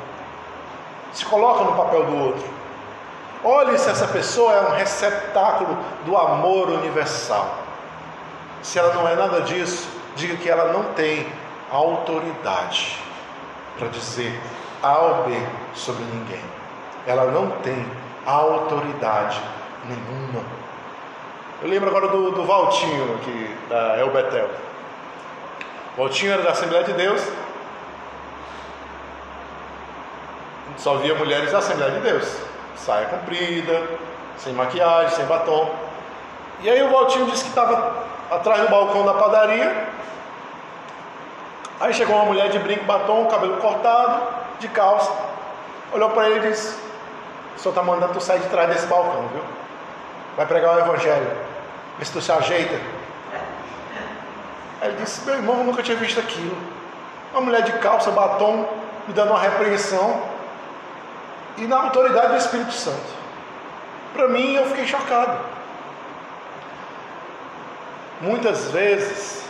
se 1.13 1.25
coloca 1.25 1.63
no 1.63 1.73
papel 1.73 2.05
do 2.05 2.17
outro. 2.17 2.43
Olhe 3.43 3.77
se 3.77 3.89
essa 3.89 4.07
pessoa 4.07 4.53
é 4.53 4.61
um 4.61 4.75
receptáculo 4.75 5.77
do 6.05 6.15
amor 6.15 6.69
universal. 6.69 7.55
Se 8.61 8.77
ela 8.77 8.93
não 8.93 9.07
é 9.07 9.15
nada 9.15 9.41
disso, 9.41 9.89
diga 10.15 10.35
que 10.37 10.47
ela 10.47 10.71
não 10.71 10.93
tem 10.93 11.27
autoridade 11.71 12.99
para 13.77 13.87
dizer 13.87 14.39
A 14.83 14.97
ou 14.99 15.23
B 15.23 15.37
sobre 15.73 16.03
ninguém. 16.03 16.43
Ela 17.07 17.31
não 17.31 17.49
tem 17.61 17.83
autoridade 18.25 19.41
nenhuma. 19.87 20.43
Eu 21.61 21.69
lembro 21.69 21.89
agora 21.89 22.07
do, 22.07 22.31
do 22.31 22.43
Valtinho 22.43 23.15
aqui, 23.15 23.57
da 23.69 23.97
El 23.97 24.11
Betel. 24.11 24.49
Valtinho 25.97 26.33
era 26.33 26.43
da 26.43 26.51
Assembleia 26.51 26.83
de 26.83 26.93
Deus. 26.93 27.21
Só 30.77 30.95
via 30.95 31.15
mulheres 31.15 31.51
da 31.51 31.59
Assembleia 31.59 31.91
de 31.91 31.99
Deus. 31.99 32.37
Saia 32.75 33.07
comprida, 33.07 33.83
sem 34.37 34.53
maquiagem, 34.53 35.15
sem 35.15 35.25
batom. 35.25 35.69
E 36.61 36.69
aí 36.69 36.81
o 36.83 36.89
Valtinho 36.89 37.25
disse 37.27 37.43
que 37.43 37.49
estava 37.49 38.05
atrás 38.29 38.61
do 38.61 38.69
balcão 38.69 39.05
da 39.05 39.13
padaria 39.13 39.87
Aí 41.81 41.91
chegou 41.95 42.15
uma 42.15 42.25
mulher 42.25 42.47
de 42.49 42.59
brinco, 42.59 42.85
batom, 42.85 43.25
cabelo 43.25 43.57
cortado, 43.57 44.21
de 44.59 44.67
calça, 44.67 45.11
olhou 45.91 46.11
para 46.11 46.29
ele 46.29 46.45
e 46.45 46.51
disse: 46.51 46.77
O 47.55 47.59
senhor 47.59 47.71
está 47.71 47.81
mandando 47.81 48.13
tu 48.13 48.21
sair 48.21 48.39
de 48.39 48.49
trás 48.49 48.69
desse 48.69 48.85
balcão, 48.85 49.27
viu? 49.29 49.41
Vai 50.37 50.45
pregar 50.45 50.75
o 50.75 50.79
evangelho, 50.79 51.31
vê 51.97 52.05
se 52.05 52.11
tu 52.11 52.21
se 52.21 52.31
ajeita. 52.31 52.79
Aí 54.79 54.89
ele 54.89 54.97
disse: 54.97 55.25
Meu 55.25 55.33
irmão, 55.33 55.57
eu 55.57 55.63
nunca 55.63 55.81
tinha 55.81 55.97
visto 55.97 56.19
aquilo. 56.19 56.55
Uma 57.31 57.41
mulher 57.41 57.63
de 57.63 57.71
calça, 57.79 58.11
batom, 58.11 58.69
me 59.07 59.13
dando 59.15 59.31
uma 59.31 59.39
repreensão, 59.39 60.21
e 61.61 61.67
na 61.67 61.77
autoridade 61.77 62.29
do 62.29 62.37
Espírito 62.37 62.73
Santo. 62.73 63.21
Para 64.13 64.27
mim, 64.27 64.55
eu 64.55 64.65
fiquei 64.65 64.87
chocado. 64.87 65.39
Muitas 68.19 68.71
vezes, 68.71 69.43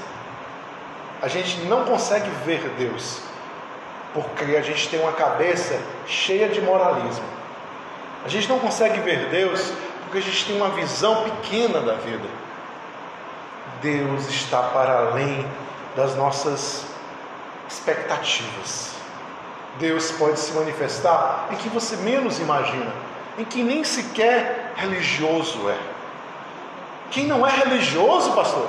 a 1.21 1.29
gente 1.29 1.61
não 1.61 1.85
consegue 1.85 2.29
ver 2.45 2.59
Deus, 2.77 3.21
porque 4.13 4.57
a 4.57 4.61
gente 4.61 4.89
tem 4.89 4.99
uma 4.99 5.13
cabeça 5.13 5.79
cheia 6.05 6.49
de 6.49 6.59
moralismo. 6.59 7.23
A 8.25 8.27
gente 8.27 8.47
não 8.49 8.59
consegue 8.59 8.99
ver 8.99 9.29
Deus 9.29 9.71
porque 10.03 10.17
a 10.17 10.21
gente 10.21 10.45
tem 10.45 10.57
uma 10.57 10.69
visão 10.71 11.23
pequena 11.23 11.79
da 11.79 11.93
vida. 11.93 12.27
Deus 13.81 14.27
está 14.27 14.61
para 14.63 15.07
além 15.07 15.49
das 15.95 16.13
nossas 16.15 16.85
expectativas. 17.69 19.00
Deus 19.79 20.11
pode 20.11 20.39
se 20.39 20.51
manifestar 20.53 21.47
em 21.51 21.55
que 21.55 21.69
você 21.69 21.95
menos 21.97 22.39
imagina, 22.39 22.91
em 23.37 23.45
que 23.45 23.63
nem 23.63 23.83
sequer 23.83 24.73
religioso 24.75 25.69
é. 25.69 25.77
Quem 27.09 27.25
não 27.25 27.45
é 27.45 27.51
religioso, 27.51 28.31
pastor, 28.33 28.67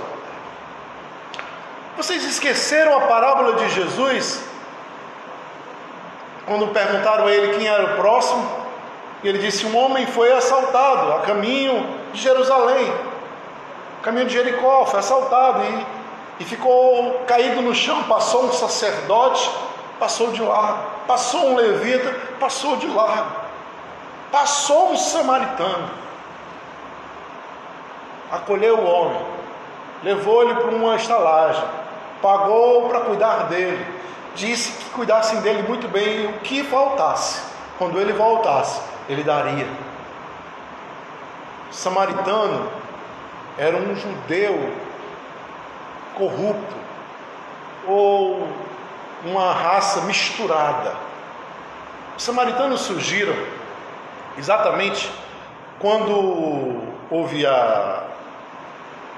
vocês 1.96 2.24
esqueceram 2.24 2.96
a 2.96 3.00
parábola 3.03 3.55
de 3.57 3.68
Jesus? 3.68 4.42
Quando 6.46 6.68
perguntaram 6.68 7.26
a 7.26 7.32
ele 7.32 7.57
quem 7.57 7.68
era 7.68 7.94
o 7.94 7.96
próximo, 7.96 8.48
ele 9.22 9.38
disse: 9.38 9.66
Um 9.66 9.76
homem 9.76 10.07
foi 10.07 10.32
assaltado 10.32 11.12
a 11.12 11.20
caminho 11.20 11.86
de 12.12 12.20
Jerusalém, 12.20 12.92
caminho 14.03 14.26
de 14.26 14.32
Jericó, 14.32 14.86
foi 14.86 14.98
assaltado 14.98 15.62
e, 15.62 16.42
e 16.42 16.44
ficou 16.44 17.20
caído 17.26 17.62
no 17.62 17.74
chão. 17.74 18.03
Passou 18.05 18.46
um 18.46 18.53
sacerdote, 18.53 19.48
passou 20.03 20.32
de 20.32 20.42
largo, 20.42 20.82
passou 21.07 21.50
um 21.50 21.55
levita, 21.55 22.12
passou 22.40 22.76
de 22.76 22.88
largo, 22.88 23.30
passou 24.32 24.90
um 24.90 24.96
samaritano, 24.96 25.88
acolheu 28.32 28.78
o 28.78 28.84
homem, 28.84 29.20
levou 30.03 30.42
ele 30.42 30.55
para 30.55 30.70
uma 30.72 30.96
estalagem 30.96 31.62
pagou 32.20 32.88
para 32.88 33.00
cuidar 33.00 33.48
dele, 33.48 33.84
disse 34.34 34.72
que 34.72 34.90
cuidassem 34.90 35.40
dele 35.40 35.62
muito 35.68 35.86
bem, 35.88 36.22
e 36.22 36.26
o 36.26 36.32
que 36.40 36.64
faltasse, 36.64 37.42
quando 37.78 38.00
ele 38.00 38.12
voltasse, 38.12 38.80
ele 39.09 39.22
daria. 39.22 39.68
O 41.70 41.74
samaritano 41.74 42.68
era 43.57 43.76
um 43.76 43.94
judeu 43.94 44.72
corrupto, 46.16 46.76
ou 47.86 48.48
uma 49.25 49.53
raça 49.53 50.01
misturada. 50.03 50.95
Os 52.16 52.23
samaritanos 52.23 52.81
surgiram 52.81 53.35
exatamente 54.37 55.11
quando 55.79 56.83
houve 57.11 57.47
a, 57.47 58.05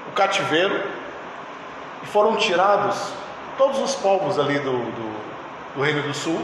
o 0.09 0.11
cativeiro 0.11 0.83
e 2.03 2.05
foram 2.07 2.35
tirados 2.35 3.13
todos 3.57 3.79
os 3.79 3.95
povos 3.95 4.37
ali 4.37 4.59
do, 4.59 4.71
do, 4.71 5.75
do 5.75 5.81
Reino 5.81 6.01
do 6.03 6.13
Sul 6.13 6.39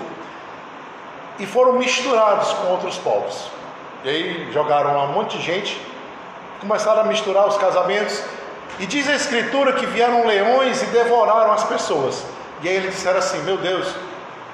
e 1.39 1.45
foram 1.45 1.73
misturados 1.73 2.53
com 2.53 2.67
outros 2.67 2.97
povos. 2.97 3.49
E 4.03 4.09
aí 4.09 4.51
jogaram 4.51 4.97
um 5.05 5.13
monte 5.13 5.37
de 5.37 5.43
gente, 5.43 5.79
começaram 6.59 7.01
a 7.01 7.05
misturar 7.05 7.47
os 7.47 7.57
casamentos, 7.57 8.23
e 8.79 8.85
diz 8.85 9.07
a 9.07 9.15
Escritura 9.15 9.73
que 9.73 9.85
vieram 9.85 10.25
leões 10.25 10.81
e 10.81 10.85
devoraram 10.87 11.51
as 11.51 11.63
pessoas. 11.63 12.23
E 12.61 12.69
aí 12.69 12.75
eles 12.75 12.95
disseram 12.95 13.19
assim: 13.19 13.41
Meu 13.43 13.57
Deus, 13.57 13.87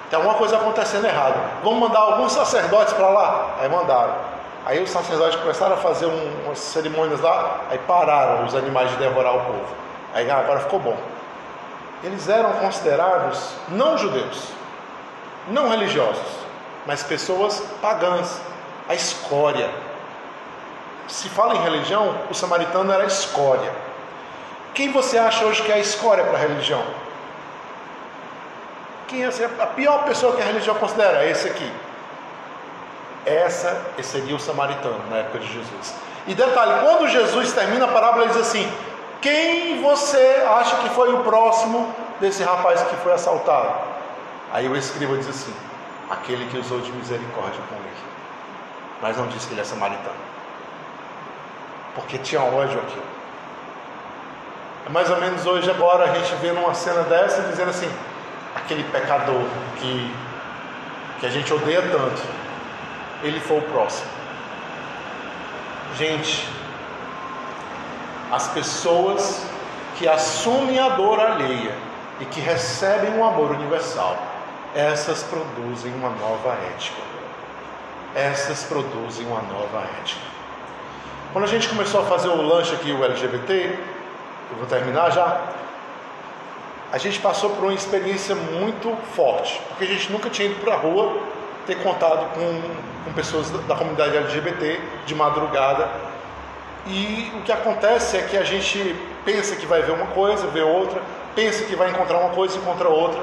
tem 0.10 0.18
alguma 0.18 0.36
coisa 0.36 0.58
acontecendo 0.58 1.06
errado. 1.06 1.36
Vamos 1.64 1.80
mandar 1.80 2.00
alguns 2.00 2.32
sacerdotes 2.32 2.94
para 2.94 3.10
lá? 3.10 3.56
Aí 3.60 3.70
mandaram. 3.70 4.16
Aí 4.66 4.82
os 4.82 4.90
sacerdotes 4.90 5.40
começaram 5.40 5.76
a 5.76 5.78
fazer 5.78 6.06
um, 6.06 6.46
umas 6.46 6.60
cerimônias 6.60 7.22
lá, 7.22 7.62
aí 7.70 7.78
pararam 7.80 8.46
os 8.46 8.54
animais 8.54 8.90
de 8.92 8.98
devorar 8.98 9.36
o 9.36 9.40
povo. 9.40 9.76
Aí 10.14 10.30
ah, 10.30 10.40
agora 10.40 10.60
ficou 10.60 10.80
bom. 10.80 10.98
Eles 12.04 12.28
eram 12.28 12.52
considerados 12.54 13.54
não 13.70 13.98
judeus, 13.98 14.50
não 15.48 15.70
religiosos, 15.70 16.28
mas 16.86 17.02
pessoas 17.02 17.62
pagãs, 17.82 18.42
a 18.88 18.94
escória. 18.94 19.70
Se 21.08 21.30
fala 21.30 21.56
em 21.56 21.64
religião, 21.64 22.14
o 22.30 22.34
samaritano 22.34 22.92
era 22.92 23.04
a 23.04 23.08
escória. 23.08 23.72
Quem 24.74 24.92
você 24.92 25.18
acha 25.18 25.46
hoje 25.46 25.64
que 25.64 25.72
é 25.72 25.76
a 25.76 25.80
escória 25.80 26.24
para 26.26 26.38
a 26.38 26.42
religião? 26.42 26.84
Quem 29.08 29.24
é 29.24 29.30
a 29.60 29.68
pior 29.68 30.04
pessoa 30.04 30.36
que 30.36 30.42
a 30.42 30.46
religião 30.46 30.76
considera? 30.76 31.24
É 31.24 31.32
esse 31.32 31.48
aqui. 31.48 31.72
Essa 33.26 33.82
seria 34.04 34.36
o 34.36 34.40
samaritano 34.40 35.02
na 35.10 35.18
época 35.18 35.40
de 35.40 35.48
Jesus. 35.48 35.96
E 36.28 36.34
detalhe, 36.34 36.82
quando 36.82 37.08
Jesus 37.08 37.54
termina 37.54 37.86
a 37.86 37.88
parábola, 37.88 38.26
ele 38.26 38.34
diz 38.34 38.42
assim: 38.42 38.70
Quem 39.22 39.82
você 39.82 40.46
acha 40.48 40.76
que 40.78 40.90
foi 40.90 41.14
o 41.14 41.24
próximo 41.24 41.94
desse 42.20 42.44
rapaz 42.44 42.82
que 42.84 42.96
foi 42.98 43.14
assaltado? 43.14 43.74
Aí 44.52 44.68
o 44.68 44.76
escriba 44.76 45.16
diz 45.18 45.30
assim: 45.30 45.54
Aquele 46.10 46.46
que 46.50 46.58
usou 46.58 46.82
de 46.82 46.92
misericórdia 46.92 47.62
com 47.70 47.76
ele. 47.76 47.88
Mas 49.02 49.18
não 49.18 49.28
disse 49.28 49.48
que 49.48 49.54
ele 49.54 49.62
é 49.62 49.66
samaritano. 49.66 50.16
Porque 51.96 52.18
tinha 52.18 52.42
ódio 52.42 52.80
aqui. 52.80 53.02
É 54.86 54.90
mais 54.90 55.10
ou 55.10 55.18
menos 55.18 55.46
hoje, 55.46 55.70
agora, 55.70 56.06
a 56.06 56.14
gente 56.16 56.34
vê 56.36 56.52
numa 56.52 56.74
cena 56.74 57.04
dessa 57.04 57.42
dizendo 57.44 57.70
assim: 57.70 57.90
aquele 58.56 58.84
pecador 58.86 59.44
que, 59.80 60.14
que 61.20 61.26
a 61.26 61.30
gente 61.30 61.54
odeia 61.54 61.82
tanto, 61.82 62.22
ele 63.24 63.40
foi 63.40 63.60
o 63.60 63.62
próximo. 63.64 64.10
Gente, 65.98 66.48
as 68.32 68.48
pessoas 68.50 69.46
que 69.98 70.08
assumem 70.08 70.80
a 70.80 70.90
dor 70.90 71.20
alheia 71.20 71.74
e 72.20 72.26
que 72.26 72.40
recebem 72.40 73.12
um 73.12 73.26
amor 73.26 73.52
universal, 73.52 74.18
essas 74.76 75.24
produzem 75.24 75.94
uma 75.94 76.10
nova 76.10 76.56
ética. 76.76 77.02
Essas 78.16 78.64
produzem 78.64 79.26
uma 79.26 79.42
nova 79.42 79.84
ética. 80.02 80.22
Quando 81.34 81.46
a 81.46 81.48
gente 81.48 81.68
começou 81.68 82.02
a 82.02 82.06
fazer 82.06 82.30
o 82.30 82.42
lanche 82.42 82.74
aqui, 82.76 82.92
o 82.92 83.04
LGBT, 83.04 83.78
eu 84.52 84.58
vou 84.58 84.66
terminar 84.68 85.12
já, 85.12 85.42
a 86.92 86.98
gente 86.98 87.20
passou 87.20 87.50
por 87.50 87.66
uma 87.66 87.74
experiência 87.74 88.34
muito 88.34 88.96
forte, 89.14 89.62
porque 89.68 89.84
a 89.84 89.88
gente 89.88 90.12
nunca 90.12 90.30
tinha 90.30 90.48
ido 90.48 90.60
para 90.62 90.74
a 90.74 90.78
rua 90.78 91.18
ter 91.66 91.76
contato 91.84 92.34
com, 92.34 92.62
com 93.04 93.14
pessoas 93.14 93.50
da, 93.50 93.60
da 93.60 93.76
comunidade 93.76 94.16
LGBT 94.16 94.80
de 95.06 95.14
madrugada. 95.14 95.90
E 96.88 97.30
o 97.36 97.42
que 97.42 97.52
acontece 97.52 98.16
é 98.16 98.22
que 98.22 98.38
a 98.38 98.44
gente 98.44 98.96
pensa 99.26 99.56
que 99.58 99.66
vai 99.66 99.82
ver 99.82 99.92
uma 99.92 100.08
coisa, 100.08 100.48
vê 100.48 100.62
outra, 100.62 101.02
pensa 101.36 101.66
que 101.66 101.76
vai 101.76 101.90
encontrar 101.90 102.20
uma 102.20 102.30
coisa, 102.30 102.58
encontra 102.58 102.88
outra. 102.88 103.22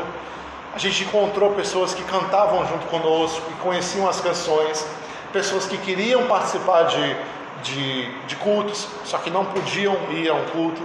A 0.74 0.78
gente 0.78 1.04
encontrou 1.04 1.52
pessoas 1.52 1.94
que 1.94 2.02
cantavam 2.04 2.66
junto 2.66 2.86
conosco, 2.86 3.40
que 3.40 3.54
conheciam 3.60 4.06
as 4.06 4.20
canções, 4.20 4.86
pessoas 5.32 5.66
que 5.66 5.78
queriam 5.78 6.26
participar 6.26 6.82
de, 6.82 7.16
de, 7.62 8.26
de 8.26 8.36
cultos, 8.36 8.86
só 9.04 9.16
que 9.16 9.30
não 9.30 9.46
podiam 9.46 9.96
ir 10.10 10.28
a 10.28 10.34
um 10.34 10.44
culto 10.46 10.82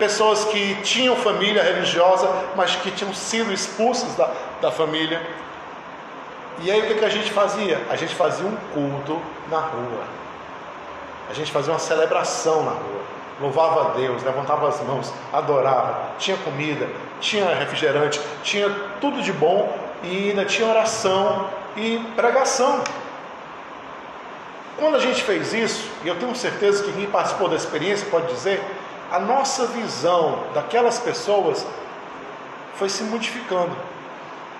pessoas 0.00 0.46
que 0.46 0.74
tinham 0.82 1.14
família 1.14 1.62
religiosa, 1.62 2.28
mas 2.56 2.74
que 2.74 2.90
tinham 2.90 3.12
sido 3.12 3.52
expulsas 3.52 4.16
da, 4.16 4.30
da 4.62 4.70
família. 4.72 5.20
E 6.62 6.70
aí 6.70 6.80
o 6.80 6.86
que, 6.86 6.94
que 6.94 7.04
a 7.04 7.10
gente 7.10 7.30
fazia? 7.30 7.80
A 7.90 7.96
gente 7.96 8.14
fazia 8.14 8.46
um 8.46 8.56
culto 8.72 9.20
na 9.50 9.58
rua. 9.58 10.04
A 11.28 11.34
gente 11.34 11.52
fazia 11.52 11.72
uma 11.72 11.78
celebração 11.78 12.64
na 12.64 12.72
rua. 12.72 13.02
Louvava 13.40 13.90
a 13.90 13.92
Deus, 13.92 14.22
levantava 14.22 14.68
as 14.68 14.80
mãos, 14.82 15.12
adorava, 15.32 16.12
tinha 16.18 16.36
comida, 16.38 16.88
tinha 17.20 17.54
refrigerante, 17.54 18.20
tinha 18.42 18.68
tudo 19.00 19.22
de 19.22 19.32
bom 19.32 19.72
e 20.02 20.30
ainda 20.30 20.44
tinha 20.44 20.68
oração 20.68 21.46
e 21.76 21.98
pregação. 22.16 22.82
Quando 24.78 24.96
a 24.96 24.98
gente 24.98 25.22
fez 25.22 25.52
isso, 25.52 25.90
e 26.02 26.08
eu 26.08 26.16
tenho 26.16 26.34
certeza 26.34 26.82
que 26.84 26.92
quem 26.92 27.06
participou 27.06 27.48
da 27.48 27.56
experiência 27.56 28.06
pode 28.10 28.26
dizer, 28.28 28.62
a 29.10 29.18
nossa 29.18 29.66
visão 29.66 30.44
daquelas 30.54 30.98
pessoas 30.98 31.66
foi 32.74 32.88
se 32.88 33.02
modificando, 33.02 33.76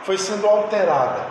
foi 0.02 0.18
sendo 0.18 0.46
alterada. 0.46 1.24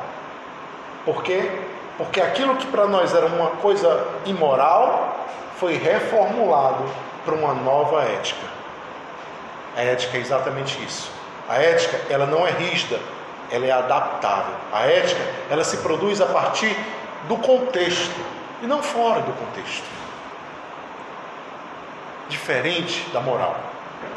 Por 1.03 1.22
quê? 1.22 1.51
Porque 1.97 2.22
aquilo 2.22 2.55
que 2.55 2.67
para 2.67 2.88
nós 2.88 3.13
era 3.13 3.26
uma 3.26 3.51
coisa 3.51 4.07
imoral 4.26 5.17
foi 5.57 5.76
reformulado 5.76 6.86
para 7.26 7.36
uma 7.36 7.53
nova 7.53 8.03
ética. 8.03 8.47
A 9.76 9.82
ética 9.82 10.17
é 10.17 10.22
exatamente 10.22 10.82
isso. 10.84 11.11
A 11.47 11.57
ética, 11.57 11.99
ela 12.09 12.26
não 12.26 12.47
é 12.47 12.51
rígida, 12.51 12.99
ela 13.51 13.65
é 13.65 13.72
adaptável. 13.72 14.55
A 14.72 14.86
ética, 14.86 15.22
ela 15.49 15.63
se 15.63 15.78
produz 15.78 16.22
a 16.22 16.26
partir 16.26 16.76
do 17.28 17.36
contexto 17.38 18.15
e 18.61 18.67
não 18.67 18.82
fora 18.82 19.22
do 19.22 19.34
contexto 19.34 19.99
diferente 22.30 23.09
da 23.11 23.19
moral. 23.19 23.59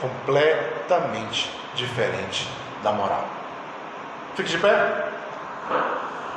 Completamente 0.01 1.51
diferente 1.75 2.47
da 2.83 2.93
moral. 2.93 3.25
Fique 4.37 4.51
de 4.51 4.59
pé. 4.59 5.09